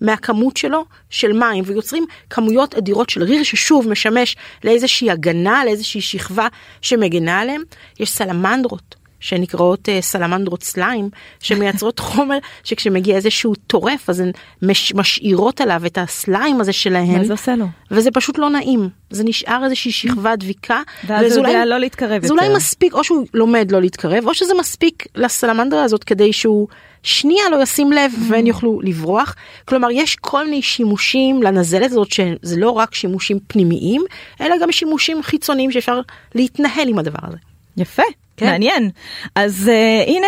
מהכמות 0.00 0.56
שלו 0.56 0.84
של 1.10 1.32
מים 1.32 1.64
ויוצרים 1.66 2.06
כמויות 2.30 2.74
אדירות 2.74 3.10
של 3.10 3.22
ריר 3.22 3.42
ששוב 3.42 3.88
משמש 3.88 4.36
לאיזושהי 4.64 5.10
הגנה, 5.10 5.64
לאיזושהי 5.64 6.00
שכבה 6.00 6.48
שמגנה 6.80 7.40
עליהם. 7.40 7.62
יש 8.00 8.10
סלמנדרות 8.10 9.01
שנקראות 9.22 9.88
uh, 9.88 9.92
סלמנדרות 10.00 10.62
סליים 10.62 11.08
שמייצרות 11.40 11.98
חומר 12.08 12.38
שכשמגיע 12.64 13.16
איזשהו 13.16 13.54
טורף 13.54 14.10
אז 14.10 14.20
הן 14.20 14.30
מש, 14.62 14.94
משאירות 14.94 15.60
עליו 15.60 15.82
את 15.86 15.98
הסליים 15.98 16.60
הזה 16.60 16.72
שלהן 16.72 17.18
מה 17.18 17.24
זה 17.24 17.32
עושה 17.32 17.56
לו? 17.56 17.66
וזה 17.90 18.10
פשוט 18.10 18.38
לא 18.38 18.50
נעים 18.50 18.88
זה 19.10 19.24
נשאר 19.24 19.64
איזושהי 19.64 19.92
שכבה 19.92 20.36
דביקה 20.36 20.80
ואז 21.06 21.36
הוא 21.36 21.46
יודע 21.46 21.64
לא 21.64 21.78
להתקרב 21.78 22.26
זה 22.26 22.32
אולי 22.32 22.44
יותר. 22.44 22.56
מספיק 22.56 22.94
או 22.94 23.04
שהוא 23.04 23.26
לומד 23.34 23.72
לא 23.72 23.80
להתקרב 23.80 24.26
או 24.26 24.34
שזה 24.34 24.54
מספיק 24.58 25.06
לסלמנדרה 25.16 25.84
הזאת 25.84 26.04
כדי 26.04 26.32
שהוא 26.32 26.68
שנייה 27.02 27.44
לא 27.50 27.62
ישים 27.62 27.92
לב 27.92 28.12
Mm. 28.12 28.32
והם 28.32 28.46
יוכלו 28.46 28.80
לברוח 28.82 29.34
כלומר 29.64 29.88
יש 29.90 30.16
כל 30.16 30.44
מיני 30.44 30.62
שימושים 30.62 31.42
לנזלת 31.42 31.90
הזאת 31.90 32.12
שזה 32.12 32.56
לא 32.56 32.70
רק 32.70 32.94
שימושים 32.94 33.38
פנימיים 33.46 34.02
אלא 34.40 34.56
גם 34.62 34.72
שימושים 34.72 35.22
חיצוניים 35.22 35.72
שאפשר 35.72 36.00
להתנהל 36.34 36.88
עם 36.88 36.98
הדבר 36.98 37.18
הזה. 37.22 37.36
יפה, 37.76 38.02
כן. 38.42 38.50
מעניין. 38.50 38.90
אז 39.34 39.70
uh, 39.72 40.10
הנה. 40.10 40.26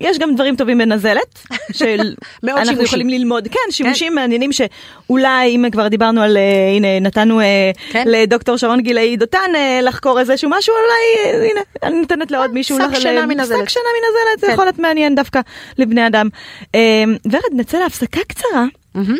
יש 0.00 0.18
גם 0.18 0.34
דברים 0.34 0.56
טובים 0.56 0.78
בנזלת, 0.78 1.46
שאנחנו. 1.78 2.82
יכולים 2.82 3.08
ללמוד, 3.08 3.48
כן, 3.48 3.70
שימושים 3.70 4.14
מעניינים 4.14 4.50
שאולי 4.52 5.56
אם 5.56 5.64
כבר 5.72 5.88
דיברנו 5.88 6.22
על, 6.22 6.36
אה, 6.36 6.42
הנה 6.76 7.00
נתנו 7.00 7.40
אה, 7.40 7.70
כן. 7.90 8.04
לדוקטור 8.06 8.56
שרון 8.56 8.80
גילאי 8.80 9.16
דותן 9.16 9.50
אה, 9.54 9.80
לחקור 9.82 10.20
איזשהו 10.20 10.50
משהו, 10.50 10.74
אולי 10.74 11.34
אה, 11.34 11.50
הנה, 11.50 11.60
אני 11.82 12.00
נותנת 12.00 12.30
לעוד 12.30 12.50
מישהו, 12.50 12.78
שק 12.78 12.98
שינה 13.00 13.26
מנזלת. 13.26 13.58
שק 13.58 13.68
שינה 13.68 13.84
מנזלת, 13.96 14.40
זה 14.40 14.46
כן. 14.46 14.52
יכול 14.52 14.64
להיות 14.64 14.78
מעניין 14.78 15.14
דווקא 15.14 15.40
לבני 15.78 16.06
אדם. 16.06 16.28
אה, 16.74 17.04
ורד, 17.32 17.42
נצא 17.52 17.78
להפסקה 17.78 18.20
קצרה, 18.28 18.64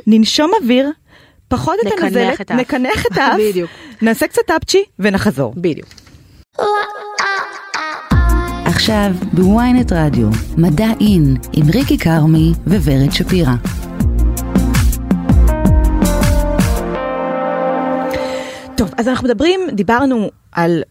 ננשום 0.06 0.50
אוויר. 0.62 0.90
פחות 1.48 1.76
את 1.86 1.92
הנזלת. 2.00 2.50
נקנח 2.50 3.06
את 3.06 3.18
האף. 3.18 3.38
נעשה 4.02 4.26
קצת 4.26 4.50
אפצ'י 4.50 4.84
ונחזור. 4.98 5.54
בדיוק. 5.56 5.88
עכשיו 8.88 9.12
בוויינט 9.32 9.92
רדיו, 9.92 10.28
מדעAIN, 10.56 11.36
עם 11.52 11.70
ריקי 11.74 11.98
כרמי 11.98 12.52
וורד 12.66 13.12
שפירא. 13.12 13.52
טוב, 18.76 18.90
אז 18.98 19.08
אנחנו 19.08 19.28
מדברים, 19.28 19.60
דיברנו 19.72 20.30
על 20.52 20.82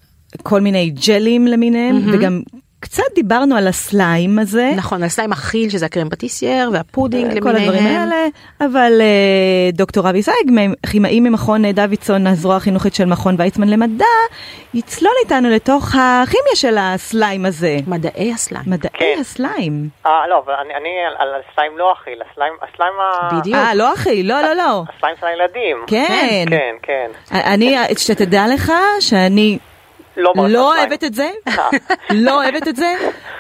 כל 0.44 0.62
מיני 0.62 0.90
ג'לים 1.08 1.48
למיניהם, 1.48 1.96
וגם 2.14 2.42
קצת 2.86 3.04
דיברנו 3.16 3.56
על 3.56 3.68
הסליים 3.68 4.40
הזה. 4.40 4.72
נכון 4.76 5.04
ה 5.04 5.09
slime 5.09 5.32
אכיל 5.32 5.70
שזה 5.70 5.86
הקרם 5.86 6.10
פטיסייר 6.10 6.70
והפודינג 6.74 7.44
כל 7.44 7.50
הדברים 7.50 7.68
למיניהם. 7.68 8.02
האלה, 8.02 8.28
אבל 8.62 9.02
אה, 9.02 9.72
דוקטור 9.74 10.10
אבי 10.10 10.22
זייג, 10.22 10.52
כימאי 10.92 11.20
ממכון 11.20 11.66
אה, 11.66 11.72
דוידסון, 11.72 12.28
הזרוע 12.28 12.56
החינוכית 12.56 12.96
של 12.96 13.06
מכון 13.06 13.36
ויצמן 13.38 13.70
למדע, 13.70 14.06
יצלול 14.74 15.14
איתנו 15.24 15.50
לתוך 15.50 15.86
הכימיה 15.88 16.56
של 16.56 16.76
הסליים 16.80 17.46
הזה. 17.46 17.78
מדעי 17.88 18.34
הסליים. 18.34 18.66
מדעי 18.68 18.92
כן. 18.94 19.18
הסליים. 19.20 19.90
אה, 20.06 20.28
לא, 20.28 20.44
אבל 20.46 20.54
אני, 20.54 20.76
אני 20.76 20.90
על, 21.08 21.16
על 21.18 21.42
הסליים 21.52 21.78
לא 21.78 21.94
אכיל, 21.94 22.22
הסליים, 22.32 22.54
הסליים, 22.62 22.94
ה... 22.94 23.40
בדיוק. 23.40 23.56
אה, 23.58 23.76
לא 23.76 23.94
אחי, 23.94 24.24
לא, 24.24 24.42
לא, 24.42 24.54
לא. 24.54 24.84
הסליים 24.98 25.16
של 25.20 25.28
הילדים. 25.28 25.78
כן. 25.88 26.46
כן, 26.50 26.76
כן. 26.82 27.12
אני, 27.32 27.78
שתדע 27.98 28.44
לך 28.54 28.72
שאני 29.00 29.58
לא 30.18 30.34
לא. 30.50 30.74
אוהבת 30.74 31.04
את 31.04 31.14
זה, 31.14 31.30
אה. 31.48 31.70
לא 32.12 32.44
אוהבת 32.44 32.68
את 32.68 32.76
זה, 32.76 32.94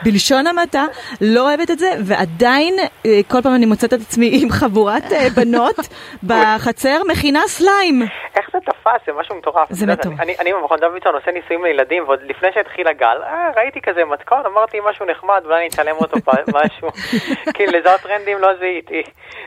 בלשון 0.03 0.47
המעטה, 0.47 0.85
לא 1.21 1.41
אוהבת 1.41 1.71
את 1.71 1.79
זה, 1.79 1.91
ועדיין 2.05 2.73
אה, 3.05 3.19
כל 3.27 3.41
פעם 3.41 3.55
אני 3.55 3.65
מוצאת 3.65 3.93
את 3.93 3.99
עצמי 4.01 4.39
עם 4.41 4.49
חבורת 4.49 5.11
אה, 5.11 5.27
בנות 5.35 5.75
בחצר 6.23 7.01
מכינה 7.07 7.41
סליים. 7.47 8.01
איך 8.35 8.49
זה 8.53 8.59
תפס? 8.65 9.05
זה 9.05 9.11
משהו 9.19 9.35
מטורף. 9.35 9.67
זה 9.69 9.85
מטורף. 9.85 10.19
אני, 10.19 10.35
אני 10.39 10.53
במכון 10.53 10.79
דוידסון 10.79 11.15
עושה 11.15 11.31
ניסויים 11.31 11.63
לילדים, 11.63 12.03
ועוד 12.03 12.19
לפני 12.23 12.49
שהתחיל 12.53 12.87
הגל, 12.87 13.17
אה, 13.23 13.49
ראיתי 13.55 13.81
כזה 13.81 14.05
מתכון, 14.05 14.41
אמרתי 14.45 14.77
משהו 14.89 15.05
נחמד, 15.05 15.41
אולי 15.45 15.57
אני 15.57 15.67
אצלם 15.67 15.95
אותו 15.95 16.17
משהו. 16.57 16.89
כאילו, 17.53 17.79
לזהות 17.79 18.01
טרנדים 18.01 18.37
לא 18.37 18.49
זיהיתי. 18.59 19.03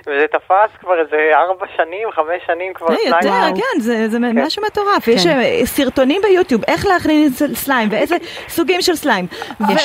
וזה 0.06 0.26
תפס 0.32 0.70
כבר 0.80 1.00
איזה 1.00 1.30
ארבע 1.34 1.66
שנים, 1.76 2.10
חמש 2.10 2.42
שנים 2.46 2.74
כבר 2.74 2.92
יותר, 2.92 3.20
סליים. 3.20 3.56
כן, 3.56 3.80
זה 3.80 4.08
זה 4.08 4.18
משהו 4.18 4.62
מטורף. 4.62 5.08
יש 5.08 5.26
אה, 5.26 5.60
סרטונים 5.64 6.20
ביוטיוב, 6.22 6.62
איך 6.68 6.86
להכניס 6.86 7.17
סליים, 7.54 7.88
ואיזה 7.92 8.16
סוגים 8.48 8.82
של 8.82 8.94
סליים. 8.94 9.26
ועם. 9.60 9.76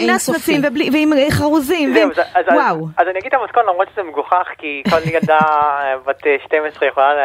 נצנצים, 0.00 0.62
ועם 0.92 1.12
אה, 1.12 1.26
חרוזים, 1.30 1.94
וואו. 2.52 2.86
אז 2.96 3.06
אני 3.10 3.18
אגיד 3.18 3.34
את 3.34 3.40
המתכון 3.40 3.62
למרות 3.68 3.88
שזה 3.92 4.02
מגוחך, 4.02 4.48
כי 4.58 4.82
כל 4.90 4.98
ילדה 5.14 5.38
אה, 5.38 5.94
בת 6.06 6.26
אה, 6.26 6.36
12 6.46 6.88
יכולה 6.88 7.14
ל- 7.14 7.18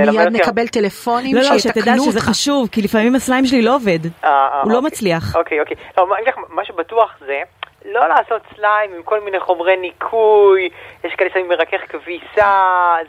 ללמד 0.00 0.10
מיד 0.10 0.26
אותי. 0.26 0.38
נקבל 0.38 0.68
טלפונים 0.68 1.36
לא, 1.36 1.42
לא, 1.42 1.58
שתדע 1.58 1.58
שיתקנו 1.74 2.04
שזה 2.04 2.18
אותך. 2.18 2.28
חשוב, 2.30 2.68
כי 2.72 2.82
לפעמים 2.82 3.14
הסליים 3.14 3.46
שלי 3.46 3.62
לא 3.62 3.74
עובד. 3.74 3.98
אה, 4.24 4.30
אה, 4.30 4.60
הוא 4.62 4.72
לא 4.72 4.76
אוקיי. 4.76 4.86
מצליח. 4.86 5.36
אוקיי, 5.36 5.60
אוקיי. 5.60 5.76
לא, 5.98 6.06
מה 6.48 6.64
שבטוח 6.64 7.10
זה 7.26 7.40
לא 7.84 8.08
לעשות 8.08 8.42
סליים 8.56 8.94
עם 8.94 9.02
כל 9.02 9.20
מיני 9.20 9.40
חומרי 9.40 9.76
ניקוי, 9.76 10.68
יש 11.04 11.14
כאלה 11.14 11.30
שמים 11.30 11.48
מרכך 11.48 11.80
כביסה, 11.88 12.52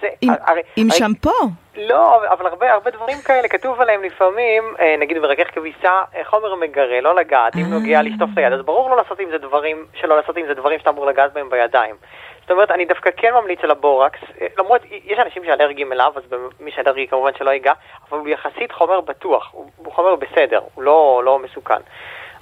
זה... 0.01 0.07
עם- 0.21 0.33
הרי- 0.41 0.61
עם 0.75 0.87
הרי- 0.89 0.99
שמפו. 0.99 1.31
לא, 1.77 2.31
אבל 2.33 2.45
הרבה, 2.47 2.73
הרבה 2.73 2.91
דברים 2.91 3.17
כאלה, 3.25 3.47
כתוב 3.47 3.81
עליהם 3.81 4.03
לפעמים, 4.03 4.75
אה, 4.79 4.95
נגיד 4.99 5.17
מרכך 5.19 5.47
כביסה, 5.55 6.01
אה, 6.15 6.23
חומר 6.23 6.55
מגרה, 6.55 7.01
לא 7.01 7.15
לגעת, 7.15 7.55
אם 7.55 7.65
נוגע 7.69 8.01
לשטוף 8.01 8.29
את 8.33 8.37
היד, 8.37 8.53
אז 8.53 8.61
ברור 8.61 8.89
לא 8.89 8.97
לעשות 8.97 9.19
עם 9.19 9.29
זה 9.31 9.37
דברים, 9.37 9.85
שלא 9.93 10.17
לעשות 10.17 10.37
עם 10.37 10.45
זה 10.47 10.53
דברים 10.53 10.79
שאתה 10.79 10.89
אמור 10.89 11.05
לגעת 11.05 11.33
בהם 11.33 11.49
בידיים. 11.49 11.95
זאת 12.41 12.51
אומרת, 12.51 12.71
אני 12.71 12.85
דווקא 12.85 13.09
כן 13.17 13.33
ממליץ 13.33 13.59
על 13.63 13.71
הבורקס, 13.71 14.19
אה, 14.41 14.47
למרות, 14.57 14.81
יש 15.05 15.19
אנשים 15.19 15.43
שאלרגיים 15.45 15.93
אליו, 15.93 16.13
אז 16.15 16.23
מי 16.59 16.71
שאלרגי 16.71 17.07
כמובן 17.07 17.31
שלא 17.37 17.49
ייגע, 17.51 17.73
אבל 18.09 18.19
הוא 18.19 18.27
יחסית 18.27 18.71
חומר 18.71 19.01
בטוח, 19.01 19.49
הוא, 19.51 19.65
חומר 19.93 20.15
בסדר, 20.15 20.59
הוא 20.75 20.83
לא, 20.83 21.21
לא 21.25 21.39
מסוכן. 21.39 21.79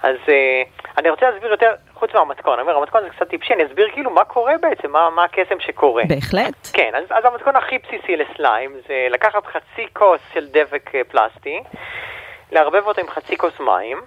אז 0.04 0.16
אה, 0.30 0.62
אני 0.98 1.10
רוצה 1.10 1.30
להסביר 1.30 1.52
יותר, 1.52 1.74
חוץ 2.04 2.14
מהמתכון, 2.14 2.54
אני 2.54 2.62
אומר, 2.62 2.78
המתכון 2.78 3.02
זה 3.04 3.10
קצת 3.10 3.28
טיפשי, 3.30 3.54
אני 3.54 3.66
אסביר 3.66 3.90
כאילו 3.92 4.12
מה 4.12 4.24
קורה 4.26 4.54
בעצם, 4.62 4.92
מה, 4.92 5.10
מה 5.10 5.24
הקסם 5.24 5.60
שקורה. 5.60 6.04
בהחלט. 6.08 6.68
כן, 6.74 6.92
אז, 6.96 7.04
אז 7.10 7.26
המתכון 7.26 7.56
הכי 7.56 7.78
בסיסי 7.78 8.16
לסליים 8.16 8.76
זה 8.88 9.08
לקחת 9.10 9.46
חצי 9.46 9.88
כוס 9.94 10.22
של 10.34 10.48
דבק 10.48 10.96
אה, 10.96 11.02
פלסטי, 11.04 11.64
לערבב 12.52 12.88
אותו 12.88 13.02
עם 13.02 13.08
חצי 13.08 13.38
כוס 13.38 13.60
מים, 13.60 14.02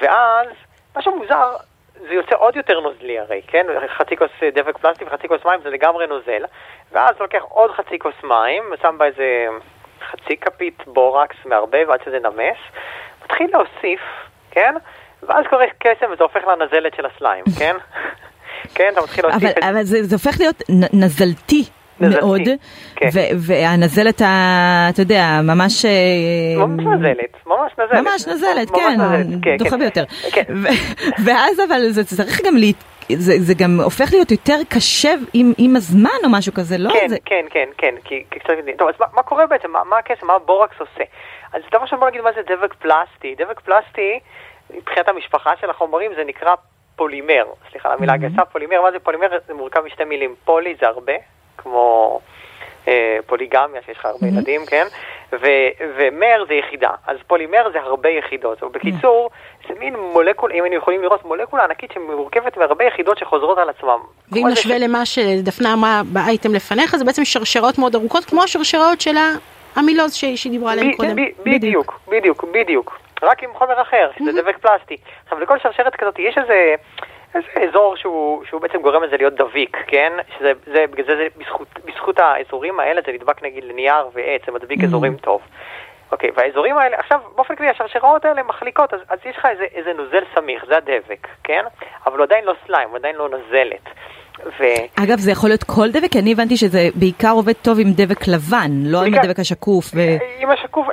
ואז, 0.00 0.48
משהו 0.96 1.18
מוזר, 1.18 1.56
זה 1.94 2.14
יוצא 2.14 2.34
עוד 2.36 2.56
יותר 2.56 2.80
נוזלי 2.80 3.18
הרי, 3.18 3.42
כן? 3.46 3.66
חצי 3.88 4.16
כוס 4.16 4.30
אה, 4.42 4.50
דבק 4.50 4.78
פלסטי 4.78 5.04
וחצי 5.04 5.28
כוס 5.28 5.44
מים 5.44 5.60
זה 5.62 5.70
לגמרי 5.70 6.06
נוזל, 6.06 6.44
ואז 6.92 7.20
לוקח 7.20 7.42
עוד 7.42 7.70
חצי 7.70 7.98
כוס 7.98 8.14
מים, 8.24 8.64
ושם 8.72 8.98
בה 8.98 9.04
איזה 9.04 9.46
חצי 10.10 10.36
כפית 10.36 10.82
בורקס 10.86 11.36
מערבב 11.44 11.90
עד 11.90 12.00
שזה 12.04 12.18
נמס, 12.18 12.58
מתחיל 13.24 13.50
להוסיף, 13.52 14.00
כן? 14.50 14.74
ואז 15.28 15.44
קורה 15.50 15.64
קסם 15.78 16.06
וזה 16.12 16.22
הופך 16.22 16.40
לנזלת 16.46 16.94
של 16.96 17.06
הסליים, 17.06 17.44
כן? 17.58 17.76
כן, 18.74 18.88
אתה 18.92 19.00
מתחיל 19.00 19.26
להוסיף 19.26 19.58
את 19.58 19.64
אבל 19.64 19.82
זה, 19.82 20.02
זה 20.02 20.14
הופך 20.16 20.40
להיות 20.40 20.62
נ, 20.70 21.04
נזלתי. 21.04 21.64
נזלתי, 22.00 22.20
מאוד, 22.26 22.40
כן. 22.96 23.08
והנזלת, 23.38 24.20
ה- 24.20 24.86
אתה 24.90 25.02
יודע, 25.02 25.40
ממש... 25.42 25.84
אה, 25.84 26.66
ממש 26.66 26.84
נזלת, 26.86 27.46
ממש 27.46 27.72
נזלת. 27.78 28.00
ממש 28.04 28.28
נזלת, 28.28 28.70
כן, 28.70 28.96
נזלת, 29.00 29.26
כן, 29.42 29.56
דוחה 29.56 29.70
כן. 29.70 29.78
ביותר. 29.78 30.04
כן. 30.32 30.42
ואז 31.24 31.60
אבל 31.68 31.80
זה 31.90 32.04
צריך 32.04 32.40
גם 32.46 32.56
לה... 32.56 32.66
זה, 33.16 33.32
זה 33.38 33.54
גם 33.54 33.80
הופך 33.84 34.12
להיות 34.12 34.30
יותר 34.30 34.56
קשה 34.68 35.12
עם, 35.34 35.52
עם 35.58 35.76
הזמן 35.76 36.18
או 36.24 36.28
משהו 36.30 36.52
כזה, 36.54 36.78
לא? 36.78 36.90
כן, 36.92 37.08
זה... 37.08 37.16
כן, 37.24 37.44
כן, 37.50 37.68
כן, 37.78 37.94
כי 38.04 38.24
כי 38.30 38.38
קצת... 38.38 38.52
טוב, 38.78 38.88
אז 38.88 38.94
מה, 39.00 39.06
מה 39.14 39.22
קורה 39.22 39.46
בעצם? 39.46 39.70
מה, 39.70 39.84
מה 39.84 39.98
הקשר? 39.98 40.26
מה 40.26 40.32
הבורקס 40.34 40.76
עושה? 40.80 41.04
אז 41.52 41.62
דבר 41.70 41.78
ראשון 41.82 42.00
בוא 42.00 42.08
נגיד 42.08 42.20
מה 42.20 42.30
זה 42.36 42.40
דבק 42.56 42.74
פלסטי. 42.74 43.34
דבק 43.38 43.60
פלסטי, 43.60 44.18
מבחינת 44.70 45.08
המשפחה 45.08 45.52
של 45.60 45.70
החומרים, 45.70 46.12
זה 46.16 46.24
נקרא 46.24 46.54
פולימר. 46.96 47.44
סליחה 47.70 47.88
על 47.88 47.94
המילה 47.98 48.12
הגסה, 48.12 48.44
פולימר, 48.44 48.82
מה 48.82 48.92
זה 48.92 48.98
פולימר? 48.98 49.28
זה 49.46 49.54
מורכב 49.54 49.80
משתי 49.80 50.04
מילים. 50.04 50.34
פולי 50.44 50.74
זה 50.80 50.86
הרבה, 50.88 51.12
כמו 51.56 52.20
אה, 52.88 53.18
פוליגמיה, 53.26 53.80
שיש 53.86 53.98
לך 53.98 54.04
הרבה 54.06 54.26
ילדים, 54.26 54.66
כן? 54.66 54.86
ו- 55.32 55.68
ומר 55.96 56.44
זה 56.48 56.54
יחידה. 56.54 56.90
אז 57.06 57.16
פולימר 57.26 57.70
זה 57.72 57.80
הרבה 57.80 58.08
יחידות. 58.08 58.62
ובקיצור, 58.62 59.30
זה 59.68 59.74
מין 59.78 59.96
מולקולה, 59.96 60.54
אם 60.54 60.62
היינו 60.64 60.76
יכולים 60.76 61.02
לראות, 61.02 61.24
מולקולה 61.24 61.64
ענקית 61.64 61.92
שמורכבת 61.92 62.56
מהרבה 62.56 62.84
יחידות 62.84 63.18
שחוזרות 63.18 63.58
על 63.58 63.68
עצמם. 63.68 63.98
ואם 64.32 64.46
נשווה 64.52 64.78
ש- 64.78 64.82
למה 64.82 65.06
שדפנה 65.06 65.72
אמרה 65.72 66.02
באייטם 66.12 66.54
לפניך, 66.54 66.96
זה 66.96 67.04
בעצם 67.04 67.24
שרשרות 67.24 67.78
מאוד 67.78 67.94
ארוכות, 67.94 68.24
כמו 68.24 68.42
השרשרות 68.42 69.00
של 69.00 69.16
המילוז 69.76 70.14
ש- 70.14 70.24
שהיא 70.34 70.52
דיברה 70.52 70.72
עליהן 70.72 70.90
ב- 70.92 70.96
קודם. 70.96 71.16
ב- 71.16 71.42
בדיוק, 71.44 72.00
בדיוק, 72.08 72.44
בדיוק. 72.44 72.98
רק 73.22 73.42
עם 73.42 73.50
חומר 73.54 73.82
אחר, 73.82 74.10
שזה 74.18 74.42
דבק 74.42 74.58
פלסטי. 74.58 74.96
עכשיו, 75.24 75.40
לכל 75.40 75.58
שרשרת 75.58 75.96
כזאת 75.96 76.18
יש 76.18 76.38
איזה, 76.38 76.74
איזה 77.34 77.46
אזור 77.68 77.96
שהוא, 77.96 78.44
שהוא 78.44 78.60
בעצם 78.60 78.82
גורם 78.82 79.02
לזה 79.02 79.16
להיות 79.16 79.34
דביק, 79.34 79.76
כן? 79.86 80.12
שזה, 80.38 80.52
זה, 80.66 80.84
בגלל 80.90 81.06
זה, 81.06 81.16
זה 81.16 81.26
בזכות, 81.36 81.68
בזכות 81.84 82.18
האזורים 82.18 82.80
האלה 82.80 83.00
זה 83.06 83.12
נדבק 83.12 83.42
נגיד 83.42 83.64
לנייר 83.64 84.08
ועץ, 84.14 84.40
זה 84.46 84.52
מדביק 84.52 84.84
אזורים 84.84 85.16
טוב. 85.16 85.40
אוקיי, 86.12 86.30
והאזורים 86.36 86.78
האלה, 86.78 86.96
עכשיו, 86.98 87.20
באופן 87.34 87.56
כללי, 87.56 87.70
השרשראות 87.70 88.24
האלה 88.24 88.42
מחליקות, 88.42 88.94
אז, 88.94 89.00
אז 89.08 89.18
יש 89.26 89.36
לך 89.36 89.46
איזה, 89.46 89.64
איזה 89.74 89.92
נוזל 89.92 90.22
סמיך, 90.34 90.64
זה 90.68 90.76
הדבק, 90.76 91.28
כן? 91.44 91.64
אבל 92.06 92.16
הוא 92.18 92.24
עדיין 92.24 92.44
לא 92.44 92.54
סליים, 92.66 92.88
הוא 92.88 92.96
עדיין 92.96 93.16
לא 93.16 93.28
נזלת. 93.28 93.84
ו... 94.44 94.64
אגב, 95.04 95.18
זה 95.18 95.30
יכול 95.30 95.50
להיות 95.50 95.62
כל 95.64 95.88
דבק, 95.90 96.12
כי 96.12 96.18
אני 96.18 96.32
הבנתי 96.32 96.56
שזה 96.56 96.88
בעיקר 96.94 97.30
עובד 97.30 97.52
טוב 97.52 97.78
עם 97.80 97.88
דבק 97.96 98.28
לבן, 98.28 98.70
לא 98.84 98.98
עם 98.98 99.04
בעיקר- 99.04 99.20
הדבק 99.20 99.38
השקוף. 99.38 99.84
ו... 99.94 99.98
עם 100.38 100.50
השקוף, 100.50 100.86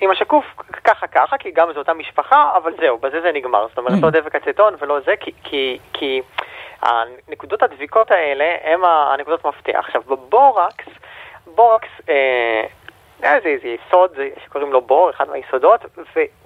עם 0.00 0.10
השקוף 0.10 0.44
ככה 0.84 1.06
ככה, 1.06 1.38
כי 1.38 1.50
גם 1.50 1.68
זו 1.72 1.78
אותה 1.78 1.94
משפחה, 1.94 2.50
אבל 2.56 2.72
זהו, 2.80 2.98
בזה 2.98 3.20
זה 3.20 3.30
נגמר. 3.34 3.66
זאת 3.68 3.78
אומרת, 3.78 4.02
לא 4.02 4.10
דבק 4.10 4.34
אצטון 4.34 4.74
ולא 4.80 4.98
זה, 5.06 5.12
כי, 5.20 5.30
כי, 5.44 5.78
כי 5.92 6.20
הנקודות 6.82 7.62
הדביקות 7.62 8.10
האלה 8.10 8.44
הם 8.64 8.80
הנקודות 8.84 9.46
מפתח. 9.46 9.78
עכשיו, 9.78 10.02
בבורקס, 10.08 10.86
בורקס, 11.46 11.88
אה, 12.08 12.64
זה 13.20 13.34
איזה 13.34 13.68
יסוד 13.68 14.10
זה, 14.16 14.28
שקוראים 14.44 14.72
לו 14.72 14.80
בור, 14.80 15.10
אחד 15.10 15.28
מהיסודות, 15.30 15.80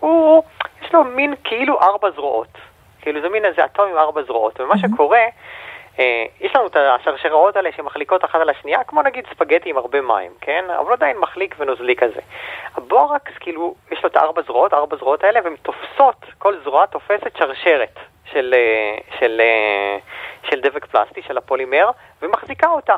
והוא, 0.01 0.43
יש 0.83 0.95
לו 0.95 1.05
מין 1.05 1.35
כאילו 1.45 1.81
ארבע 1.81 2.11
זרועות. 2.11 2.59
כאילו 3.01 3.21
זה 3.21 3.29
מין 3.29 3.45
איזה 3.45 3.65
אטום 3.65 3.89
עם 3.91 3.97
ארבע 3.97 4.23
זרועות. 4.23 4.61
ומה 4.61 4.75
שקורה, 4.79 5.19
אה, 5.19 5.29
יש 6.41 6.57
לנו 6.57 6.67
את 6.67 6.77
השרשראות 6.77 7.57
האלה 7.57 7.71
שמחליקות 7.77 8.25
אחת 8.25 8.41
על 8.41 8.49
השנייה, 8.49 8.85
כמו 8.85 9.03
נגיד 9.03 9.25
ספגטי 9.35 9.71
עם 9.71 9.77
הרבה 9.77 10.01
מים, 10.01 10.33
כן? 10.41 10.65
אבל 10.81 10.93
עדיין 10.93 11.19
מחליק 11.19 11.55
ונוזלי 11.59 11.97
כזה. 11.97 12.21
הבורקס, 12.75 13.33
כאילו, 13.41 13.75
יש 13.93 14.03
לו 14.03 14.09
את 14.09 14.17
הארבע 14.17 14.43
זרועות, 14.43 14.73
הארבע 14.73 14.97
זרועות 14.97 15.25
האלה, 15.25 15.41
והן 15.45 15.57
תופסות, 15.63 16.25
כל 16.39 16.55
זרוע 16.65 16.87
תופסת 16.87 17.37
שרשרת 17.39 17.99
של, 18.33 18.55
אה, 18.57 18.99
של, 19.19 19.41
אה, 19.41 19.99
של 20.51 20.61
דבק 20.61 20.85
פלסטי, 20.87 21.23
של 21.23 21.39
הפולימר, 21.39 21.91
ומחזיקה 22.23 22.69
אותה. 22.69 22.97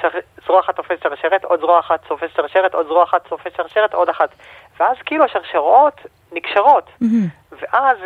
שר... 0.00 0.08
זרוע 0.46 0.60
אחת 0.60 0.76
תופסת 0.76 1.02
שרשרת, 1.02 1.44
עוד 1.44 1.60
זרוע 1.60 1.80
אחת 1.80 2.00
תופסת 2.08 2.36
שרשרת, 2.36 2.74
עוד 2.74 2.86
זרוע 2.86 3.04
אחת 3.04 3.28
תופסת 3.28 3.56
שרשרת, 3.56 3.94
עוד 3.94 4.08
אחת. 4.08 4.28
ואז 4.80 4.96
כאילו 5.06 5.24
השרשרות 5.24 6.00
נקשרות. 6.32 6.90
ואז 7.52 7.98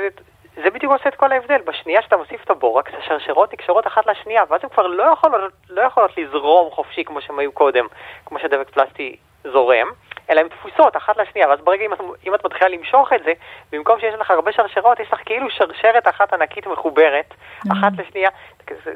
זה, 0.63 0.71
בדיוק 0.71 0.93
עושה 0.93 1.09
את 1.09 1.15
כל 1.15 1.33
ההבדל. 1.33 1.61
בשנייה 1.65 2.03
שאתה 2.03 2.17
מוסיף 2.17 2.45
את 2.45 2.51
הבורקס, 2.51 2.93
השרשרות 2.99 3.53
נקשרות 3.53 3.87
אחת 3.87 4.07
לשנייה, 4.07 4.43
ואז 4.49 4.61
הן 4.63 4.69
כבר 4.69 4.87
לא 4.87 5.03
יכולות, 5.03 5.53
לא 5.69 5.83
יכולות 5.83 6.11
לזרום 6.17 6.71
חופשי 6.71 7.05
כמו 7.05 7.21
שהן 7.21 7.39
היו 7.39 7.53
קודם, 7.53 7.87
כמו 8.27 8.39
שדבק 8.39 8.71
פלסטי 8.71 9.17
זורם, 9.45 9.89
אלא 10.31 10.41
הן 10.41 10.49
תפוסות 10.49 10.97
אחת 10.97 11.17
לשנייה, 11.17 11.49
ואז 11.49 11.61
ברגע 11.61 11.85
אם 11.87 11.93
את, 11.93 11.99
אם 12.27 12.35
את 12.35 12.45
מתחילה 12.45 12.69
למשוך 12.71 13.13
את 13.13 13.23
זה, 13.25 13.33
במקום 13.73 14.01
שיש 14.01 14.15
לך 14.15 14.31
הרבה 14.31 14.53
שרשרות, 14.53 15.01
יש 15.01 15.13
לך 15.13 15.21
כאילו 15.27 15.51
שרשרת 15.51 16.09
אחת 16.09 16.33
ענקית 16.33 16.67
מחוברת, 16.67 17.35
אחת 17.73 17.93
לשנייה, 17.99 18.29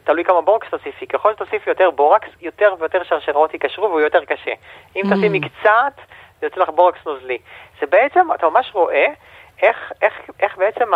תלוי 0.04 0.24
כמה 0.24 0.40
בורקס 0.40 0.68
תוסיפי, 0.70 1.06
ככל 1.06 1.32
שתוסיפי 1.32 1.70
יותר 1.70 1.90
בורקס, 1.90 2.28
יותר 2.40 2.74
ויותר 2.78 3.02
שרשרות 3.04 3.52
ייקשרו 3.52 3.84
והוא 3.84 4.00
יותר 4.00 4.24
קשה. 4.24 4.52
אם 4.96 5.02
תשימי 5.14 5.40
קצת, 5.40 6.00
זה 6.40 6.46
יוצא 6.46 6.60
לך 6.60 6.68
בורקס 6.68 7.06
נוזלי. 7.06 7.38
זה 7.80 7.86
בעצם, 7.86 8.28
אתה 8.34 8.48
ממש 8.48 8.70
רואה 8.72 9.06
איך, 9.62 9.92
איך, 10.03 10.12
איך 10.40 10.57
בעצם 10.59 10.90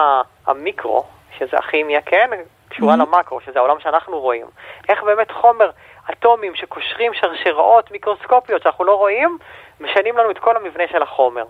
המיקרו, 0.47 1.05
שזה 1.39 1.57
הכימיה, 1.59 2.01
כן, 2.01 2.31
קשורה 2.69 2.97
למקרו, 2.97 3.41
שזה 3.41 3.59
העולם 3.59 3.77
שאנחנו 3.83 4.21
רואים, 4.21 4.47
איך 4.89 5.03
באמת 5.03 5.31
חומר, 5.31 5.71
אטומים 6.13 6.55
שקושרים 6.55 7.13
שרשראות 7.15 7.91
מיקרוסקופיות 7.91 8.63
שאנחנו 8.63 8.85
לא 8.85 8.95
רואים, 8.95 9.39
משנים 9.81 10.19
לנו 10.19 10.31
את 10.31 10.39
כל 10.39 10.57
המבנה 10.57 10.85
של 10.93 11.03
החומר. 11.03 11.45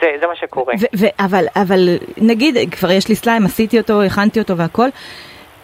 זה, 0.00 0.16
זה 0.20 0.26
מה 0.26 0.36
שקורה. 0.36 0.74
ו- 0.80 0.96
ו- 1.00 1.24
אבל, 1.24 1.44
אבל 1.56 1.88
נגיד, 2.16 2.74
כבר 2.74 2.90
יש 2.90 3.08
לי 3.08 3.14
סליים, 3.14 3.44
עשיתי 3.44 3.78
אותו, 3.78 4.02
הכנתי 4.02 4.40
אותו 4.40 4.56
והכל, 4.56 4.88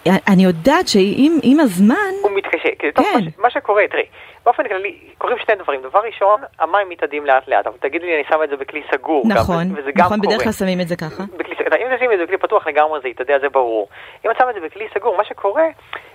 אני 0.07 0.43
יודעת 0.43 0.87
שעם 0.87 1.39
עם 1.43 1.59
הזמן, 1.59 2.11
הוא 2.21 2.31
מתקשה. 2.31 2.69
כן. 2.79 3.19
מה, 3.37 3.49
שקורה, 3.49 3.83
תראי, 3.91 4.05
באופן 4.45 4.67
כללי 4.67 4.97
קורים 5.17 5.37
שני 5.45 5.55
דברים. 5.55 5.81
דבר 5.81 5.99
ראשון, 5.99 6.41
המים 6.59 6.89
מתאדים 6.89 7.25
לאט 7.25 7.47
לאט, 7.47 7.67
אבל 7.67 7.77
תגידי 7.79 8.05
לי, 8.05 8.15
אני 8.15 8.23
שם 8.29 8.43
את 8.43 8.49
זה 8.49 8.57
בכלי 8.57 8.81
סגור. 8.91 9.23
גם, 9.29 9.37
נכון, 9.37 9.71
וזה 9.75 9.91
גם 9.91 10.05
נכון, 10.05 10.19
קורה. 10.19 10.29
בדרך 10.29 10.43
כלל 10.43 10.51
שמים 10.51 10.81
את 10.81 10.87
זה 10.87 10.95
ככה. 10.95 11.23
בכלי. 11.37 11.55
אם 11.79 11.95
תשימי 11.95 12.13
את 12.13 12.19
זה 12.19 12.25
בכלי 12.25 12.37
פתוח 12.37 12.67
לגמרי 12.67 12.99
זה 13.01 13.07
יתאדה, 13.07 13.39
זה 13.39 13.49
ברור. 13.49 13.87
אם 14.25 14.31
את 14.31 14.37
שמה 14.37 14.49
את 14.49 14.55
זה 14.55 14.61
בכלי 14.61 14.87
סגור, 14.93 15.17
מה 15.17 15.23
שקורה, 15.25 15.67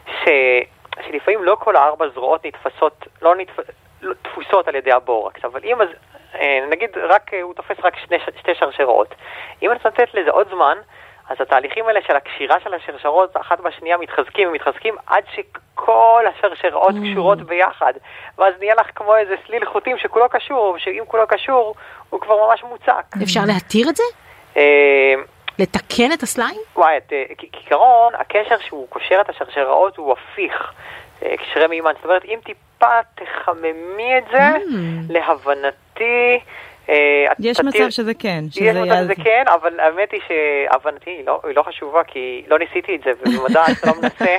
ש... 0.07 0.29
שלפעמים 1.07 1.45
לא 1.45 1.57
כל 1.61 1.77
הארבע 1.77 2.07
זרועות 2.15 2.47
נתפסות, 2.47 3.07
לא, 3.23 3.37
נתפ... 3.37 3.61
לא 4.03 4.15
תפוסות 4.23 4.69
על 4.69 4.75
ידי 4.75 4.93
הבורקס, 4.93 5.45
אבל 5.45 5.61
אם 5.65 5.83
אז, 5.83 5.89
אה, 6.35 6.67
נגיד 6.71 6.91
רק, 6.97 7.35
אה, 7.35 7.43
הוא 7.43 7.55
תופס 7.55 7.77
רק 7.85 7.97
שני, 8.07 8.17
שתי 8.41 8.55
שרשרות. 8.55 9.15
אם 9.63 9.73
את 9.73 9.85
נותנת 9.85 10.15
לזה 10.15 10.31
עוד 10.31 10.49
זמן, 10.51 10.79
אז 11.29 11.37
התהליכים 11.41 11.87
האלה 11.87 12.01
של 12.07 12.17
הקשירה 12.17 12.57
של 12.65 12.75
השרשרות 12.75 13.37
אחת 13.37 13.61
בשנייה 13.61 13.97
מתחזקים 13.97 14.49
ומתחזקים 14.49 14.95
עד 15.07 15.25
שכל 15.35 16.25
השרשרות 16.35 16.95
קשורות 17.05 17.43
ביחד. 17.43 17.93
ואז 18.39 18.55
נהיה 18.59 18.75
לך 18.75 18.87
כמו 18.95 19.17
איזה 19.17 19.35
סליל 19.47 19.65
חוטים 19.65 19.99
שכולו 19.99 20.29
קשור, 20.29 20.77
שאם 20.79 21.03
כולו 21.07 21.27
קשור, 21.29 21.75
הוא 22.11 22.21
כבר 22.21 22.47
ממש 22.47 22.63
מוצק. 22.63 23.23
אפשר 23.23 23.41
להתיר 23.47 23.89
את 23.89 23.97
זה? 23.97 24.03
אה, 24.57 25.15
לתקן 25.59 26.13
את 26.13 26.23
הסליים? 26.23 26.61
וואי, 26.77 26.99
אה, 27.13 27.25
כעיקרון, 27.39 28.15
הקשר 28.15 28.59
שהוא 28.69 28.89
קושר 28.89 29.21
את 29.21 29.29
השרשראות 29.29 29.97
הוא 29.97 30.13
הפיך. 30.13 30.73
אה, 31.23 31.37
קשרי 31.37 31.67
מימן. 31.67 31.93
זאת 31.97 32.05
אומרת, 32.05 32.25
אם 32.25 32.39
טיפה 32.45 33.01
תחממי 33.15 34.19
את 34.19 34.25
זה, 34.33 34.51
להבנתי... 35.09 36.41
אה, 36.89 36.95
יש 37.39 37.57
תתיר- 37.57 37.69
מצב 37.69 37.91
שזה 37.91 38.15
כן, 38.15 38.45
שזה 38.51 38.65
יש 38.65 38.77
מצב 38.77 38.95
שזה 39.05 39.15
כן, 39.25 39.45
אבל 39.55 39.81
האמת 39.81 40.13
היא 40.13 40.21
שהבנתי 40.29 41.11
היא 41.11 41.27
לא, 41.27 41.41
היא 41.45 41.57
לא 41.57 41.63
חשובה, 41.63 42.05
כי 42.05 42.43
לא 42.49 42.59
ניסיתי 42.59 42.97
את 42.97 43.01
זה, 43.05 43.11
ובמדע 43.21 43.63
שאתה 43.75 43.87
לא 43.87 43.93
מנסה, 44.03 44.37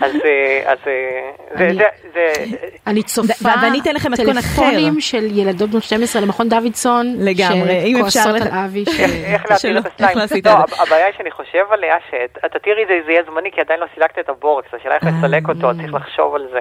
אז, 0.00 0.12
אה, 0.24 0.72
אז 0.72 0.78
אה, 0.86 1.30
זה, 1.58 1.64
אני- 1.66 1.74
זה, 1.74 1.84
זה, 2.14 2.56
אני 2.86 3.02
צופה 3.02 3.32
ואני 3.62 3.80
אתן 3.80 3.94
לכם 3.94 4.12
מתכון 4.12 4.38
אחר. 4.38 4.62
טלפונים 4.62 5.00
של 5.00 5.38
ילדות 5.38 5.70
בנות 5.70 5.82
12 5.82 6.22
למכון 6.22 6.48
דוידסון, 6.48 7.06
לגמרי, 7.18 7.82
אם 7.84 7.96
אפשר 8.06 8.20
שכועסות 8.20 8.42
על 8.42 8.58
אבי, 8.64 8.84
איך- 9.24 9.58
שלא, 9.58 9.78
את 9.78 9.86
הסליים. 9.86 10.18
לא 10.18 10.26
זה? 10.26 10.36
הבעיה 10.82 11.06
היא 11.06 11.14
שאני 11.18 11.30
חושב 11.30 11.64
עליה 11.70 11.96
שאת 12.10 12.52
תתירי 12.52 12.82
את 12.82 12.88
זה, 12.88 13.00
זה 13.06 13.12
יהיה 13.12 13.22
זמני, 13.30 13.50
כי 13.52 13.60
עדיין 13.60 13.80
לא 13.80 13.86
סילקת 13.94 14.18
את 14.18 14.28
הבורקס, 14.28 14.74
השאלה 14.74 14.94
איך 14.94 15.04
לסלק 15.18 15.48
אותו, 15.48 15.68
צריך 15.80 15.94
לחשוב 15.94 16.34
על 16.34 16.46
זה 16.52 16.60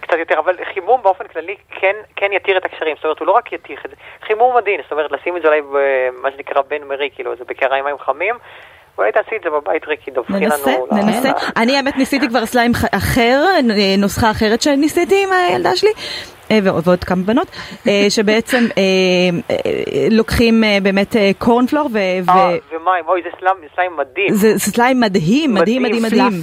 קצת 0.00 0.16
יותר, 0.18 0.38
אבל 0.38 0.54
חימום 0.74 1.02
באופן 1.02 1.24
כללי 1.28 1.56
כן, 1.80 1.96
כן 2.16 2.32
יתיר 2.32 2.56
את 2.58 2.64
הקשרים, 2.64 2.96
זאת 2.96 3.04
אומרת 3.04 3.18
הוא 3.18 3.26
לא 3.26 3.32
רק 3.32 3.52
יתיר 3.52 3.76
את 3.84 3.90
זה, 3.90 3.96
חימום 4.26 4.56
מדהים, 4.56 4.80
זאת 4.82 4.92
אומרת 4.92 5.12
לשים 5.12 5.36
את 5.36 5.42
זה 5.42 5.48
אולי 5.48 5.60
במה 5.62 6.28
שנקרא 6.36 6.62
בן 6.70 6.82
מרי, 6.88 7.08
כאילו 7.14 7.32
איזה 7.32 7.44
בקערה 7.48 7.76
עם 7.76 7.84
מים 7.84 7.98
חמים, 7.98 8.34
אולי 8.98 9.12
תעשי 9.12 9.36
את 9.36 9.40
זה 9.44 9.50
בבית 9.50 9.88
ריקי, 9.88 10.10
דווחי 10.10 10.32
לנו. 10.32 10.44
ננסה, 10.44 10.70
ל- 10.92 10.94
ננסה. 10.94 11.28
ל- 11.28 11.32
אני 11.56 11.76
האמת 11.76 11.96
ניסיתי 11.96 12.28
כבר 12.28 12.46
סליים 12.46 12.72
אחר, 12.92 13.44
אה, 13.54 13.60
נוסחה 13.98 14.30
אחרת 14.30 14.62
שניסיתי 14.62 15.24
עם 15.24 15.32
הילדה 15.32 15.76
שלי. 15.76 15.90
אה, 16.50 16.58
ועוד 16.62 17.04
כמה 17.04 17.22
בנות, 17.22 17.46
אה, 17.88 18.06
שבעצם 18.14 18.64
לוקחים 20.10 20.64
באמת 20.82 21.16
קורנפלור, 21.38 21.88
ו- 21.92 21.98
אה, 21.98 22.18
ו- 22.26 22.76
ומים, 22.76 23.04
אוי 23.08 23.22
זה 23.22 23.28
סליים, 23.74 23.96
מדהים. 23.96 24.34
זה 24.34 24.58
סליים 24.58 25.00
מדהים, 25.00 25.54
מדהים, 25.54 25.82
מדהים, 25.82 26.02
מדהים. 26.02 26.42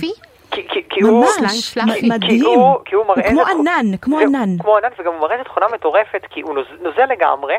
ממש, 1.02 1.78
מדהים. 2.04 2.46
הוא, 2.46 2.76
כי 2.86 2.96
הוא 2.96 3.06
מראה... 3.08 3.30
כמו 3.30 3.42
ענן, 3.46 3.86
כמו 4.02 4.20
ענן. 4.20 4.50
כמו 4.60 4.78
ענן, 4.78 4.88
וגם 5.00 5.12
הוא 5.14 5.22
מראה 5.22 5.34
איזה 5.34 5.44
תכונה 5.44 5.66
מטורפת, 5.74 6.22
כי 6.30 6.42
הוא 6.42 6.56
נוז- 6.56 6.84
נוזל 6.84 7.06
לגמרי, 7.12 7.54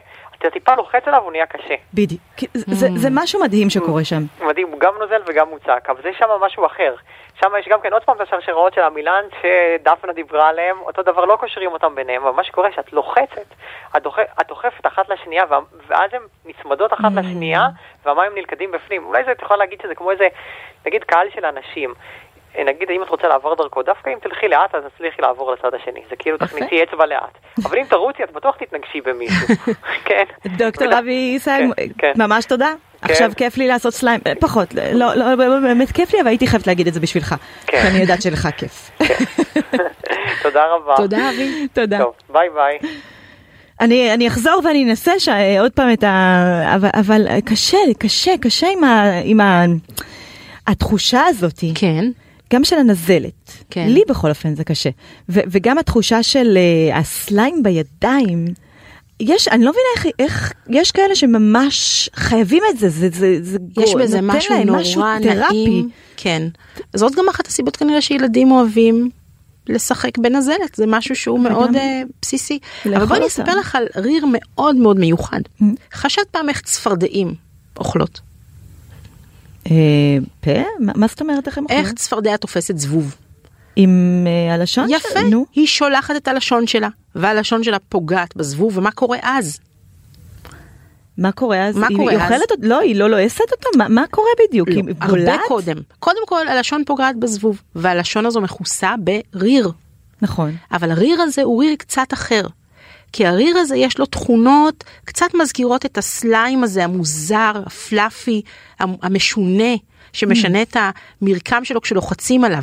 אתה 0.46 0.52
טיפה 0.52 0.74
לוחץ 0.74 1.02
עליו, 1.06 1.22
הוא 1.22 1.32
נהיה 1.32 1.46
קשה. 1.46 1.74
בדיוק. 1.94 2.20
זה- 2.54 2.88
זה 2.96 3.08
משהו 3.12 3.40
מדהים 3.40 3.70
שקורה 3.70 4.04
שם. 4.04 4.22
מדהים, 4.40 4.68
הוא 4.72 4.80
גם 4.80 4.94
נוזל 5.00 5.22
וגם 5.26 5.48
מוצק, 5.48 5.86
אבל 5.88 6.02
זה 6.02 6.10
שם 6.18 6.26
משהו 6.40 6.66
אחר. 6.66 6.94
שם 7.40 7.50
יש 7.60 7.68
גם 7.68 7.80
כן 7.80 7.92
עוד 7.92 8.04
פעם 8.04 8.16
את 8.16 8.20
השרשראות 8.20 8.74
של 8.74 8.80
המילן 8.80 9.24
שדפנה 9.42 10.12
דיברה 10.12 10.48
עליהם, 10.48 10.76
אותו 10.80 11.02
דבר 11.02 11.24
לא 11.24 11.36
קושרים 11.36 11.72
אותם 11.72 11.94
ביניהם, 11.94 12.22
אבל 12.22 12.36
מה 12.36 12.44
שקורה 12.44 12.68
שאת 12.76 12.92
לוחצת, 12.92 13.46
את 13.96 14.02
דוחפ- 14.02 14.40
את 14.40 14.46
דוחפת 14.48 14.86
אחת 14.86 15.08
לשנייה, 15.08 15.44
ואז 15.88 16.10
הן 16.14 16.20
נצמדות 16.44 16.92
אחת 16.92 17.04
Mm. 17.16 17.20
לשנייה, 17.20 17.66
והמים 18.04 18.32
נלכדים 18.34 18.72
בפנים. 18.72 19.04
אולי 19.06 19.24
זה, 19.24 19.32
את 19.32 19.42
יכולה 19.42 19.58
להגיד 19.58 19.80
שזה 19.82 19.94
כמו 19.94 20.10
איזה, 20.10 20.28
נגיד 20.86 21.04
קהל 21.04 21.26
של 21.34 21.44
אנשים. 21.46 21.94
אה, 22.58 22.64
נגיד 22.64 22.90
אם 22.90 23.02
את 23.02 23.08
רוצה 23.08 23.28
לעבור 23.28 23.54
דרכו, 23.56 23.82
דווקא 23.82 24.10
אם 24.10 24.18
תלכי 24.22 24.48
לאט 24.48 24.74
אז 24.74 24.82
תצליחי 24.94 25.22
לעבור 25.22 25.52
לצד 25.52 25.74
השני, 25.74 26.00
זה 26.10 26.16
כאילו 26.16 26.36
יפה. 26.36 26.46
תכניסי 26.46 26.82
אצבע 26.82 27.06
לאט. 27.06 27.38
אבל 27.64 27.78
אם 27.78 27.84
תרוצי 27.84 28.24
את 28.24 28.32
בטוח 28.32 28.56
תתנגשי 28.56 29.00
במישהו, 29.00 29.46
כן. 30.08 30.24
דוקטור 30.56 30.98
אבי 30.98 31.38
סייג, 31.38 31.70
כן, 31.76 31.86
כן. 31.98 32.12
ממש 32.16 32.44
תודה. 32.44 32.72
כן. 33.02 33.12
עכשיו 33.12 33.32
כיף 33.36 33.56
לי 33.56 33.68
לעשות 33.68 33.94
סליים, 33.94 34.20
אה, 34.26 34.32
פחות, 34.40 34.74
לא, 34.92 35.14
לא, 35.14 35.60
באמת 35.62 35.90
כיף 35.90 36.14
לי, 36.14 36.20
אבל 36.20 36.28
הייתי 36.28 36.46
חייבת 36.46 36.66
להגיד 36.66 36.86
את 36.86 36.94
זה 36.94 37.00
בשבילך. 37.00 37.34
כי 37.66 37.76
אני 37.76 37.98
יודעת 37.98 38.22
שלך 38.22 38.48
כיף. 38.56 38.90
תודה 40.42 40.64
רבה. 40.66 40.94
תודה 40.96 41.30
אבי. 41.30 41.68
תודה. 41.72 41.98
טוב, 41.98 42.14
ביי 42.28 42.48
ביי. 42.50 42.78
אני, 43.80 44.14
אני 44.14 44.28
אחזור 44.28 44.60
ואני 44.64 44.84
אנסה 44.84 45.18
ש... 45.18 45.28
עוד 45.60 45.72
פעם 45.72 45.92
את 45.92 46.04
ה... 46.04 46.74
אבל, 46.74 46.88
אבל 47.00 47.26
קשה, 47.44 47.78
קשה, 47.98 48.32
קשה 48.42 48.66
עם, 48.72 48.84
ה... 48.84 49.20
עם 49.24 49.40
ה... 49.40 49.64
התחושה 50.66 51.22
הזאת, 51.26 51.64
כן. 51.74 52.04
גם 52.52 52.64
של 52.64 52.76
הנזלת. 52.76 53.52
כן. 53.70 53.88
לי 53.88 54.02
בכל 54.08 54.28
אופן 54.28 54.54
זה 54.54 54.64
קשה. 54.64 54.90
ו... 55.28 55.40
וגם 55.46 55.78
התחושה 55.78 56.22
של 56.22 56.58
uh, 56.58 56.96
הסליים 56.96 57.62
בידיים. 57.62 58.44
יש, 59.20 59.48
אני 59.48 59.64
לא 59.64 59.70
מבינה 59.70 59.88
איך, 59.96 60.14
איך, 60.18 60.52
יש 60.68 60.90
כאלה 60.90 61.14
שממש 61.14 62.10
חייבים 62.14 62.62
את 62.70 62.78
זה, 62.78 62.88
זה, 62.88 63.08
זה, 63.12 63.38
זה 63.42 63.58
יש 63.80 63.94
בזה 63.94 64.20
משהו 64.20 64.54
להם 64.54 64.66
נורא 64.66 64.80
משהו 64.80 65.02
נעים. 65.02 65.22
תרפי. 65.22 65.82
כן. 66.16 66.48
זאת 66.96 67.14
גם 67.14 67.24
אחת 67.30 67.46
הסיבות 67.46 67.76
כנראה 67.76 68.00
שילדים 68.00 68.50
אוהבים 68.50 69.10
לשחק 69.68 70.18
בנזלת, 70.18 70.74
זה 70.74 70.84
משהו 70.86 71.16
שהוא 71.16 71.40
מאוד 71.40 71.76
אה, 71.76 72.02
בסיסי. 72.22 72.58
אבל 72.86 73.04
בואי 73.06 73.18
אני. 73.18 73.26
אספר 73.26 73.56
לך 73.56 73.74
על 73.74 73.86
ריר 73.96 74.24
מאוד 74.32 74.76
מאוד 74.76 74.98
מיוחד. 74.98 75.40
חשבת 75.94 76.26
פעם 76.30 76.48
איך 76.48 76.60
צפרדעים 76.60 77.34
אוכלות? 77.76 78.20
אה, 79.70 79.76
פה? 80.40 80.50
מה, 80.96 81.06
זאת 81.06 81.20
אומרת 81.20 81.46
איך 81.46 81.58
הם 81.58 81.64
איך 81.68 81.78
אוכלים? 81.78 81.94
צפרדע 81.94 82.36
תופסת 82.36 82.78
זבוב? 82.78 83.16
עם 83.76 84.24
אה, 84.26 84.54
הלשון? 84.54 84.86
יפה, 84.90 85.08
של- 85.14 85.20
נו. 85.28 85.46
היא 85.54 85.66
שולחת 85.66 86.16
את 86.16 86.28
הלשון 86.28 86.66
שלה, 86.66 86.88
והלשון 87.14 87.64
שלה 87.64 87.78
פוגעת 87.78 88.36
בזבוב, 88.36 88.78
ומה 88.78 88.90
קורה 88.90 89.18
אז? 89.22 89.58
מה 91.18 91.32
קורה 91.32 91.66
אז? 91.66 91.76
מה 91.76 91.86
היא, 91.88 91.96
קורה 91.96 92.10
היא 92.12 92.18
אז? 92.20 92.24
אוכלת 92.32 92.50
אותו? 92.50 92.62
לא, 92.68 92.80
היא 92.80 92.96
לא 92.96 93.10
לועסת 93.10 93.40
אותו? 93.52 93.68
מה, 93.78 93.88
מה 93.88 94.04
קורה 94.10 94.28
בדיוק? 94.48 94.68
לא, 94.68 94.74
היא 94.74 94.84
הרבה 95.00 95.06
בולעת? 95.18 95.40
קודם. 95.48 95.76
קודם 95.98 96.26
כל 96.26 96.48
הלשון 96.48 96.82
פוגעת 96.86 97.16
בזבוב, 97.16 97.62
והלשון 97.74 98.26
הזו 98.26 98.40
מכוסה 98.40 98.94
בריר. 98.98 99.70
נכון. 100.22 100.56
אבל 100.72 100.90
הריר 100.90 101.20
הזה 101.22 101.42
הוא 101.42 101.62
ריר 101.62 101.74
קצת 101.78 102.12
אחר. 102.12 102.42
כי 103.14 103.26
הריר 103.26 103.58
הזה 103.58 103.76
יש 103.76 103.98
לו 103.98 104.06
תכונות 104.06 104.84
קצת 105.04 105.26
מזכירות 105.34 105.86
את 105.86 105.98
הסליים 105.98 106.64
הזה 106.64 106.84
המוזר, 106.84 107.52
הפלאפי, 107.66 108.42
המ- 108.78 108.96
המשונה, 109.02 109.74
שמשנה 110.12 110.62
את 110.62 110.76
המרקם 111.22 111.64
שלו 111.64 111.80
כשלוחצים 111.80 112.44
עליו. 112.44 112.62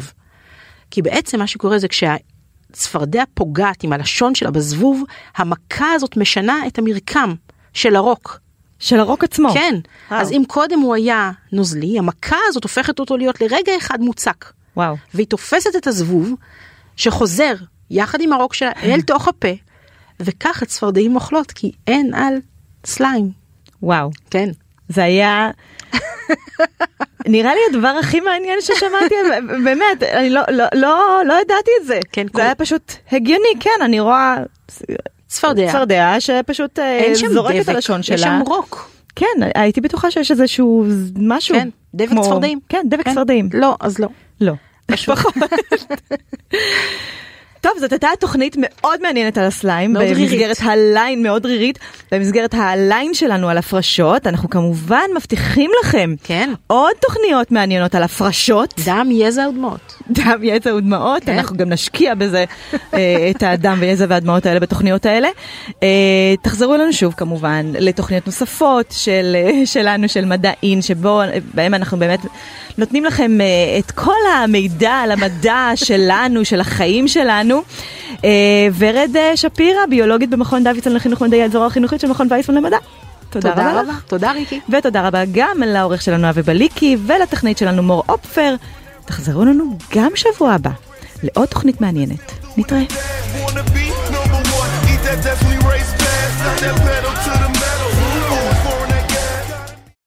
כי 0.92 1.02
בעצם 1.02 1.40
מה 1.40 1.48
שקורה 1.48 1.80
זה 1.80 1.88
כשהצפרדע 1.88 3.24
פוגעת 3.34 3.84
עם 3.84 3.94
הלשון 3.94 4.36
שלה 4.36 4.52
בזבוב, 4.52 5.04
המכה 5.36 5.94
הזאת 5.94 6.18
משנה 6.18 6.68
את 6.68 6.80
המרקם 6.80 7.34
של 7.74 7.96
הרוק. 7.96 8.40
של 8.80 9.00
הרוק 9.00 9.24
עצמו. 9.24 9.50
כן, 9.54 9.76
וואו. 10.12 10.22
אז 10.22 10.32
אם 10.32 10.44
קודם 10.48 10.80
הוא 10.80 10.96
היה 10.96 11.32
נוזלי, 11.52 12.00
המכה 12.00 12.38
הזאת 12.48 12.64
הופכת 12.64 13.00
אותו 13.00 13.18
להיות 13.18 13.42
לרגע 13.42 13.78
אחד 13.78 14.02
מוצק. 14.02 14.46
וואו. 14.78 14.96
והיא 15.14 15.28
תופסת 15.28 15.76
את 15.78 15.88
הזבוב 15.88 16.34
שחוזר 16.96 17.54
יחד 17.90 18.22
עם 18.22 18.34
הרוק 18.34 18.54
שלה 18.54 18.72
אל 18.84 19.02
תוך 19.02 19.28
הפה, 19.28 19.48
וכך 20.24 20.62
הצפרדעים 20.62 21.16
אוכלות 21.16 21.52
כי 21.52 21.72
אין 21.88 22.14
על 22.14 22.34
סליים. 22.86 23.30
וואו. 23.84 24.10
כן. 24.30 24.50
זה 24.90 25.04
היה... 25.04 25.52
נראה 27.28 27.52
לי 27.56 27.62
הדבר 27.70 27.88
הכי 28.00 28.20
מעניין 28.20 28.60
ששמעתי, 28.62 29.16
באמת, 29.64 30.04
אני 30.04 30.30
לא, 30.30 30.42
לא, 30.52 30.66
לא, 30.76 31.22
לא 31.26 31.34
ידעתי 31.42 31.72
את 31.82 31.88
זה. 31.88 32.00
כן, 32.12 32.24
זה 32.26 32.32
כל- 32.34 32.42
היה 32.42 32.56
פשוט 32.56 32.94
הגיוני, 33.12 33.48
כן, 33.60 33.70
אני 33.84 34.00
רואה 34.00 34.38
צפרדע. 35.28 35.68
צפרדע 35.70 36.16
שפשוט 36.20 36.80
אין 36.80 37.16
שם 37.16 37.28
זורקת 37.34 37.56
דבק, 37.56 37.64
את 37.64 37.70
הלשון 37.70 38.04
שלה. 38.04 38.16
יש 38.16 38.22
שם 38.22 38.40
רוק. 38.48 38.90
כן, 39.16 39.26
הייתי 39.56 39.82
בטוחה 39.82 40.12
שיש 40.12 40.32
איזשהו 40.32 40.86
משהו. 41.20 41.56
כן, 41.56 41.70
דבק 41.94 42.10
כמו- 42.10 42.24
צפרדעים. 42.24 42.60
כן, 42.70 42.82
דבק 42.90 43.06
כן. 43.06 43.12
צפרדעים. 43.12 43.50
לא, 43.54 43.76
אז 43.80 44.00
לא. 44.00 44.08
לא. 44.42 44.54
פחות. 45.06 45.34
טוב, 47.62 47.72
זאת 47.80 47.92
הייתה 47.92 48.08
תוכנית 48.20 48.56
מאוד 48.60 49.02
מעניינת 49.02 49.38
על 49.38 49.46
הסליים, 49.46 49.94
מאוד 49.94 50.04
רירית. 50.04 50.32
במסגרת 50.32 50.58
הליין, 50.62 51.24
מאוד 51.24 51.46
רירית, 51.46 51.80
במסגרת 52.12 52.54
הליין 52.54 53.14
שלנו 53.14 53.50
על 53.50 53.58
הפרשות, 53.58 54.28
אנחנו 54.28 54.50
כמובן 54.50 55.04
מבטיחים 55.16 55.72
לכם 55.84 56.16
כן. 56.24 56.54
עוד 56.68 56.92
תוכניות 57.00 57.52
מעניינות 57.52 57.96
על 57.96 58.04
הפרשות, 58.04 58.74
דם, 58.86 59.10
יזע 59.12 59.50
ודמעות. 59.50 59.96
דם, 60.10 60.40
יזע 60.44 60.76
ודמעות, 60.76 61.24
כן. 61.24 61.34
אנחנו 61.34 61.58
גם 61.58 61.70
נשקיע 61.70 62.16
בזה 62.16 62.46
אה, 62.94 63.32
את 63.32 63.44
הדם 63.44 63.78
ויזע 63.80 64.06
והדמעות 64.10 64.46
האלה 64.46 64.60
בתוכניות 64.60 65.06
האלה. 65.06 65.28
אה, 65.84 66.36
תחזרו 66.42 66.76
אלינו 66.76 66.94
שוב 66.94 67.14
כמובן 67.18 67.72
לתוכניות 67.80 68.26
נוספות 68.26 68.86
של, 68.92 69.36
אה, 69.36 69.66
שלנו, 69.66 70.10
של 70.10 70.26
מדעין, 70.26 70.82
שבהם 70.82 71.74
אנחנו 71.74 71.98
באמת 71.98 72.20
נותנים 72.78 73.06
לכם 73.06 73.38
את 73.80 73.92
כל 73.92 74.20
המידע 74.36 74.94
על 74.94 75.12
המדע 75.12 75.72
שלנו, 75.76 76.46
של 76.46 76.60
החיים 76.62 77.08
שלנו. 77.08 77.51
אה, 78.26 78.30
ורד 78.78 79.10
אה, 79.16 79.38
שפירא, 79.38 79.86
ביולוגית 79.90 80.30
במכון 80.30 80.64
דוידסון 80.64 80.94
לחינוך 80.94 81.22
מדעי 81.22 81.44
הזרוע 81.44 81.66
החינוכית 81.66 82.00
של 82.00 82.08
מכון 82.08 82.28
וייסמן 82.30 82.56
למדע. 82.56 82.78
תודה, 83.30 83.50
תודה 83.50 83.70
רבה 83.70 83.82
רבה. 83.82 83.92
לך. 83.92 84.02
תודה 84.08 84.32
ריקי. 84.32 84.60
ותודה 84.70 85.08
רבה 85.08 85.24
גם 85.32 85.58
לעורך 85.66 86.02
שלנו 86.02 86.30
אבי 86.30 86.42
בליקי 86.42 86.98
ולטכנית 87.06 87.58
שלנו 87.58 87.84
מור 87.84 88.04
אופפר. 88.10 88.56
תחזרו 89.06 89.46
לנו 89.46 89.78
גם 89.96 90.12
שבוע 90.16 90.54
הבא 90.54 90.72
לעוד 91.24 91.48
תוכנית 91.48 91.82
מעניינת. 91.82 92.32
נתראה. 92.58 92.84